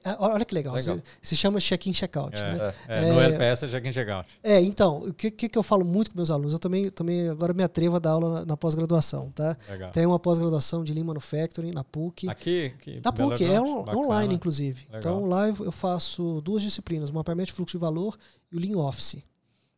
Ah, 0.03 0.17
olha 0.19 0.43
que 0.43 0.53
legal, 0.53 0.75
Legal. 0.75 0.99
Se, 1.21 1.33
chama 1.35 1.61
check-in, 1.61 1.93
check-out. 1.93 2.35
né? 2.35 2.73
É, 2.89 2.97
é, 3.07 3.11
no 3.13 3.21
É- 3.21 3.25
LPS 3.27 3.63
é 3.63 3.67
check-in 3.69 3.91
check-out. 3.93 4.27
É, 4.43 4.59
então, 4.59 4.97
o 5.03 5.13
que, 5.13 5.31
que, 5.31 5.47
que 5.47 5.57
eu 5.57 5.63
falo 5.63 5.85
muito 5.85 6.11
com 6.11 6.17
meus 6.17 6.29
alunos? 6.29 6.51
Eu 6.51 6.59
também, 6.59 6.89
também 6.89 7.29
agora 7.29 7.53
me 7.53 7.63
atrevo 7.63 7.95
a 7.95 7.99
dar 7.99 8.11
aula 8.11 8.39
na, 8.41 8.45
na 8.47 8.57
pós-graduação, 8.57 9.31
tá? 9.31 9.55
Legal. 9.69 9.89
Tem 9.91 10.05
uma 10.05 10.19
pós-graduação 10.19 10.83
de 10.83 10.93
Lean 10.93 11.05
Manufacturing 11.05 11.71
na 11.71 11.85
PUC. 11.85 12.27
Aqui, 12.27 12.73
aqui 12.77 13.01
Na 13.01 13.13
PUC, 13.13 13.45
é, 13.45 13.61
on- 13.61 13.85
online, 13.95 14.35
inclusive. 14.35 14.85
Legal. 14.91 14.99
Então, 14.99 15.25
lá 15.25 15.47
eu 15.47 15.71
faço 15.71 16.41
duas 16.41 16.61
disciplinas, 16.61 17.09
o 17.09 17.13
mapeamento 17.13 17.47
de 17.47 17.53
fluxo 17.53 17.77
de 17.77 17.81
valor 17.81 18.17
e 18.51 18.57
o 18.57 18.59
Lean 18.59 18.77
Office. 18.77 19.23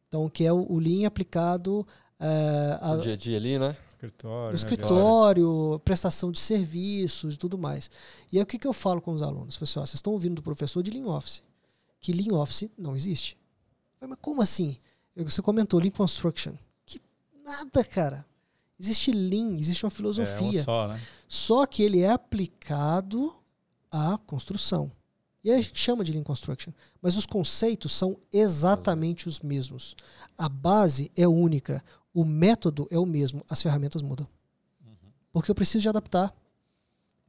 Então, 0.07 0.27
que 0.27 0.43
é 0.43 0.51
o, 0.51 0.65
o 0.71 0.79
Lean 0.79 1.05
aplicado 1.05 1.85
uh, 2.19 2.93
o 2.97 3.01
dia 3.01 3.13
a 3.13 3.15
dia 3.17 3.37
ali, 3.37 3.59
né? 3.59 3.75
Escritório, 3.99 4.45
no 4.45 4.49
né, 4.49 4.55
escritório, 4.55 5.81
prestação 5.83 6.31
de 6.31 6.39
serviços 6.39 7.35
e 7.35 7.37
tudo 7.37 7.57
mais. 7.57 7.91
E 8.31 8.37
aí 8.37 8.43
o 8.43 8.45
que, 8.45 8.57
que 8.57 8.65
eu 8.65 8.71
falo 8.71 9.01
com 9.01 9.11
os 9.11 9.21
alunos? 9.21 9.55
Eu 9.55 9.59
falo 9.59 9.63
assim, 9.69 9.79
ó, 9.79 9.85
vocês 9.85 9.95
estão 9.95 10.13
ouvindo 10.13 10.35
do 10.35 10.41
professor 10.41 10.81
de 10.81 10.89
Lean 10.89 11.07
Office, 11.07 11.43
que 11.99 12.13
Lean 12.13 12.33
Office 12.37 12.69
não 12.77 12.95
existe. 12.95 13.37
Mas 13.99 14.17
como 14.21 14.41
assim? 14.41 14.77
Você 15.17 15.41
comentou 15.41 15.81
Lean 15.81 15.91
Construction. 15.91 16.53
Que 16.85 17.01
nada, 17.43 17.83
cara. 17.83 18.25
Existe 18.79 19.11
Lean, 19.11 19.55
existe 19.55 19.83
uma 19.83 19.89
filosofia. 19.89 20.59
É, 20.59 20.61
um 20.61 20.65
só, 20.65 20.87
né? 20.87 21.01
só 21.27 21.65
que 21.65 21.83
ele 21.83 21.99
é 21.99 22.09
aplicado 22.09 23.35
à 23.91 24.17
construção. 24.17 24.89
E 25.43 25.51
aí 25.51 25.59
a 25.59 25.61
gente 25.61 25.77
chama 25.77 26.03
de 26.05 26.13
Lean 26.13 26.23
Construction. 26.23 26.71
Mas 27.01 27.17
os 27.17 27.25
conceitos 27.25 27.91
são 27.91 28.17
exatamente 28.31 29.27
os 29.27 29.41
mesmos. 29.41 29.95
A 30.37 30.47
base 30.47 31.11
é 31.17 31.27
única. 31.27 31.83
O 32.19 32.25
método 32.25 32.87
é 32.91 32.97
o 32.97 33.05
mesmo. 33.05 33.43
As 33.49 33.61
ferramentas 33.61 34.01
mudam. 34.01 34.27
Porque 35.31 35.49
eu 35.51 35.55
preciso 35.55 35.83
de 35.83 35.89
adaptar. 35.89 36.35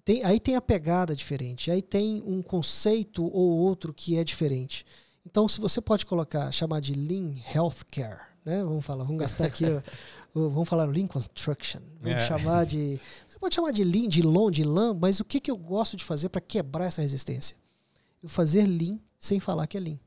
Tem, 0.05 0.25
aí 0.25 0.41
tem 0.41 0.57
a 0.57 0.61
pegada 0.61 1.15
diferente. 1.15 1.71
Aí 1.71 1.83
tem 1.83 2.23
um 2.27 2.43
conceito 2.43 3.23
ou 3.25 3.59
outro 3.59 3.93
que 3.93 4.17
é 4.17 4.25
diferente. 4.25 4.85
Então, 5.25 5.47
se 5.47 5.61
você 5.61 5.81
pode 5.81 6.07
colocar, 6.07 6.51
chamar 6.51 6.81
de 6.81 6.95
Lean 6.95 7.35
Healthcare, 7.55 8.21
né? 8.45 8.63
Vamos 8.65 8.85
falar, 8.85 9.05
vamos 9.05 9.21
gastar 9.21 9.45
aqui, 9.45 9.65
vamos 10.35 10.67
falar 10.69 10.87
Lean 10.87 11.07
Construction, 11.07 11.81
vamos 12.01 12.23
É. 12.23 12.27
chamar 12.27 12.65
de, 12.65 12.99
você 13.29 13.39
pode 13.39 13.55
chamar 13.55 13.71
de 13.73 13.85
Lean, 13.85 14.09
de 14.09 14.23
LON, 14.23 14.51
de 14.51 14.65
LAM, 14.65 14.95
mas 14.95 15.21
o 15.21 15.25
que, 15.25 15.39
que 15.39 15.51
eu 15.51 15.57
gosto 15.59 15.95
de 15.97 16.05
fazer 16.05 16.31
para 16.31 16.41
quebrar 16.41 16.87
essa 16.87 17.03
resistência? 17.03 17.55
Eu 18.23 18.29
fazer 18.31 18.65
Lean 18.67 18.99
sem 19.19 19.39
falar 19.39 19.67
que 19.67 19.77
é 19.77 19.81
Lean. 19.81 19.99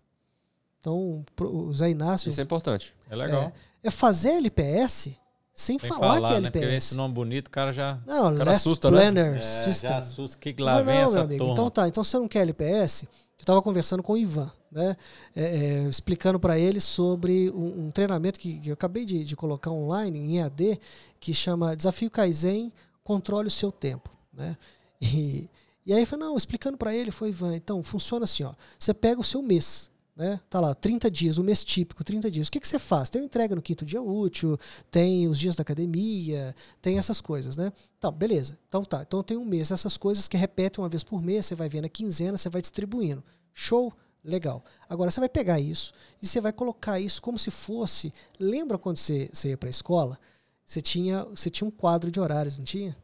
Então, 0.84 1.23
o 1.39 1.73
Zé 1.73 1.91
Inácio 1.91 2.27
Isso 2.27 2.41
é 2.41 2.43
importante. 2.43 2.93
É 3.09 3.15
legal. 3.15 3.53
é 3.81 3.89
fazer 3.89 4.31
LPS 4.31 5.15
sem 5.53 5.79
Sem 5.79 5.89
falar, 5.89 6.19
que 6.19 6.25
é 6.25 6.39
né? 6.41 6.51
Porque 6.51 6.65
LPS. 6.65 6.88
esse 6.88 6.95
nome 6.95 7.13
bonito, 7.13 7.47
o 7.47 7.51
cara 7.51 7.71
já, 7.71 8.01
Não, 8.05 8.36
cara 8.36 8.51
Less 8.51 8.67
assusta, 8.67 8.91
né? 8.91 8.97
Planner 8.97 9.36
é, 9.38 9.41
System. 9.41 9.89
já 9.89 9.97
assusta. 9.99 10.38
Que, 10.38 10.53
lá 10.61 10.81
vem 10.81 10.95
não, 10.95 11.03
essa 11.03 11.11
meu 11.13 11.21
amigo, 11.21 11.38
turma. 11.38 11.53
Então 11.53 11.69
tá, 11.69 11.88
então 11.88 12.03
você 12.03 12.17
não 12.17 12.27
quer 12.27 12.39
LPS? 12.39 13.03
Eu 13.03 13.09
estava 13.39 13.61
conversando 13.61 14.03
com 14.03 14.11
o 14.11 14.17
Ivan, 14.17 14.51
né? 14.69 14.97
É, 15.34 15.43
é, 15.43 15.88
explicando 15.88 16.38
para 16.38 16.59
ele 16.59 16.81
sobre 16.81 17.49
um, 17.51 17.86
um 17.86 17.91
treinamento 17.91 18.38
que, 18.38 18.59
que 18.59 18.69
eu 18.69 18.73
acabei 18.73 19.05
de, 19.05 19.23
de 19.23 19.36
colocar 19.38 19.71
online 19.71 20.19
em 20.19 20.39
EAD, 20.39 20.81
que 21.17 21.34
chama 21.34 21.77
Desafio 21.77 22.11
Kaizen, 22.11 22.73
controle 23.05 23.47
o 23.47 23.51
seu 23.51 23.71
tempo, 23.71 24.09
né? 24.34 24.57
E, 24.99 25.49
e 25.86 25.93
aí 25.93 26.01
eu 26.01 26.07
falei, 26.07 26.25
não, 26.25 26.36
explicando 26.36 26.77
para 26.77 26.93
ele, 26.93 27.11
foi 27.11 27.29
Ivan, 27.29 27.55
então 27.55 27.81
funciona 27.84 28.23
assim, 28.25 28.43
ó. 28.43 28.53
Você 28.79 28.93
pega 28.93 29.21
o 29.21 29.23
seu 29.23 29.41
mês, 29.41 29.91
né? 30.16 30.39
Tá 30.49 30.59
lá, 30.59 30.74
30 30.76 31.09
dias, 31.09 31.38
o 31.38 31.43
mês 31.43 31.64
típico, 31.64 32.03
30 32.03 32.30
dias. 32.30 32.47
O 32.47 32.51
que, 32.51 32.59
que 32.59 32.68
você 32.68 32.78
faz? 32.78 33.09
Tem 33.09 33.24
entrega 33.24 33.55
no 33.55 33.61
quinto 33.61 33.84
dia 33.84 34.01
útil, 34.01 34.57
tem 34.91 35.28
os 35.28 35.39
dias 35.39 35.55
da 35.55 35.64
academia, 35.64 36.55
tem 36.82 36.97
essas 36.97 37.20
coisas, 37.20 37.57
né? 37.57 37.74
Tá, 37.99 38.11
beleza. 38.11 38.57
Então 38.68 38.84
tá. 38.84 39.01
Então 39.01 39.24
tem 39.24 39.38
um 39.38 39.45
mês, 39.45 39.72
essas 39.72 39.97
coisas 39.97 40.28
que 40.28 40.38
repetem 40.38 40.84
uma 40.84 40.89
vez 40.89 41.03
por 41.03 41.22
mês, 41.22 41.45
você 41.45 41.55
vai 41.55 41.68
vendo 41.68 41.86
a 41.86 41.89
quinzena, 41.89 42.38
você 42.38 42.49
vai 42.49 42.61
distribuindo. 42.61 43.24
Show? 43.53 43.91
Legal. 44.24 44.64
Agora 44.88 45.11
você 45.11 45.20
vai 45.20 45.28
pegar 45.28 45.59
isso 45.59 45.93
e 46.22 46.28
você 46.28 46.39
vai 46.39 46.53
colocar 46.53 46.99
isso 46.99 47.22
como 47.22 47.38
se 47.38 47.51
fosse. 47.51 48.14
Lembra 48.39 48.78
quando 48.78 48.97
você, 48.97 49.30
você 49.34 49.49
ia 49.49 49.57
para 49.57 49.68
a 49.68 49.72
escola? 49.72 50.18
Você 50.66 50.82
tinha, 50.82 51.26
você 51.26 51.49
tinha 51.49 51.68
um 51.68 51.72
quadro 51.72 52.09
de 52.09 52.20
horários, 52.22 52.57
não 52.57 52.64
tinha? 52.64 52.95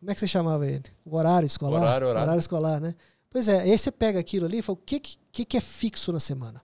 Como 0.00 0.10
é 0.10 0.14
que 0.14 0.20
você 0.20 0.26
chamava 0.26 0.66
ele? 0.66 0.84
O 1.04 1.16
horário 1.16 1.46
escolar? 1.46 1.80
Horário, 1.80 2.08
horário. 2.08 2.38
escolar, 2.38 2.80
né? 2.80 2.94
Pois 3.30 3.48
é, 3.48 3.60
aí 3.60 3.78
você 3.78 3.92
pega 3.92 4.18
aquilo 4.18 4.46
ali 4.46 4.58
e 4.58 4.62
fala, 4.62 4.78
o 4.78 4.82
que, 4.84 4.98
que, 4.98 5.18
que 5.44 5.56
é 5.56 5.60
fixo 5.60 6.12
na 6.12 6.20
semana? 6.20 6.62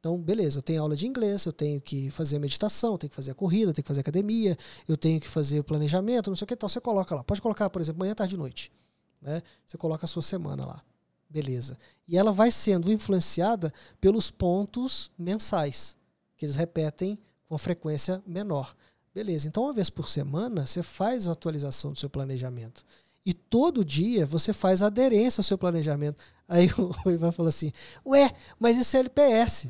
Então, 0.00 0.18
beleza, 0.18 0.58
eu 0.58 0.62
tenho 0.62 0.82
aula 0.82 0.96
de 0.96 1.06
inglês, 1.06 1.44
eu 1.44 1.52
tenho 1.52 1.80
que 1.80 2.10
fazer 2.10 2.36
a 2.36 2.40
meditação, 2.40 2.92
eu 2.92 2.98
tenho 2.98 3.10
que 3.10 3.14
fazer 3.14 3.30
a 3.30 3.34
corrida, 3.34 3.70
eu 3.70 3.74
tenho 3.74 3.84
que 3.84 3.88
fazer 3.88 4.00
academia, 4.00 4.58
eu 4.88 4.96
tenho 4.96 5.20
que 5.20 5.28
fazer 5.28 5.60
o 5.60 5.64
planejamento, 5.64 6.28
não 6.28 6.34
sei 6.36 6.44
o 6.44 6.48
que 6.48 6.56
tal. 6.56 6.68
Você 6.68 6.80
coloca 6.80 7.14
lá. 7.14 7.22
Pode 7.22 7.40
colocar, 7.40 7.70
por 7.70 7.80
exemplo, 7.80 8.00
manhã, 8.00 8.12
tarde 8.12 8.34
e 8.34 8.38
noite. 8.38 8.72
Né? 9.20 9.40
Você 9.64 9.78
coloca 9.78 10.04
a 10.04 10.08
sua 10.08 10.22
semana 10.22 10.66
lá. 10.66 10.82
Beleza. 11.30 11.78
E 12.08 12.18
ela 12.18 12.32
vai 12.32 12.50
sendo 12.50 12.90
influenciada 12.90 13.72
pelos 14.00 14.28
pontos 14.28 15.08
mensais, 15.16 15.96
que 16.36 16.44
eles 16.44 16.56
repetem 16.56 17.16
com 17.46 17.56
frequência 17.56 18.20
menor. 18.26 18.74
Beleza. 19.14 19.46
Então, 19.46 19.62
uma 19.62 19.72
vez 19.72 19.88
por 19.88 20.08
semana, 20.08 20.66
você 20.66 20.82
faz 20.82 21.28
a 21.28 21.32
atualização 21.32 21.92
do 21.92 21.98
seu 21.98 22.10
planejamento. 22.10 22.84
E 23.24 23.32
todo 23.32 23.84
dia 23.84 24.26
você 24.26 24.52
faz 24.52 24.82
aderência 24.82 25.40
ao 25.40 25.44
seu 25.44 25.56
planejamento. 25.56 26.18
Aí 26.52 26.68
o 26.76 26.92
Ivan 27.10 27.32
falou 27.32 27.48
assim: 27.48 27.72
Ué, 28.04 28.30
mas 28.58 28.76
isso 28.76 28.94
é 28.96 29.00
LPS. 29.00 29.68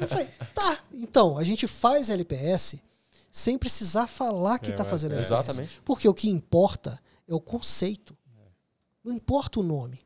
Eu 0.00 0.08
falei: 0.08 0.28
Tá, 0.54 0.78
então, 0.92 1.36
a 1.36 1.44
gente 1.44 1.66
faz 1.66 2.08
LPS 2.08 2.76
sem 3.30 3.58
precisar 3.58 4.06
falar 4.06 4.58
que 4.58 4.68
É, 4.68 4.70
está 4.70 4.82
o 4.82 4.86
fazendo 4.86 5.12
LPS. 5.12 5.30
LPS. 5.32 5.48
Exatamente. 5.50 5.82
Porque 5.84 6.08
o 6.08 6.14
que 6.14 6.28
importa 6.30 6.98
é 7.28 7.34
o 7.34 7.40
conceito. 7.40 8.16
Não 9.04 9.12
importa 9.12 9.60
o 9.60 9.62
nome. 9.62 10.00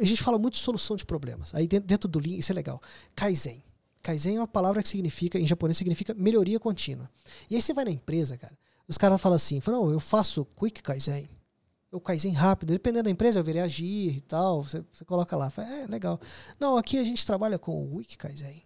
A 0.00 0.04
gente 0.04 0.22
fala 0.22 0.38
muito 0.38 0.54
de 0.54 0.60
solução 0.60 0.94
de 0.96 1.04
problemas. 1.06 1.54
Aí 1.54 1.66
dentro, 1.66 2.08
do 2.08 2.18
Lean, 2.18 2.36
isso 2.36 2.52
é 2.52 2.54
legal. 2.54 2.80
Kaizen. 3.14 3.62
Kaizen 4.02 4.36
é 4.36 4.40
uma 4.40 4.46
palavra 4.48 4.82
que 4.82 4.88
significa, 4.88 5.38
em 5.38 5.46
japonês, 5.46 5.76
significa 5.76 6.12
melhoria 6.14 6.58
contínua. 6.60 7.10
E 7.48 7.56
aí 7.56 7.62
você 7.62 7.72
vai 7.72 7.84
na 7.84 7.90
empresa, 7.90 8.36
cara, 8.36 8.56
os 8.86 8.96
caras 8.98 9.20
falam 9.20 9.36
assim, 9.36 9.60
não, 9.66 9.90
eu 9.90 10.00
faço 10.00 10.44
quick 10.44 10.82
Kaizen. 10.82 11.28
Eu 11.90 12.00
Kaizen 12.00 12.32
rápido. 12.32 12.72
Dependendo 12.72 13.04
da 13.04 13.10
empresa, 13.10 13.40
eu 13.40 13.44
virei 13.44 13.62
agir 13.62 14.16
e 14.16 14.20
tal. 14.20 14.62
Você, 14.62 14.84
você 14.92 15.04
coloca 15.04 15.36
lá. 15.36 15.50
Fala, 15.50 15.68
é, 15.68 15.86
legal. 15.86 16.20
Não, 16.58 16.76
aqui 16.76 16.98
a 16.98 17.04
gente 17.04 17.26
trabalha 17.26 17.58
com 17.58 17.72
o 17.72 17.96
Wiki 17.96 18.16
Kaizen. 18.16 18.62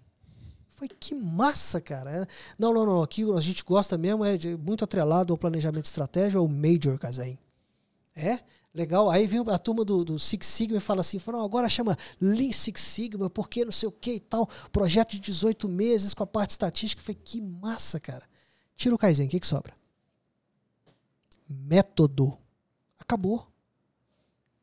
Foi 0.68 0.88
que 0.88 1.14
massa, 1.14 1.80
cara. 1.80 2.28
Não, 2.58 2.72
não, 2.72 2.84
não. 2.84 3.02
Aqui 3.02 3.22
a 3.32 3.40
gente 3.40 3.64
gosta 3.64 3.96
mesmo, 3.96 4.24
é 4.24 4.36
de- 4.36 4.56
muito 4.56 4.84
atrelado 4.84 5.32
ao 5.32 5.38
planejamento 5.38 5.86
estratégico, 5.86 6.38
é 6.38 6.40
o 6.40 6.48
Major 6.48 6.98
Kaizen. 6.98 7.38
É? 8.14 8.40
Legal. 8.74 9.08
Aí 9.08 9.26
vem 9.26 9.42
a 9.48 9.58
turma 9.58 9.84
do, 9.84 10.04
do 10.04 10.18
Six 10.18 10.46
Sigma 10.46 10.76
e 10.76 10.80
fala 10.80 11.00
assim: 11.00 11.18
fala, 11.18 11.42
agora 11.42 11.68
chama 11.68 11.96
Lean 12.20 12.52
Six 12.52 12.80
Sigma, 12.80 13.30
porque 13.30 13.64
não 13.64 13.72
sei 13.72 13.88
o 13.88 13.92
que 13.92 14.14
e 14.14 14.20
tal. 14.20 14.48
Projeto 14.70 15.12
de 15.12 15.20
18 15.20 15.68
meses 15.68 16.12
com 16.12 16.24
a 16.24 16.26
parte 16.26 16.50
estatística. 16.50 17.00
Foi 17.02 17.14
que 17.14 17.40
massa, 17.40 17.98
cara. 17.98 18.28
Tira 18.76 18.94
o 18.94 18.98
Kaizen, 18.98 19.26
o 19.26 19.30
que, 19.30 19.40
que 19.40 19.46
sobra? 19.46 19.72
Método. 21.48 22.36
Acabou. 23.06 23.46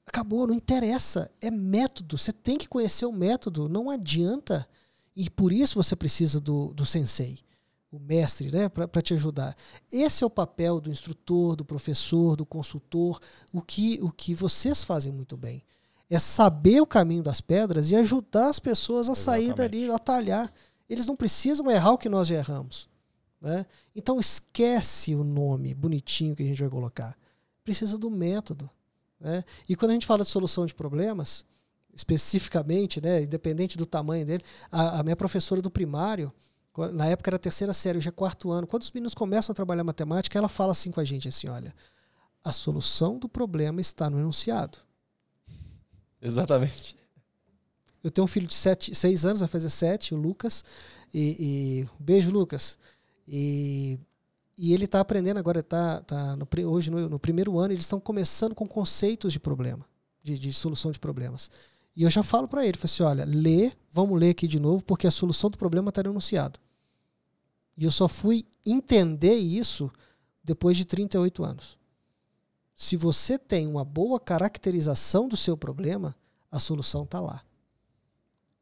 Acabou, 0.06 0.48
não 0.48 0.54
interessa. 0.54 1.32
É 1.40 1.50
método. 1.50 2.18
Você 2.18 2.32
tem 2.34 2.58
que 2.58 2.68
conhecer 2.68 3.06
o 3.06 3.12
método. 3.12 3.70
Não 3.70 3.90
adianta. 3.90 4.68
E 5.16 5.30
por 5.30 5.52
isso 5.52 5.82
você 5.82 5.96
precisa 5.96 6.40
do, 6.40 6.74
do 6.74 6.86
sensei, 6.86 7.40
o 7.92 8.00
mestre, 8.00 8.50
né, 8.50 8.70
para 8.70 9.02
te 9.02 9.14
ajudar. 9.14 9.56
Esse 9.92 10.24
é 10.24 10.28
o 10.28 10.30
papel 10.30 10.80
do 10.80 10.90
instrutor, 10.90 11.56
do 11.56 11.66
professor, 11.66 12.36
do 12.36 12.46
consultor. 12.46 13.20
O 13.54 13.62
que, 13.62 14.00
o 14.02 14.10
que 14.10 14.34
vocês 14.34 14.84
fazem 14.84 15.12
muito 15.12 15.36
bem 15.36 15.64
é 16.10 16.18
saber 16.18 16.82
o 16.82 16.86
caminho 16.86 17.24
das 17.24 17.40
pedras 17.40 17.92
e 17.92 17.96
ajudar 17.96 18.50
as 18.50 18.60
pessoas 18.60 19.10
a 19.10 19.16
sair 19.16 19.46
Exatamente. 19.46 19.72
dali, 19.72 19.92
a 19.92 20.00
talhar. 20.00 20.54
Eles 20.90 21.06
não 21.06 21.16
precisam 21.16 21.70
errar 21.70 21.92
o 21.94 21.98
que 21.98 22.10
nós 22.10 22.28
já 22.28 22.36
erramos. 22.36 22.90
Né? 23.40 23.66
Então 23.96 24.20
esquece 24.20 25.16
o 25.16 25.24
nome 25.24 25.74
bonitinho 25.74 26.36
que 26.36 26.44
a 26.44 26.46
gente 26.46 26.62
vai 26.62 26.70
colocar. 26.70 27.18
Precisa 27.64 27.98
do 27.98 28.10
método. 28.10 28.70
Né? 29.20 29.44
E 29.70 29.76
quando 29.76 29.92
a 29.92 29.94
gente 29.94 30.06
fala 30.06 30.24
de 30.24 30.30
solução 30.30 30.66
de 30.66 30.74
problemas, 30.74 31.46
especificamente, 31.94 33.02
né, 33.02 33.24
independente 33.24 33.78
do 33.78 33.86
tamanho 33.86 34.26
dele, 34.26 34.44
a, 34.72 35.00
a 35.00 35.04
minha 35.04 35.16
professora 35.16 35.62
do 35.62 35.70
primário, 35.70 36.34
na 36.94 37.08
época 37.08 37.30
era 37.30 37.38
terceira 37.38 37.74
série, 37.74 37.98
hoje 37.98 38.10
é 38.10 38.12
quarto 38.12 38.52
ano, 38.52 38.66
quando 38.66 38.84
os 38.84 38.92
meninos 38.92 39.14
começam 39.14 39.52
a 39.52 39.56
trabalhar 39.56 39.84
matemática, 39.84 40.38
ela 40.38 40.48
fala 40.48 40.72
assim 40.72 40.90
com 40.90 41.00
a 41.00 41.04
gente, 41.04 41.28
assim, 41.28 41.50
olha, 41.50 41.76
a 42.44 42.52
solução 42.52 43.20
do 43.20 43.28
problema 43.30 43.82
está 43.82 44.10
no 44.10 44.20
enunciado. 44.20 44.80
Exatamente. 46.22 46.96
Eu 48.04 48.10
tenho 48.10 48.26
um 48.26 48.28
filho 48.28 48.48
de 48.48 48.54
sete, 48.54 48.96
seis 48.96 49.26
anos, 49.26 49.42
vai 49.42 49.50
fazer 49.50 49.70
sete, 49.70 50.14
o 50.14 50.18
Lucas. 50.18 50.64
E, 51.14 51.82
e- 51.82 51.90
beijo, 52.00 52.32
Lucas. 52.32 52.78
E, 53.28 54.00
e 54.64 54.76
ele 54.76 54.86
está 54.86 55.00
aprendendo 55.00 55.38
agora, 55.38 55.62
está 55.62 56.02
tá 56.02 56.36
no 56.36 56.48
hoje 56.68 56.92
no, 56.92 57.10
no 57.10 57.18
primeiro 57.18 57.58
ano, 57.58 57.74
eles 57.74 57.84
estão 57.86 58.00
começando 58.00 58.54
com 58.54 58.68
conceitos 58.68 59.34
de 59.34 59.40
problema, 59.40 59.84
de, 60.22 60.38
de 60.38 60.54
solução 60.54 60.92
de 60.92 61.00
problemas. 61.00 61.50
E 61.96 62.04
eu 62.04 62.12
já 62.12 62.22
falo 62.22 62.48
para 62.48 62.64
ele, 62.64 62.78
falo 62.78 62.86
assim, 62.86 63.02
olha, 63.02 63.26
lê, 63.26 63.72
vamos 63.92 64.20
ler 64.20 64.30
aqui 64.30 64.48
de 64.48 64.60
novo, 64.60 64.84
porque 64.84 65.08
a 65.08 65.12
solução 65.12 65.50
do 65.50 65.58
problema 65.58 65.90
está 65.90 66.02
enunciado. 66.02 66.60
E 67.76 67.86
eu 67.86 67.92
só 67.92 68.08
fui 68.08 68.46
entender 68.64 69.34
isso 69.34 69.92
depois 70.44 70.78
de 70.78 70.86
38 70.86 71.44
anos. 71.44 71.76
Se 72.76 72.96
você 72.96 73.40
tem 73.40 73.66
uma 73.66 73.84
boa 73.84 74.20
caracterização 74.20 75.28
do 75.28 75.36
seu 75.36 75.58
problema, 75.58 76.16
a 76.52 76.60
solução 76.60 77.02
está 77.02 77.20
lá. 77.20 77.44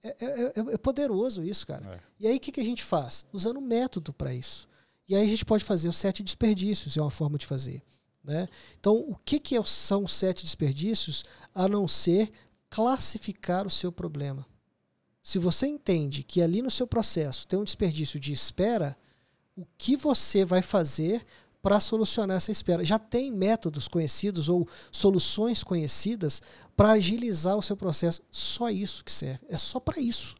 É, 0.01 0.15
é- 0.17 0.53
é- 0.55 0.73
é 0.75 0.77
poderoso 0.77 1.43
isso, 1.43 1.67
cara. 1.67 1.85
É. 1.85 1.99
E 2.21 2.27
aí 2.27 2.37
o 2.37 2.39
que, 2.39 2.53
que 2.53 2.61
a 2.61 2.65
gente 2.65 2.85
faz? 2.85 3.25
Usando 3.33 3.59
método 3.59 4.13
para 4.13 4.33
isso. 4.33 4.68
E 5.09 5.15
aí 5.15 5.25
a 5.25 5.29
gente 5.29 5.43
pode 5.43 5.63
fazer 5.63 5.89
os 5.89 5.97
sete 5.97 6.21
desperdícios, 6.21 6.95
é 6.95 7.01
uma 7.01 7.09
forma 7.09 7.37
de 7.37 7.47
fazer. 7.47 7.81
Né? 8.23 8.47
Então, 8.79 8.95
o 8.95 9.15
que, 9.25 9.39
que 9.39 9.57
é- 9.57 9.63
são 9.63 10.07
sete 10.07 10.43
desperdícios 10.43 11.23
a 11.53 11.67
não 11.67 11.87
ser 11.87 12.31
classificar 12.69 13.65
o 13.65 13.71
seu 13.71 13.91
problema? 13.91 14.45
Se 15.23 15.39
você 15.39 15.65
entende 15.65 16.23
que 16.23 16.41
ali 16.41 16.61
no 16.61 16.69
seu 16.69 16.85
processo 16.85 17.47
tem 17.47 17.57
um 17.57 17.63
desperdício 17.63 18.19
de 18.19 18.31
espera, 18.31 18.95
o 19.55 19.65
que 19.77 19.97
você 19.97 20.45
vai 20.45 20.61
fazer 20.61 21.25
para 21.61 21.79
solucionar 21.79 22.37
essa 22.37 22.51
espera. 22.51 22.85
Já 22.85 22.97
tem 22.97 23.31
métodos 23.31 23.87
conhecidos 23.87 24.47
ou 24.47 24.67
soluções 24.91 25.63
conhecidas 25.63 26.41
para 26.75 26.91
agilizar 26.91 27.57
o 27.57 27.61
seu 27.61 27.75
processo. 27.75 28.21
Só 28.31 28.69
isso 28.69 29.03
que 29.03 29.11
serve. 29.11 29.45
É 29.49 29.57
só 29.57 29.79
para 29.79 29.99
isso. 29.99 30.35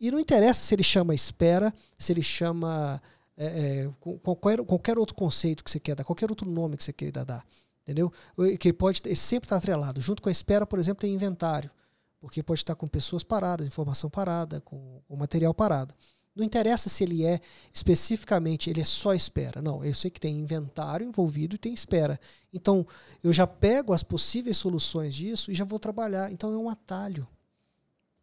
E 0.00 0.10
não 0.10 0.20
interessa 0.20 0.62
se 0.62 0.74
ele 0.74 0.82
chama 0.84 1.14
espera, 1.14 1.74
se 1.98 2.12
ele 2.12 2.22
chama 2.22 3.00
é, 3.36 3.46
é, 3.82 3.90
qualquer, 4.22 4.62
qualquer 4.64 4.98
outro 4.98 5.14
conceito 5.14 5.62
que 5.62 5.70
você 5.70 5.78
quer 5.78 5.94
dar, 5.94 6.04
qualquer 6.04 6.30
outro 6.30 6.50
nome 6.50 6.76
que 6.76 6.84
você 6.84 6.92
queira 6.92 7.24
dar. 7.24 7.44
Entendeu? 7.82 8.12
Que 8.58 8.72
pode 8.72 9.00
ele 9.04 9.14
sempre 9.14 9.46
estar 9.46 9.56
tá 9.56 9.58
atrelado. 9.58 10.00
Junto 10.00 10.20
com 10.20 10.28
a 10.28 10.32
espera, 10.32 10.66
por 10.66 10.78
exemplo, 10.78 11.02
tem 11.02 11.14
inventário. 11.14 11.70
Porque 12.18 12.42
pode 12.42 12.60
estar 12.60 12.74
com 12.74 12.88
pessoas 12.88 13.22
paradas, 13.22 13.64
informação 13.64 14.10
parada, 14.10 14.60
com, 14.60 15.00
com 15.06 15.16
material 15.16 15.54
parado. 15.54 15.94
Não 16.34 16.44
interessa 16.44 16.88
se 16.88 17.04
ele 17.04 17.24
é 17.24 17.40
especificamente, 17.72 18.68
ele 18.68 18.80
é 18.80 18.84
só 18.84 19.14
espera. 19.14 19.62
Não, 19.62 19.84
eu 19.84 19.94
sei 19.94 20.10
que 20.10 20.20
tem 20.20 20.36
inventário 20.36 21.06
envolvido 21.06 21.54
e 21.54 21.58
tem 21.58 21.72
espera. 21.72 22.18
Então, 22.52 22.86
eu 23.22 23.32
já 23.32 23.46
pego 23.46 23.92
as 23.92 24.02
possíveis 24.02 24.56
soluções 24.56 25.14
disso 25.14 25.52
e 25.52 25.54
já 25.54 25.64
vou 25.64 25.78
trabalhar. 25.78 26.32
Então, 26.32 26.52
é 26.52 26.56
um 26.58 26.68
atalho. 26.68 27.26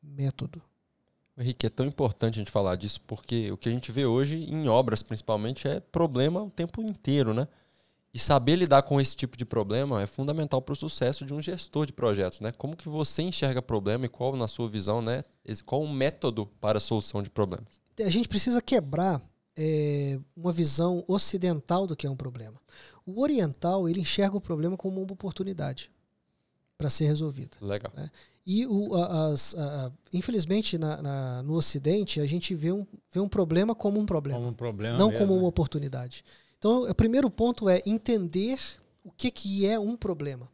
Método. 0.01 0.61
Henrique, 1.37 1.65
é 1.65 1.69
tão 1.69 1.85
importante 1.85 2.35
a 2.35 2.39
gente 2.39 2.51
falar 2.51 2.75
disso 2.75 3.01
porque 3.07 3.51
o 3.51 3.57
que 3.57 3.67
a 3.67 3.71
gente 3.71 3.91
vê 3.91 4.05
hoje, 4.05 4.35
em 4.35 4.67
obras 4.67 5.01
principalmente, 5.01 5.67
é 5.67 5.79
problema 5.79 6.43
o 6.43 6.49
tempo 6.49 6.81
inteiro, 6.81 7.33
né? 7.33 7.47
E 8.13 8.19
saber 8.19 8.55
lidar 8.55 8.83
com 8.83 9.01
esse 9.01 9.15
tipo 9.15 9.35
de 9.35 9.43
problema 9.43 9.99
é 9.99 10.05
fundamental 10.05 10.61
para 10.61 10.73
o 10.73 10.75
sucesso 10.75 11.25
de 11.25 11.33
um 11.33 11.41
gestor 11.41 11.87
de 11.87 11.93
projetos, 11.93 12.41
né? 12.41 12.51
Como 12.51 12.77
que 12.77 12.87
você 12.87 13.23
enxerga 13.23 13.59
problema 13.59 14.05
e 14.05 14.09
qual, 14.09 14.35
na 14.35 14.47
sua 14.47 14.69
visão, 14.69 15.01
né, 15.01 15.23
qual 15.65 15.81
o 15.81 15.91
método 15.91 16.45
para 16.61 16.77
a 16.77 16.81
solução 16.81 17.23
de 17.23 17.31
problemas? 17.31 17.81
A 17.99 18.09
gente 18.09 18.27
precisa 18.27 18.61
quebrar 18.61 19.19
é, 19.57 20.19
uma 20.35 20.51
visão 20.51 21.03
ocidental 21.07 21.87
do 21.87 21.95
que 21.95 22.05
é 22.05 22.09
um 22.09 22.15
problema. 22.15 22.61
O 23.03 23.21
oriental 23.21 23.89
ele 23.89 24.01
enxerga 24.01 24.37
o 24.37 24.41
problema 24.41 24.77
como 24.77 25.01
uma 25.01 25.13
oportunidade 25.13 25.91
para 26.77 26.89
ser 26.89 27.05
resolvido. 27.05 27.57
Legal. 27.61 27.91
Né? 27.95 28.11
E 28.45 28.65
o, 28.65 28.93
as, 28.95 29.55
a, 29.55 29.91
infelizmente 30.11 30.77
na, 30.77 31.01
na, 31.01 31.43
no 31.43 31.53
Ocidente 31.53 32.19
a 32.19 32.25
gente 32.25 32.53
vê 32.53 32.71
um, 32.71 32.85
vê 33.09 33.19
um 33.19 33.29
problema 33.29 33.73
como 33.73 33.99
um 33.99 34.05
problema, 34.05 34.39
como 34.39 34.49
um 34.49 34.53
problema 34.53 34.97
não 34.97 35.07
mesmo, 35.07 35.19
como 35.19 35.33
uma 35.33 35.43
né? 35.43 35.47
oportunidade. 35.47 36.25
Então, 36.57 36.89
o 36.89 36.95
primeiro 36.95 37.29
ponto 37.29 37.69
é 37.69 37.81
entender 37.85 38.59
o 39.03 39.11
que, 39.11 39.31
que 39.31 39.65
é 39.65 39.79
um 39.79 39.95
problema 39.95 40.49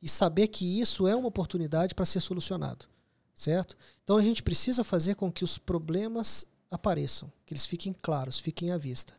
e 0.00 0.08
saber 0.08 0.48
que 0.48 0.80
isso 0.80 1.08
é 1.08 1.14
uma 1.14 1.28
oportunidade 1.28 1.94
para 1.94 2.04
ser 2.04 2.20
solucionado, 2.20 2.86
certo? 3.34 3.76
Então, 4.02 4.16
a 4.16 4.22
gente 4.22 4.42
precisa 4.42 4.84
fazer 4.84 5.14
com 5.14 5.30
que 5.30 5.44
os 5.44 5.56
problemas 5.58 6.44
apareçam, 6.70 7.32
que 7.46 7.52
eles 7.52 7.66
fiquem 7.66 7.94
claros, 8.02 8.38
fiquem 8.38 8.70
à 8.70 8.78
vista. 8.78 9.14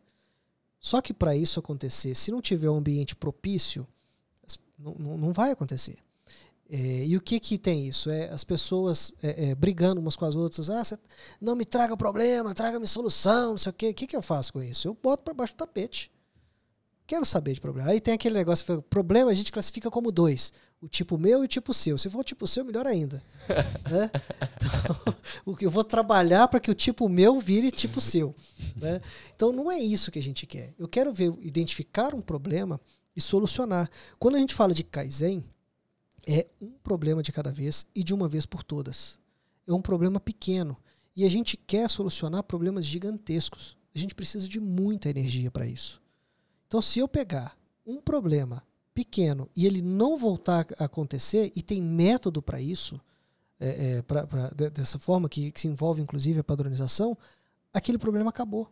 Só 0.80 1.02
que 1.02 1.14
para 1.14 1.36
isso 1.36 1.60
acontecer, 1.60 2.14
se 2.16 2.32
não 2.32 2.42
tiver 2.42 2.70
um 2.70 2.78
ambiente 2.78 3.16
propício, 3.16 3.88
não, 4.78 4.94
não, 5.00 5.18
não 5.18 5.34
vai 5.34 5.52
acontecer. 5.52 5.98
É, 6.70 7.06
e 7.06 7.16
o 7.16 7.22
que 7.22 7.40
que 7.40 7.58
tem 7.58 7.88
isso? 7.88 8.10
É 8.10 8.30
as 8.30 8.44
pessoas 8.44 9.12
é, 9.22 9.50
é, 9.50 9.56
brigando 9.56 10.02
umas 10.02 10.16
com 10.16 10.26
as 10.26 10.36
outras. 10.36 10.70
Ah, 10.70 10.84
não 11.40 11.56
me 11.56 11.66
traga 11.66 11.96
problema, 11.96 12.54
traga-me 12.54 12.88
solução, 12.88 13.52
não 13.52 13.58
sei 13.58 13.70
o 13.70 13.74
quê. 13.74 13.90
O 13.90 13.94
que, 13.94 14.08
que 14.08 14.16
eu 14.16 14.22
faço 14.22 14.54
com 14.54 14.62
isso? 14.62 14.88
Eu 14.88 14.98
boto 15.02 15.24
para 15.24 15.34
baixo 15.34 15.54
do 15.54 15.58
tapete. 15.58 16.12
Quero 17.08 17.24
saber 17.24 17.54
de 17.54 17.62
problema. 17.62 17.92
Aí 17.92 18.02
tem 18.02 18.16
aquele 18.16 18.36
negócio, 18.36 18.82
problema 18.84 19.30
a 19.30 19.34
gente 19.34 19.52
classifica 19.52 19.92
como 19.92 20.12
dois. 20.12 20.52
O 20.82 20.88
tipo 20.88 21.18
meu 21.20 21.44
e 21.44 21.46
o 21.46 21.48
tipo 21.48 21.72
seu. 21.72 22.00
Se 22.00 22.10
for 22.10 22.20
o 22.20 22.24
tipo 22.24 22.48
seu, 22.48 22.66
melhor 22.66 22.88
ainda. 22.88 23.24
né? 23.90 24.10
então, 24.42 25.16
o 25.46 25.56
que 25.56 25.68
eu 25.68 25.70
vou 25.70 25.84
trabalhar 25.84 26.48
para 26.48 26.60
que 26.60 26.72
o 26.72 26.76
tipo 26.76 27.08
meu 27.08 27.40
vire 27.40 27.72
tipo 27.72 28.02
seu. 28.02 28.34
Né? 28.76 29.00
Então 29.36 29.52
não 29.52 29.72
é 29.72 29.80
isso 29.80 30.10
que 30.10 30.18
a 30.18 30.24
gente 30.24 30.48
quer. 30.48 30.74
Eu 30.80 30.88
quero 30.88 31.14
ver, 31.14 31.32
identificar 31.42 32.16
um 32.16 32.22
problema 32.22 32.82
e 33.16 33.22
solucionar. 33.22 33.88
Quando 34.18 34.36
a 34.36 34.40
gente 34.40 34.56
fala 34.56 34.74
de 34.74 34.84
Kaizen, 34.84 35.44
é 36.28 36.48
um 36.62 36.72
problema 36.84 37.22
de 37.22 37.32
cada 37.32 37.52
vez 37.52 37.86
e 37.94 38.04
de 38.04 38.14
uma 38.14 38.28
vez 38.28 38.46
por 38.46 38.64
todas. 38.64 39.20
É 39.68 39.74
um 39.74 39.82
problema 39.82 40.20
pequeno. 40.20 40.78
E 41.16 41.24
a 41.24 41.30
gente 41.30 41.56
quer 41.56 41.90
solucionar 41.90 42.44
problemas 42.44 42.86
gigantescos. 42.86 43.78
A 43.94 44.00
gente 44.00 44.14
precisa 44.14 44.48
de 44.48 44.60
muita 44.60 45.10
energia 45.10 45.50
para 45.50 45.66
isso. 45.66 46.02
Então, 46.68 46.82
se 46.82 47.00
eu 47.00 47.08
pegar 47.08 47.58
um 47.86 48.02
problema 48.02 48.64
pequeno 48.94 49.50
e 49.56 49.66
ele 49.66 49.82
não 49.82 50.18
voltar 50.18 50.66
a 50.78 50.86
acontecer, 50.86 51.52
e 51.56 51.62
tem 51.62 51.82
método 51.82 52.42
para 52.42 52.60
isso, 52.60 53.00
é, 53.60 53.98
é, 53.98 54.02
pra, 54.02 54.26
pra, 54.28 54.50
dessa 54.50 55.00
forma, 55.00 55.30
que, 55.30 55.52
que, 55.52 55.62
se 55.62 55.68
envolve 55.68 56.02
inclusive 56.02 56.40
a 56.40 56.44
padronização, 56.44 57.18
aquele 57.74 57.98
problema 57.98 58.30
acabou. 58.30 58.70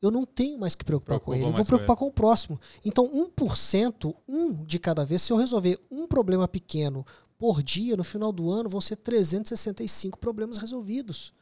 Eu 0.00 0.10
não 0.10 0.24
tenho 0.24 0.58
mais 0.58 0.74
que 0.74 0.84
preocupar 0.84 1.18
Preocupa 1.18 1.32
com 1.32 1.34
ele, 1.34 1.44
eu 1.44 1.54
vou 1.54 1.64
preocupar 1.64 1.96
com, 1.96 2.06
com, 2.06 2.10
o 2.10 2.12
próximo. 2.12 2.60
Então, 2.84 3.06
1%, 3.06 4.14
um 4.26 4.64
de 4.64 4.78
cada 4.78 5.04
vez, 5.04 5.22
se 5.22 5.32
eu 5.32 5.36
resolver 5.36 5.78
um 5.90 6.06
problema 6.06 6.48
pequeno 6.48 7.04
por 7.36 7.62
dia, 7.62 7.96
no 7.96 8.04
final 8.04 8.32
do 8.32 8.50
ano, 8.50 8.68
vão 8.68 8.80
ser 8.80 8.96
365 8.96 10.18
problemas 10.18 10.58
resolvidos. 10.58 11.32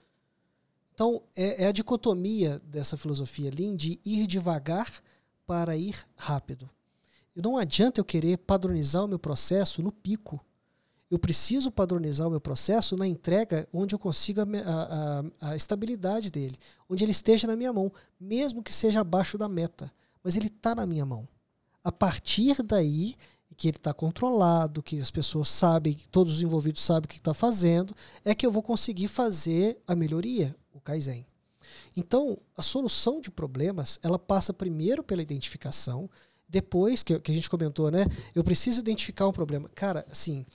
Então, 0.93 1.23
é, 1.37 1.65
é 1.65 1.67
a 1.69 1.73
dicotomia 1.73 2.61
dessa 2.65 2.97
filosofia 2.97 3.53
Lean 3.57 3.77
de 3.77 4.01
ir 4.05 4.27
devagar 4.27 5.01
para 5.47 5.77
ir 5.77 5.97
rápido. 6.17 6.69
Não 7.35 7.57
adianta 7.57 8.01
eu 8.01 8.05
querer 8.05 8.39
padronizar 8.39 9.05
o 9.05 9.09
meu 9.09 9.19
processo 9.19 9.81
no 9.81 9.93
pico. 9.93 10.45
Eu 11.11 11.19
preciso 11.19 11.71
padronizar 11.71 12.27
o 12.27 12.31
meu 12.31 12.41
processo 12.41 12.97
na 12.97 13.07
entrega 13.07 13.67
onde 13.73 13.95
eu 13.95 13.99
consiga 13.99 14.43
a, 14.43 15.23
a, 15.41 15.51
a 15.51 15.57
estabilidade 15.57 16.31
dele, 16.31 16.57
onde 16.89 17.03
ele 17.03 17.13
esteja 17.13 17.47
na 17.47 17.57
minha 17.57 17.73
mão, 17.73 17.91
mesmo 18.21 18.63
que 18.63 18.73
seja 18.73 19.01
abaixo 19.01 19.39
da 19.39 19.49
meta. 19.49 19.91
Mas 20.23 20.37
ele 20.37 20.49
está 20.49 20.75
na 20.75 20.87
minha 20.87 21.07
mão. 21.07 21.27
A 21.83 21.91
partir 21.91 22.63
daí, 22.63 23.15
que 23.59 23.69
ele 23.69 23.77
está 23.77 23.93
controlado, 23.93 24.83
que 24.83 25.01
as 25.01 25.11
pessoas 25.11 25.49
sabem, 25.49 25.95
que 25.95 26.07
todos 26.09 26.35
os 26.35 26.43
envolvidos 26.43 26.81
sabem 26.81 27.07
o 27.07 27.09
que 27.09 27.17
está 27.17 27.35
fazendo, 27.35 27.95
é 28.25 28.33
que 28.35 28.47
eu 28.47 28.53
vou 28.53 28.63
conseguir 28.63 29.09
fazer 29.09 29.83
a 29.87 29.97
melhoria, 29.97 30.55
o 30.73 30.81
Kaizen. 30.81 31.27
Então, 31.97 32.39
a 32.57 32.63
solução 32.63 33.21
de 33.21 33.33
problemas, 33.33 33.99
ela 34.01 34.19
passa 34.19 34.55
primeiro 34.55 35.03
pela 35.03 35.21
identificação, 35.21 36.09
depois, 36.49 37.03
que, 37.03 37.19
que 37.19 37.31
a 37.31 37.35
gente 37.35 37.51
comentou, 37.51 37.91
né? 37.91 38.07
Eu 38.35 38.45
preciso 38.45 38.81
identificar 38.81 39.27
um 39.27 39.33
problema. 39.33 39.69
Cara, 39.75 40.07
assim, 40.11 40.47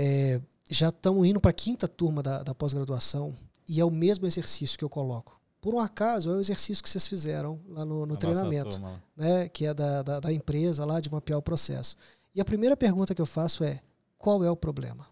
é, 0.00 0.40
já 0.70 0.90
estamos 0.90 1.26
indo 1.26 1.40
para 1.40 1.50
a 1.50 1.54
quinta 1.54 1.88
turma 1.88 2.22
da, 2.22 2.44
da 2.44 2.54
pós-graduação 2.54 3.36
e 3.68 3.80
é 3.80 3.84
o 3.84 3.90
mesmo 3.90 4.26
exercício 4.26 4.78
que 4.78 4.84
eu 4.84 4.88
coloco. 4.88 5.40
Por 5.60 5.74
um 5.74 5.80
acaso, 5.80 6.30
é 6.30 6.36
o 6.36 6.40
exercício 6.40 6.84
que 6.84 6.88
vocês 6.88 7.08
fizeram 7.08 7.60
lá 7.68 7.84
no, 7.84 8.06
no 8.06 8.16
treinamento, 8.16 8.80
né? 9.16 9.48
Que 9.48 9.66
é 9.66 9.74
da, 9.74 10.02
da, 10.04 10.20
da 10.20 10.32
empresa 10.32 10.84
lá 10.84 11.00
de 11.00 11.10
mapear 11.10 11.36
o 11.36 11.42
processo. 11.42 11.96
E 12.32 12.40
a 12.40 12.44
primeira 12.44 12.76
pergunta 12.76 13.12
que 13.12 13.20
eu 13.20 13.26
faço 13.26 13.64
é: 13.64 13.82
qual 14.16 14.44
é 14.44 14.50
o 14.50 14.54
problema? 14.54 15.08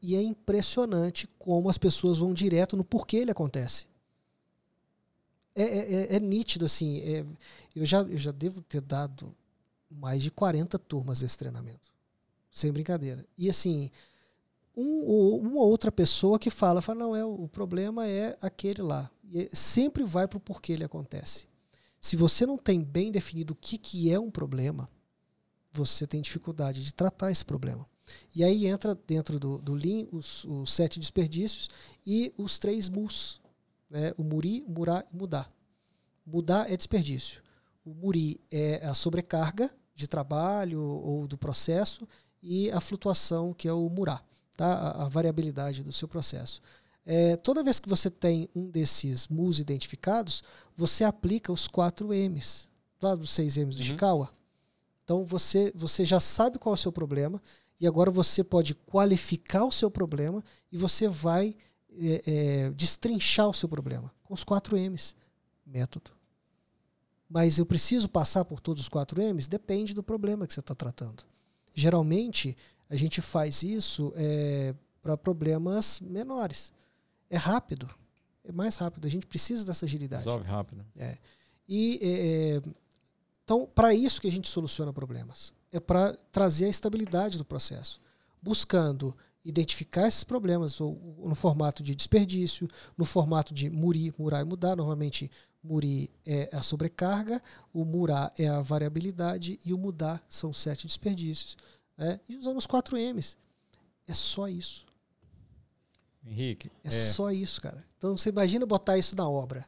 E 0.00 0.16
é 0.16 0.22
impressionante 0.22 1.28
como 1.38 1.68
as 1.68 1.76
pessoas 1.76 2.16
vão 2.16 2.32
direto 2.32 2.74
no 2.74 2.82
porquê 2.82 3.18
ele 3.18 3.30
acontece. 3.30 3.86
É, 5.54 5.62
é, 5.62 5.92
é, 5.92 6.16
é 6.16 6.20
nítido, 6.20 6.64
assim. 6.64 7.00
É, 7.00 7.26
eu, 7.76 7.84
já, 7.84 8.00
eu 8.00 8.16
já 8.16 8.32
devo 8.32 8.62
ter 8.62 8.80
dado 8.80 9.36
mais 9.90 10.22
de 10.22 10.30
40 10.30 10.78
turmas 10.78 11.20
desse 11.20 11.36
treinamento. 11.36 11.90
Sem 12.50 12.72
brincadeira. 12.72 13.24
E 13.38 13.48
assim, 13.48 13.90
um, 14.76 15.36
uma 15.36 15.62
outra 15.62 15.92
pessoa 15.92 16.38
que 16.38 16.50
fala, 16.50 16.82
fala, 16.82 16.98
não, 17.00 17.16
é, 17.16 17.24
o 17.24 17.48
problema 17.48 18.06
é 18.06 18.36
aquele 18.40 18.82
lá. 18.82 19.10
E 19.24 19.42
é, 19.42 19.48
sempre 19.52 20.02
vai 20.04 20.26
para 20.26 20.38
o 20.38 20.40
porquê 20.40 20.72
ele 20.72 20.84
acontece. 20.84 21.46
Se 22.00 22.16
você 22.16 22.46
não 22.46 22.56
tem 22.56 22.82
bem 22.82 23.12
definido 23.12 23.52
o 23.52 23.56
que, 23.56 23.76
que 23.76 24.10
é 24.10 24.18
um 24.18 24.30
problema, 24.30 24.88
você 25.72 26.06
tem 26.06 26.20
dificuldade 26.20 26.82
de 26.82 26.94
tratar 26.94 27.30
esse 27.30 27.44
problema. 27.44 27.86
E 28.34 28.42
aí 28.42 28.66
entra 28.66 28.94
dentro 28.94 29.38
do, 29.38 29.58
do 29.58 29.74
Lean 29.74 30.06
os, 30.10 30.44
os 30.44 30.72
sete 30.72 30.98
desperdícios 30.98 31.68
e 32.04 32.32
os 32.36 32.58
três 32.58 32.88
mus. 32.88 33.40
Né? 33.88 34.12
O 34.16 34.24
muri, 34.24 34.64
murar 34.66 35.06
e 35.12 35.16
mudar. 35.16 35.52
Mudar 36.26 36.70
é 36.72 36.76
desperdício. 36.76 37.42
O 37.84 37.92
muri 37.94 38.40
é 38.50 38.84
a 38.84 38.94
sobrecarga 38.94 39.72
de 39.94 40.08
trabalho 40.08 40.82
ou 40.82 41.28
do 41.28 41.36
processo 41.36 42.08
e 42.42 42.70
a 42.70 42.80
flutuação, 42.80 43.52
que 43.52 43.68
é 43.68 43.72
o 43.72 43.88
murar, 43.88 44.24
tá? 44.56 44.66
a, 44.66 45.04
a 45.04 45.08
variabilidade 45.08 45.82
do 45.82 45.92
seu 45.92 46.08
processo. 46.08 46.60
É, 47.04 47.36
toda 47.36 47.62
vez 47.62 47.80
que 47.80 47.88
você 47.88 48.10
tem 48.10 48.48
um 48.54 48.70
desses 48.70 49.26
mus 49.28 49.58
identificados, 49.58 50.42
você 50.76 51.02
aplica 51.04 51.52
os 51.52 51.66
quatro 51.66 52.12
M's, 52.12 52.68
lá 53.02 53.14
dos 53.14 53.30
seis 53.30 53.56
M's 53.56 53.76
do 53.76 53.80
uhum. 53.80 53.86
Chikawa. 53.86 54.30
Então 55.04 55.24
você, 55.24 55.72
você 55.74 56.04
já 56.04 56.20
sabe 56.20 56.58
qual 56.58 56.72
é 56.72 56.78
o 56.78 56.80
seu 56.80 56.92
problema, 56.92 57.42
e 57.80 57.86
agora 57.86 58.10
você 58.10 58.44
pode 58.44 58.74
qualificar 58.74 59.64
o 59.64 59.72
seu 59.72 59.90
problema 59.90 60.44
e 60.70 60.76
você 60.76 61.08
vai 61.08 61.56
é, 61.98 62.22
é, 62.26 62.70
destrinchar 62.70 63.48
o 63.48 63.54
seu 63.54 63.68
problema 63.68 64.12
com 64.22 64.34
os 64.34 64.44
quatro 64.44 64.76
M's. 64.76 65.16
Método. 65.66 66.10
Mas 67.28 67.58
eu 67.58 67.64
preciso 67.64 68.08
passar 68.08 68.44
por 68.44 68.60
todos 68.60 68.82
os 68.82 68.88
quatro 68.88 69.22
M's? 69.22 69.48
Depende 69.48 69.94
do 69.94 70.02
problema 70.02 70.46
que 70.46 70.52
você 70.52 70.60
está 70.60 70.74
tratando. 70.74 71.24
Geralmente, 71.74 72.56
a 72.88 72.96
gente 72.96 73.20
faz 73.20 73.62
isso 73.62 74.12
é, 74.16 74.74
para 75.02 75.16
problemas 75.16 76.00
menores. 76.00 76.72
É 77.28 77.36
rápido. 77.36 77.88
é 78.44 78.52
mais 78.52 78.74
rápido. 78.74 79.06
A 79.06 79.10
gente 79.10 79.26
precisa 79.26 79.64
dessa 79.64 79.86
agilidade. 79.86 80.24
Resolve 80.24 80.48
rápido. 80.48 80.84
É. 80.96 81.16
E 81.68 81.98
é, 82.02 82.56
é 82.56 82.62
então, 83.50 83.66
para 83.66 83.92
isso 83.92 84.20
que 84.20 84.28
a 84.28 84.30
gente 84.30 84.48
soluciona 84.48 84.92
problemas, 84.92 85.52
é 85.72 85.80
para 85.80 86.16
trazer 86.30 86.66
a 86.66 86.68
estabilidade 86.68 87.36
do 87.36 87.44
processo, 87.44 88.00
buscando 88.40 89.12
identificar 89.44 90.06
esses 90.06 90.22
problemas 90.22 90.80
ou, 90.80 90.96
no 91.24 91.34
formato 91.34 91.82
de 91.82 91.94
desperdício, 91.96 92.68
no 92.96 93.04
formato 93.04 93.52
de 93.52 93.68
muri, 93.68 94.14
murar 94.16 94.42
e 94.42 94.44
mudar. 94.44 94.76
Normalmente, 94.76 95.28
muri 95.62 96.10
é 96.26 96.48
a 96.52 96.62
sobrecarga, 96.62 97.42
o 97.72 97.84
murar 97.84 98.32
é 98.38 98.48
a 98.48 98.60
variabilidade 98.60 99.60
e 99.64 99.74
o 99.74 99.78
mudar 99.78 100.24
são 100.28 100.52
sete 100.52 100.86
desperdícios. 100.86 101.56
Né? 101.96 102.18
E 102.28 102.36
usando 102.36 102.56
os 102.56 102.66
quatro 102.66 102.96
M's. 102.96 103.36
É 104.06 104.14
só 104.14 104.48
isso. 104.48 104.86
Henrique. 106.24 106.70
É, 106.84 106.88
é, 106.88 106.90
só 106.90 107.30
isso, 107.30 107.60
cara. 107.60 107.84
Então 107.98 108.16
você 108.16 108.30
imagina 108.30 108.66
botar 108.66 108.98
isso 108.98 109.16
na 109.16 109.28
obra. 109.28 109.66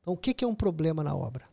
Então 0.00 0.14
o 0.14 0.16
que, 0.16 0.34
que 0.34 0.44
é 0.44 0.48
um 0.48 0.54
problema 0.54 1.02
na 1.02 1.14
obra? 1.14 1.48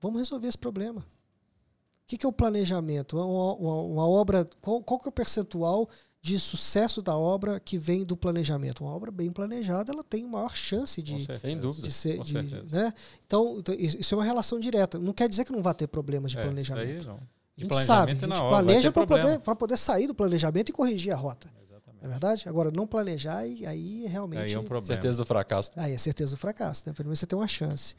Vamos 0.00 0.18
resolver 0.18 0.48
esse 0.48 0.58
problema. 0.58 1.00
O 1.00 2.06
que, 2.08 2.18
que 2.18 2.26
é 2.26 2.28
o 2.28 2.32
planejamento? 2.32 3.16
Uma, 3.16 3.54
uma, 3.54 3.82
uma 3.82 4.08
obra. 4.08 4.46
Qual, 4.60 4.82
qual 4.82 4.98
que 4.98 5.08
é 5.08 5.10
o 5.10 5.12
percentual 5.12 5.88
de 6.20 6.38
sucesso 6.38 7.00
da 7.00 7.16
obra 7.16 7.60
que 7.60 7.78
vem 7.78 8.04
do 8.04 8.16
planejamento? 8.16 8.84
Uma 8.84 8.94
obra 8.94 9.10
bem 9.10 9.30
planejada, 9.30 9.92
ela 9.92 10.04
tem 10.04 10.26
maior 10.26 10.54
chance 10.56 11.00
de, 11.00 11.26
de 11.26 11.92
ser. 11.92 12.22
De, 12.22 12.34
né? 12.70 12.92
Então, 13.26 13.58
então, 13.58 13.74
isso 13.78 14.14
é 14.14 14.18
uma 14.18 14.24
relação 14.24 14.58
direta. 14.58 14.98
Não 14.98 15.12
quer 15.12 15.28
dizer 15.28 15.44
que 15.44 15.52
não 15.52 15.62
vai 15.62 15.74
ter 15.74 15.86
problemas 15.86 16.32
de 16.32 16.38
é, 16.38 16.42
planejamento. 16.42 16.98
Isso 16.98 17.10
aí 17.10 17.14
não. 17.14 17.38
A 17.56 17.60
gente 17.60 17.86
sabe, 17.86 18.12
a 18.12 18.14
gente 18.14 18.28
planeja 18.28 18.92
para 18.92 19.06
poder, 19.06 19.40
poder 19.40 19.76
sair 19.76 20.06
do 20.06 20.14
planejamento 20.14 20.68
e 20.68 20.72
corrigir 20.72 21.12
a 21.12 21.16
rota. 21.16 21.50
Exatamente. 21.60 22.04
É 22.04 22.08
verdade? 22.08 22.48
Agora, 22.48 22.70
não 22.70 22.86
planejar, 22.86 23.38
aí 23.38 24.06
realmente. 24.06 24.42
Aí 24.42 24.52
é 24.52 24.58
um 24.58 24.64
problema. 24.64 24.86
Certeza 24.86 25.18
do 25.18 25.24
fracasso. 25.24 25.72
Aí 25.74 25.92
é 25.92 25.98
certeza 25.98 26.32
do 26.32 26.36
fracasso, 26.36 26.84
né? 26.86 26.92
Pelo 26.92 27.08
menos 27.08 27.18
você 27.18 27.26
tem 27.26 27.36
uma 27.36 27.48
chance. 27.48 27.96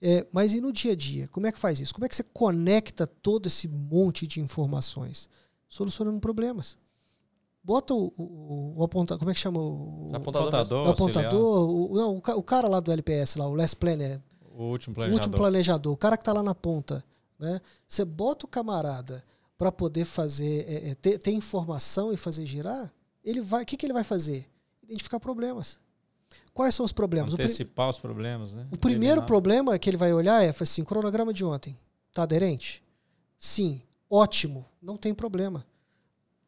É, 0.00 0.26
mas 0.32 0.54
e 0.54 0.60
no 0.60 0.72
dia 0.72 0.92
a 0.92 0.96
dia? 0.96 1.28
Como 1.28 1.46
é 1.46 1.52
que 1.52 1.58
faz 1.58 1.78
isso? 1.78 1.94
Como 1.94 2.06
é 2.06 2.08
que 2.08 2.16
você 2.16 2.24
conecta 2.24 3.06
todo 3.06 3.46
esse 3.46 3.68
monte 3.68 4.26
de 4.26 4.40
informações? 4.40 5.28
Solucionando 5.68 6.18
problemas. 6.18 6.78
Bota 7.64 7.94
o, 7.94 8.12
o, 8.18 8.74
o 8.78 8.84
apontador, 8.84 9.18
como 9.20 9.30
é 9.30 9.34
que 9.34 9.40
chama? 9.40 9.60
O, 9.60 10.10
apontador. 10.12 10.86
O 10.86 10.90
apontador. 10.90 11.70
O, 11.70 11.94
não, 11.94 12.16
o, 12.16 12.42
cara 12.42 12.66
lá 12.66 12.80
do 12.80 12.90
LPS, 12.90 13.36
lá, 13.36 13.46
o 13.46 13.54
Les 13.54 13.72
Planner. 13.72 14.20
O 14.54 14.64
último 14.64 14.94
planejador. 14.94 15.12
O 15.12 15.14
último 15.14 15.36
planejador. 15.36 15.92
O 15.92 15.96
cara 15.96 16.16
que 16.16 16.22
está 16.22 16.32
lá 16.32 16.42
na 16.42 16.54
ponta. 16.54 17.04
Né? 17.38 17.60
Você 17.86 18.04
bota 18.04 18.46
o 18.46 18.48
camarada 18.48 19.24
para 19.56 19.70
poder 19.70 20.04
fazer, 20.04 20.64
é, 20.68 20.90
é, 20.90 20.94
ter, 20.96 21.18
ter, 21.18 21.30
informação 21.30 22.12
e 22.12 22.16
fazer 22.16 22.44
girar, 22.44 22.92
ele 23.24 23.40
vai. 23.40 23.62
O 23.62 23.66
que, 23.66 23.76
que 23.76 23.86
ele 23.86 23.92
vai 23.92 24.02
fazer? 24.02 24.44
Identificar 24.82 25.20
problemas. 25.20 25.78
Quais 26.52 26.74
são 26.74 26.84
os 26.84 26.92
problemas? 26.92 27.32
Antecipar 27.32 27.88
os 27.88 27.98
problemas, 27.98 28.54
né? 28.54 28.66
O 28.72 28.76
primeiro 28.76 29.20
Eliminar. 29.20 29.26
problema 29.26 29.78
que 29.78 29.88
ele 29.88 29.96
vai 29.96 30.12
olhar 30.12 30.42
é 30.42 30.48
assim, 30.48 30.84
cronograma 30.84 31.32
de 31.32 31.44
ontem. 31.44 31.78
Está 32.08 32.24
aderente? 32.24 32.82
Sim. 33.38 33.82
Ótimo. 34.10 34.66
Não 34.80 34.96
tem 34.96 35.14
problema. 35.14 35.64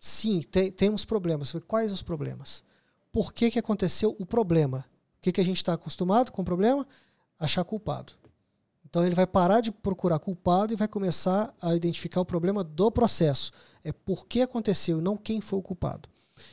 Sim, 0.04 0.42
tem, 0.42 0.70
temos 0.70 1.02
problemas. 1.02 1.56
Quais 1.66 1.90
os 1.90 2.02
problemas? 2.02 2.62
Por 3.10 3.32
que, 3.32 3.50
que 3.50 3.58
aconteceu 3.58 4.14
o 4.18 4.26
problema? 4.26 4.84
O 5.16 5.22
que, 5.22 5.32
que 5.32 5.40
a 5.40 5.44
gente 5.44 5.56
está 5.56 5.72
acostumado 5.72 6.30
com 6.30 6.42
o 6.42 6.44
problema? 6.44 6.86
Achar 7.40 7.64
culpado. 7.64 8.12
Então 8.84 9.02
ele 9.02 9.14
vai 9.14 9.26
parar 9.26 9.62
de 9.62 9.72
procurar 9.72 10.18
culpado 10.18 10.74
e 10.74 10.76
vai 10.76 10.86
começar 10.86 11.54
a 11.58 11.74
identificar 11.74 12.20
o 12.20 12.24
problema 12.26 12.62
do 12.62 12.90
processo. 12.90 13.50
É 13.82 13.92
por 13.92 14.26
que 14.26 14.42
aconteceu 14.42 15.00
não 15.00 15.16
quem 15.16 15.40
foi 15.40 15.58
o 15.58 15.62
culpado. 15.62 16.06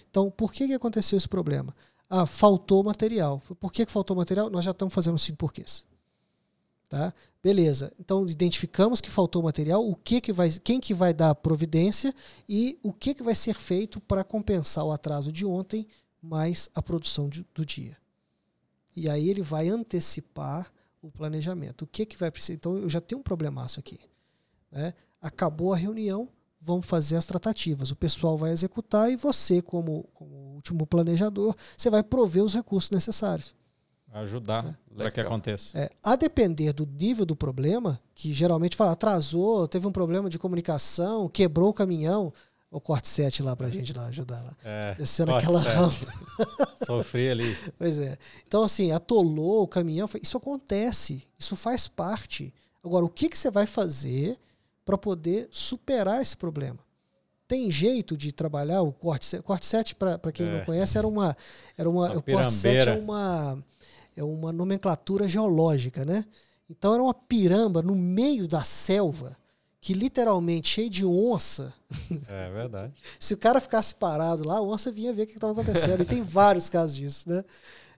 Então, 0.10 0.32
por 0.32 0.54
que, 0.54 0.68
que 0.68 0.74
aconteceu 0.74 1.18
esse 1.18 1.28
problema? 1.28 1.76
Ah, 2.10 2.26
faltou 2.26 2.82
material. 2.86 3.42
Por 3.60 3.70
que, 3.70 3.86
que 3.86 3.92
faltou 3.92 4.16
material? 4.16 4.50
Nós 4.50 4.64
já 4.64 4.72
estamos 4.72 4.94
fazendo 4.94 5.20
cinco 5.20 5.40
porquês. 5.40 5.86
Tá? 6.92 7.14
Beleza. 7.42 7.94
Então 7.98 8.28
identificamos 8.28 9.00
que 9.00 9.10
faltou 9.10 9.42
material, 9.42 9.90
o 9.90 9.96
que 9.96 10.20
que 10.20 10.34
vai, 10.34 10.52
quem 10.52 10.78
que 10.78 10.94
vai 10.94 11.14
dar 11.14 11.30
a 11.30 11.36
providência 11.36 12.14
e 12.50 12.78
o 12.84 12.92
que 12.92 13.14
que 13.14 13.24
vai 13.24 13.34
ser 13.34 13.56
feito 13.56 14.02
para 14.02 14.26
compensar 14.26 14.84
o 14.84 14.92
atraso 14.92 15.32
de 15.32 15.46
ontem 15.46 15.88
mais 16.22 16.70
a 16.76 16.82
produção 16.82 17.30
de, 17.30 17.48
do 17.56 17.66
dia. 17.66 17.98
E 18.94 19.10
aí 19.10 19.30
ele 19.30 19.42
vai 19.42 19.70
antecipar 19.70 20.70
o 21.02 21.10
planejamento. 21.10 21.84
O 21.84 21.88
que 21.88 22.06
que 22.06 22.18
vai 22.18 22.30
precisar? 22.30 22.56
Então 22.56 22.78
eu 22.78 22.90
já 22.90 23.00
tenho 23.00 23.22
um 23.22 23.24
problemaço 23.24 23.80
aqui. 23.80 23.98
Né? 24.70 24.94
Acabou 25.22 25.72
a 25.72 25.78
reunião, 25.78 26.28
vão 26.60 26.82
fazer 26.82 27.16
as 27.16 27.26
tratativas. 27.26 27.90
O 27.90 27.96
pessoal 27.96 28.38
vai 28.38 28.52
executar 28.52 29.10
e 29.10 29.16
você, 29.16 29.62
como, 29.62 30.10
como 30.14 30.36
último 30.56 30.86
planejador, 30.86 31.56
você 31.78 31.90
vai 31.90 32.04
prover 32.04 32.44
os 32.44 32.54
recursos 32.54 32.92
necessários. 32.92 33.56
Ajudar 34.14 34.64
né? 34.64 34.76
para 34.96 35.12
que 35.12 35.22
aconteça. 35.22 35.78
É, 35.78 35.90
a 36.04 36.16
depender 36.16 36.74
do 36.74 36.86
nível 36.86 37.26
do 37.26 37.36
problema, 37.36 38.00
que 38.14 38.34
geralmente 38.34 38.76
fala, 38.76 38.92
atrasou, 38.92 39.68
teve 39.68 39.88
um 39.88 39.92
problema 39.92 40.30
de 40.30 40.38
comunicação, 40.38 41.30
quebrou 41.30 41.70
o 41.70 41.74
caminhão, 41.74 42.34
o 42.70 42.80
corte 42.80 43.08
7 43.08 43.42
lá 43.42 43.56
para 43.56 43.68
a 43.68 43.70
gente 43.70 43.94
lá 43.94 44.08
ajudar 44.08 44.44
lá. 44.44 44.56
É, 44.64 44.96
Descendo 44.96 45.36
aquela 45.36 45.62
Sofri 46.86 47.30
ali. 47.30 47.58
Pois 47.78 48.00
é. 48.00 48.18
Então, 48.48 48.64
assim, 48.64 48.92
atolou 48.92 49.64
o 49.64 49.68
caminhão. 49.68 50.10
Isso 50.22 50.38
acontece. 50.38 51.24
Isso 51.38 51.56
faz 51.56 51.88
parte. 51.88 52.54
Agora, 52.84 53.06
o 53.06 53.10
que, 53.10 53.30
que 53.30 53.38
você 53.38 53.52
vai 53.52 53.66
fazer 53.66 54.40
para 54.86 54.98
poder 54.98 55.48
superar 55.52 56.22
esse 56.22 56.36
problema. 56.36 56.80
Tem 57.48 57.70
jeito 57.70 58.16
de 58.16 58.32
trabalhar 58.32 58.82
o 58.82 58.92
corte 58.92 59.26
7. 59.26 59.44
Corte 59.44 59.66
7, 59.66 59.96
para 59.96 60.32
quem 60.32 60.46
é. 60.46 60.50
não 60.50 60.66
conhece, 60.66 60.98
era 60.98 61.08
uma. 61.08 61.36
Era 61.78 61.90
uma 61.90 62.18
o 62.18 62.22
corte 62.22 62.54
7 62.54 62.90
é 62.90 62.94
uma, 62.94 63.62
é 64.22 64.24
uma 64.24 64.54
nomenclatura 64.54 65.28
geológica, 65.28 66.06
né? 66.06 66.26
Então 66.70 66.94
era 66.94 67.04
uma 67.04 67.14
piramba 67.14 67.82
no 67.82 67.96
meio 67.96 68.48
da 68.48 68.64
selva, 68.64 69.36
que 69.82 69.94
literalmente 69.94 70.70
cheio 70.70 70.90
de 70.90 71.06
onça. 71.06 71.74
É 72.30 72.50
verdade. 72.52 72.94
Se 73.20 73.34
o 73.34 73.38
cara 73.38 73.60
ficasse 73.60 73.96
parado 73.96 74.48
lá, 74.48 74.58
a 74.58 74.62
onça 74.62 74.92
vinha 74.92 75.12
ver 75.12 75.24
o 75.24 75.28
que 75.28 75.34
estava 75.34 75.54
acontecendo. 75.54 76.02
e 76.02 76.06
tem 76.06 76.22
vários 76.24 76.70
casos 76.70 76.96
disso, 76.96 77.30
né? 77.30 77.44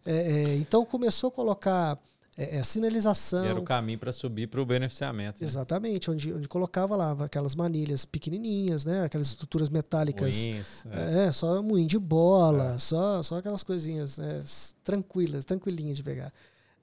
É, 0.05 0.13
é, 0.13 0.55
então 0.55 0.85
começou 0.85 1.27
a 1.27 1.31
colocar 1.31 1.99
é, 2.35 2.57
é, 2.57 2.63
sinalização. 2.63 3.45
E 3.45 3.47
era 3.47 3.59
o 3.59 3.63
caminho 3.63 3.99
para 3.99 4.11
subir 4.11 4.47
para 4.47 4.59
o 4.59 4.65
beneficiamento. 4.65 5.41
Né? 5.41 5.47
Exatamente, 5.47 6.09
onde, 6.09 6.33
onde 6.33 6.47
colocava 6.47 6.95
lá 6.95 7.11
aquelas 7.23 7.53
manilhas 7.53 8.05
pequenininhas, 8.05 8.85
né? 8.85 9.03
aquelas 9.03 9.27
estruturas 9.27 9.69
metálicas. 9.69 10.35
Moinhos, 10.35 10.85
é. 10.89 11.25
é. 11.25 11.31
só 11.31 11.61
moinho 11.61 11.87
de 11.87 11.99
bola, 11.99 12.75
é. 12.75 12.79
só, 12.79 13.21
só 13.21 13.37
aquelas 13.37 13.61
coisinhas 13.63 14.17
né? 14.17 14.43
tranquilas, 14.83 15.45
tranquilinhas 15.45 15.97
de 15.97 16.03
pegar, 16.03 16.33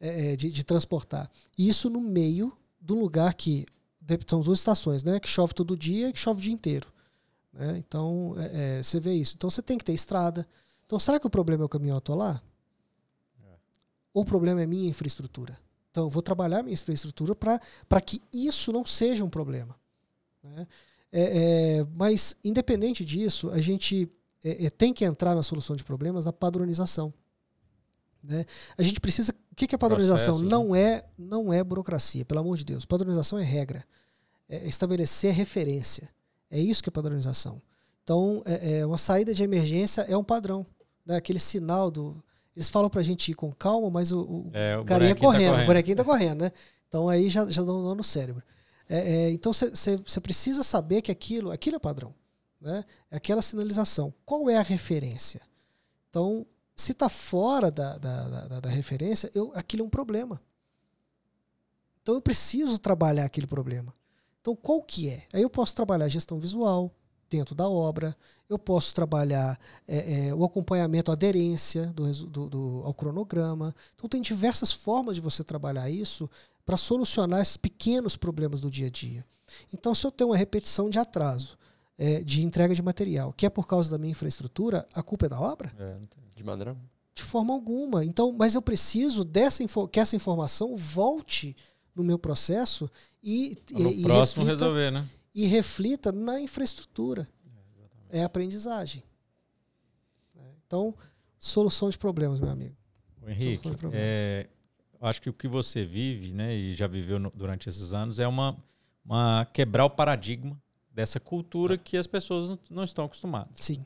é, 0.01 0.33
é, 0.33 0.37
de, 0.37 0.53
de 0.53 0.63
transportar. 0.63 1.29
Isso 1.59 1.91
no 1.91 2.01
meio 2.01 2.53
do 2.81 2.95
lugar 2.95 3.35
que 3.35 3.67
são 4.27 4.41
duas 4.41 4.61
estações, 4.61 5.03
né? 5.03 5.19
que 5.19 5.29
chove 5.29 5.53
todo 5.53 5.77
dia 5.77 6.09
e 6.09 6.13
que 6.13 6.19
chove 6.19 6.39
o 6.39 6.43
dia 6.43 6.53
inteiro. 6.53 6.87
Né? 7.53 7.77
Então, 7.77 8.35
você 8.83 9.01
vê 9.01 9.15
isso. 9.15 9.35
Então, 9.37 9.51
você 9.51 9.63
tem 9.63 9.77
que 9.77 9.85
ter 9.85 9.93
estrada. 9.93 10.47
Então, 10.87 10.99
será 10.99 11.21
que 11.21 11.27
o 11.27 11.31
problema 11.31 11.65
é 11.65 11.67
o 11.67 11.69
caminhão 11.69 11.97
atolar? 11.97 12.43
Ou 14.13 14.23
o 14.23 14.25
problema 14.25 14.63
é 14.63 14.67
minha 14.67 14.89
infraestrutura? 14.89 15.59
Então, 15.91 16.05
eu 16.05 16.11
vou 16.11 16.23
trabalhar 16.23 16.63
minha 16.63 16.75
infraestrutura 16.75 17.35
para 17.35 18.01
que 18.01 18.23
isso 18.33 18.73
não 18.73 18.85
seja 18.85 19.25
um 19.25 19.31
problema. 19.31 19.77
Né? 20.43 20.67
É, 21.13 21.79
é, 21.81 21.87
mas, 21.93 22.37
independente 22.45 23.05
disso, 23.05 23.51
a 23.51 23.61
gente 23.61 24.09
é, 24.45 24.67
é, 24.67 24.71
tem 24.71 24.93
que 24.93 25.05
entrar 25.05 25.35
na 25.35 25.43
solução 25.43 25.75
de 25.75 25.83
problemas 25.83 26.25
na 26.25 26.33
padronização. 26.33 27.13
Né? 28.23 28.45
A 28.79 28.83
gente 28.83 29.01
precisa. 29.01 29.35
O 29.51 29.55
que, 29.57 29.67
que 29.67 29.75
é 29.75 29.79
padronização? 29.79 30.35
Processos, 30.35 30.51
não, 30.51 30.71
né? 30.71 30.81
é, 30.81 31.05
não 31.19 31.53
é 31.53 31.63
burocracia, 31.65 32.25
pelo 32.25 32.41
amor 32.41 32.57
de 32.57 32.65
Deus. 32.65 32.85
Padronização 32.85 33.39
é 33.39 33.43
regra. 33.43 33.85
É 34.49 34.67
estabelecer 34.67 35.35
referência. 35.35 36.09
É 36.51 36.59
isso 36.59 36.83
que 36.83 36.89
é 36.89 36.93
padronização. 36.93 37.61
Então, 38.03 38.43
é, 38.45 38.79
é 38.79 38.87
uma 38.87 38.99
saída 38.99 39.35
de 39.35 39.43
emergência 39.43 40.03
é 40.03 40.17
um 40.17 40.25
padrão. 40.25 40.67
Né? 41.05 41.17
Aquele 41.17 41.39
sinal 41.39 41.91
do, 41.91 42.23
eles 42.55 42.69
falam 42.69 42.91
pra 42.91 43.03
gente 43.03 43.31
ir 43.31 43.35
com 43.35 43.53
calma, 43.53 43.91
mas 43.91 44.13
o, 44.13 44.21
o, 44.21 44.51
é, 44.53 44.77
o 44.77 44.85
carinha 44.85 45.15
correndo, 45.15 45.43
tá 45.43 45.49
correndo, 45.49 45.63
o 45.63 45.67
bonequinho 45.67 45.97
tá 45.97 46.05
correndo, 46.05 46.41
né? 46.43 46.53
Então 46.89 47.09
aí 47.09 47.31
já, 47.31 47.49
já 47.49 47.63
dá 47.63 47.73
um 47.73 47.83
nó 47.83 47.95
no 47.95 48.05
cérebro. 48.05 48.43
É, 48.89 48.99
é, 48.99 49.31
então 49.31 49.53
você 49.53 50.21
precisa 50.21 50.65
saber 50.65 51.01
que 51.01 51.13
aquilo, 51.13 51.53
aquilo 51.53 51.77
é 51.77 51.79
padrão. 51.79 52.13
Né? 52.61 52.85
É 53.11 53.17
aquela 53.17 53.41
sinalização. 53.41 54.13
Qual 54.25 54.51
é 54.51 54.59
a 54.59 54.63
referência? 54.63 55.41
Então, 56.11 56.45
se 56.77 56.93
está 56.93 57.09
fora 57.09 57.71
da, 57.71 57.97
da, 57.97 58.29
da, 58.29 58.61
da, 58.61 58.69
referência, 58.69 59.31
eu, 59.35 59.53
aquilo 59.55 59.85
é 59.85 59.87
um 59.87 59.91
problema. 59.91 60.43
Então 62.03 62.15
eu 62.17 62.21
preciso 62.21 62.79
trabalhar 62.79 63.25
aquele 63.25 63.47
problema. 63.47 63.95
Então 64.41 64.57
qual 64.57 64.83
que 64.83 65.09
é? 65.09 65.27
Aí 65.33 65.43
eu 65.43 65.51
posso 65.51 65.75
trabalhar 65.75 66.09
gestão 66.09 66.41
visual, 66.41 66.93
dentro 67.31 67.55
da 67.55 67.69
obra. 67.69 68.17
Eu 68.49 68.59
posso 68.59 68.95
trabalhar 68.95 69.59
é, 69.87 70.29
é, 70.29 70.35
o 70.35 70.45
acompanhamento, 70.45 71.11
a 71.11 71.15
aderência 71.15 71.87
do, 71.87 72.13
do, 72.27 72.49
do, 72.51 72.83
ao 72.85 72.93
cronograma. 72.93 73.75
Então, 73.95 74.09
tem 74.09 74.21
diversas 74.21 74.73
formas 74.73 75.15
de 75.15 75.21
você 75.21 75.45
trabalhar 75.45 75.89
isso 75.89 76.29
para 76.67 76.77
solucionar 76.77 77.41
esses 77.41 77.57
pequenos 77.57 78.17
problemas 78.17 78.61
do 78.61 78.71
dia 78.71 78.89
a 78.89 78.91
dia. 78.91 79.25
Então, 79.73 79.95
se 79.95 80.07
eu 80.07 80.11
tenho 80.11 80.31
uma 80.31 80.37
repetição 80.37 80.91
de 80.91 80.99
atraso 80.99 81.57
é, 81.97 82.23
de 82.23 82.43
entrega 82.43 82.75
de 82.75 82.83
material, 82.83 83.33
que 83.33 83.47
é 83.47 83.51
por 83.51 83.67
causa 83.67 83.91
da 83.91 83.99
minha 83.99 84.11
infraestrutura, 84.11 84.87
a 84.93 85.03
culpa 85.03 85.27
é 85.27 85.29
da 85.29 85.41
obra? 85.41 85.73
É, 85.79 85.97
de 86.35 86.45
maneira. 86.45 86.77
De 87.15 87.23
forma 87.23 87.53
alguma. 87.53 88.05
Então, 88.05 88.33
mas 88.33 88.55
eu 88.55 88.63
preciso 88.63 89.25
dessa 89.25 89.65
que 89.91 90.01
essa 90.01 90.17
informação 90.17 90.77
volte 90.77 91.57
no 91.95 92.03
meu 92.03 92.19
processo 92.19 92.91
e, 93.23 93.59
no 93.71 93.91
e, 93.91 94.03
próximo 94.03 94.45
reflita, 94.45 94.65
resolver, 94.65 94.91
né? 94.91 95.07
E 95.35 95.47
reflita 95.47 96.11
na 96.11 96.41
infraestrutura. 96.41 97.29
É, 98.11 98.21
é 98.21 98.25
aprendizagem. 98.25 99.03
Então, 100.67 100.95
solução 101.39 101.91
de 101.91 101.99
problemas, 101.99 102.39
meu 102.39 102.51
amigo. 102.51 102.77
O 103.23 103.29
Henrique, 103.29 103.69
é, 103.93 104.47
acho 105.01 105.21
que 105.21 105.29
o 105.29 105.33
que 105.33 105.49
você 105.49 105.85
vive, 105.85 106.33
né, 106.33 106.55
e 106.55 106.75
já 106.75 106.87
viveu 106.87 107.19
no, 107.19 107.31
durante 107.35 107.69
esses 107.69 107.93
anos, 107.93 108.21
é 108.21 108.29
uma, 108.29 108.57
uma 109.05 109.47
quebrar 109.53 109.85
o 109.85 109.91
paradigma 109.91 110.57
dessa 110.93 111.19
cultura 111.19 111.77
que 111.77 111.97
as 111.97 112.07
pessoas 112.07 112.57
não 112.71 112.85
estão 112.85 113.05
acostumadas. 113.05 113.53
Sim. 113.55 113.85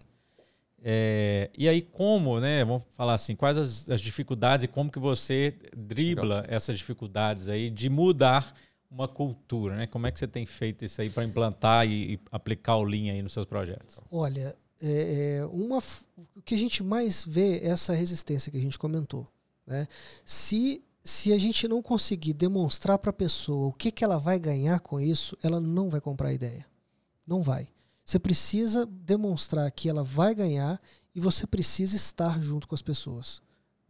É, 0.83 1.51
e 1.57 1.67
aí 1.67 1.81
como, 1.81 2.39
né, 2.39 2.63
vamos 2.65 2.83
falar 2.91 3.15
assim, 3.15 3.35
quais 3.35 3.57
as, 3.57 3.89
as 3.89 4.03
dificuldades 4.03 4.65
e 4.65 4.69
como 4.69 4.91
que 4.91 4.99
você 4.99 5.57
dribla 5.75 6.41
Legal. 6.43 6.45
essas 6.55 6.77
dificuldades 6.77 7.49
aí 7.49 7.71
de 7.71 7.89
mudar 7.89 8.55
uma 8.95 9.09
cultura, 9.09 9.77
né? 9.77 9.87
Como 9.89 10.07
é 10.07 10.13
que 10.13 10.19
você 10.19 10.29
tem 10.29 10.47
feito 10.47 10.85
isso 10.85 11.01
aí 11.01 11.11
para 11.11 11.25
implantar 11.25 11.87
e, 11.87 12.15
e, 12.15 12.21
aplicar 12.31 12.77
o 12.77 12.85
Lean 12.85 13.13
aí 13.13 13.23
nos 13.23 13.33
seus 13.33 13.45
projetos? 13.45 14.01
Olha, 14.11 14.57
é, 14.81 15.39
é 15.39 15.47
uma, 15.47 15.83
o 16.37 16.41
que 16.43 16.55
a 16.55 16.59
gente 16.59 16.83
mais 16.83 17.25
vê 17.27 17.59
é 17.59 17.67
essa 17.67 17.93
resistência 17.93 18.53
que 18.53 18.57
a 18.57 18.61
gente 18.61 18.79
comentou. 18.79 19.27
Né? 19.67 19.89
Se, 20.25 20.83
se 21.03 21.33
a 21.33 21.39
gente 21.39 21.67
não 21.67 21.83
conseguir 21.83 22.35
demonstrar 22.35 22.99
para 22.99 23.11
a 23.11 23.15
pessoa 23.15 23.69
o 23.69 23.73
que, 23.73 23.91
que 23.91 24.05
ela 24.05 24.17
vai 24.17 24.39
ganhar 24.39 24.79
com 24.79 25.01
isso, 25.01 25.37
ela 25.43 25.61
não 25.61 25.91
vai 25.91 26.01
comprar 26.01 26.29
a 26.29 26.35
ideia. 26.35 26.65
Não 27.27 27.43
vai. 27.43 27.69
Você 28.05 28.19
precisa 28.19 28.87
demonstrar 28.87 29.71
que 29.73 29.89
ela 29.89 30.05
vai 30.05 30.35
ganhar 30.35 30.79
e 31.13 31.19
você 31.19 31.47
precisa 31.47 31.97
estar 31.97 32.41
junto 32.41 32.69
com 32.69 32.75
as 32.75 32.83
pessoas. 32.83 33.43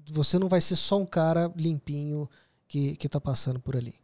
Você 0.06 0.38
não 0.38 0.48
vai 0.48 0.60
ser 0.60 0.76
só 0.76 0.98
um 0.98 1.06
cara 1.06 1.52
limpinho 1.56 2.28
que 2.66 2.96
está 3.02 3.20
passando 3.20 3.60
por 3.60 3.76
ali. 3.76 4.03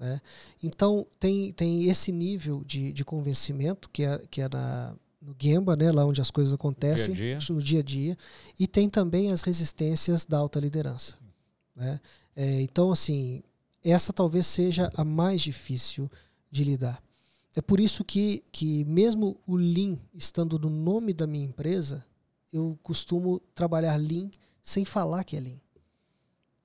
Né? 0.00 0.18
Então, 0.62 1.06
tem, 1.20 1.52
tem 1.52 1.90
esse 1.90 2.10
nível 2.10 2.64
de, 2.64 2.90
de 2.90 3.04
convencimento 3.04 3.90
que 3.90 4.02
é, 4.02 4.18
que 4.30 4.40
é 4.40 4.48
na, 4.48 4.94
no 5.20 5.36
Gemba, 5.38 5.76
né, 5.76 5.92
lá 5.92 6.06
onde 6.06 6.22
as 6.22 6.30
coisas 6.30 6.54
acontecem, 6.54 7.14
dia 7.14 7.36
-dia. 7.36 7.54
no 7.54 7.62
dia 7.62 7.80
a 7.80 7.82
dia. 7.82 8.16
E 8.58 8.66
tem 8.66 8.88
também 8.88 9.30
as 9.30 9.42
resistências 9.42 10.24
da 10.24 10.38
alta 10.38 10.58
liderança. 10.58 11.18
Né? 11.76 12.00
É, 12.34 12.62
então, 12.62 12.90
assim, 12.90 13.42
essa 13.84 14.10
talvez 14.10 14.46
seja 14.46 14.90
a 14.94 15.04
mais 15.04 15.42
difícil 15.42 16.10
de 16.50 16.64
lidar. 16.64 17.02
É 17.54 17.60
por 17.60 17.78
isso 17.78 18.02
que, 18.02 18.42
que 18.50 18.84
mesmo 18.86 19.38
o 19.46 19.56
Lean 19.56 19.98
estando 20.14 20.58
no 20.58 20.70
nome 20.70 21.12
da 21.12 21.26
minha 21.26 21.44
empresa, 21.44 22.04
eu 22.50 22.78
costumo 22.82 23.40
trabalhar 23.54 23.96
Lean 23.96 24.30
sem 24.62 24.84
falar 24.84 25.24
que 25.24 25.36
é 25.36 25.40
Lean. 25.40 25.60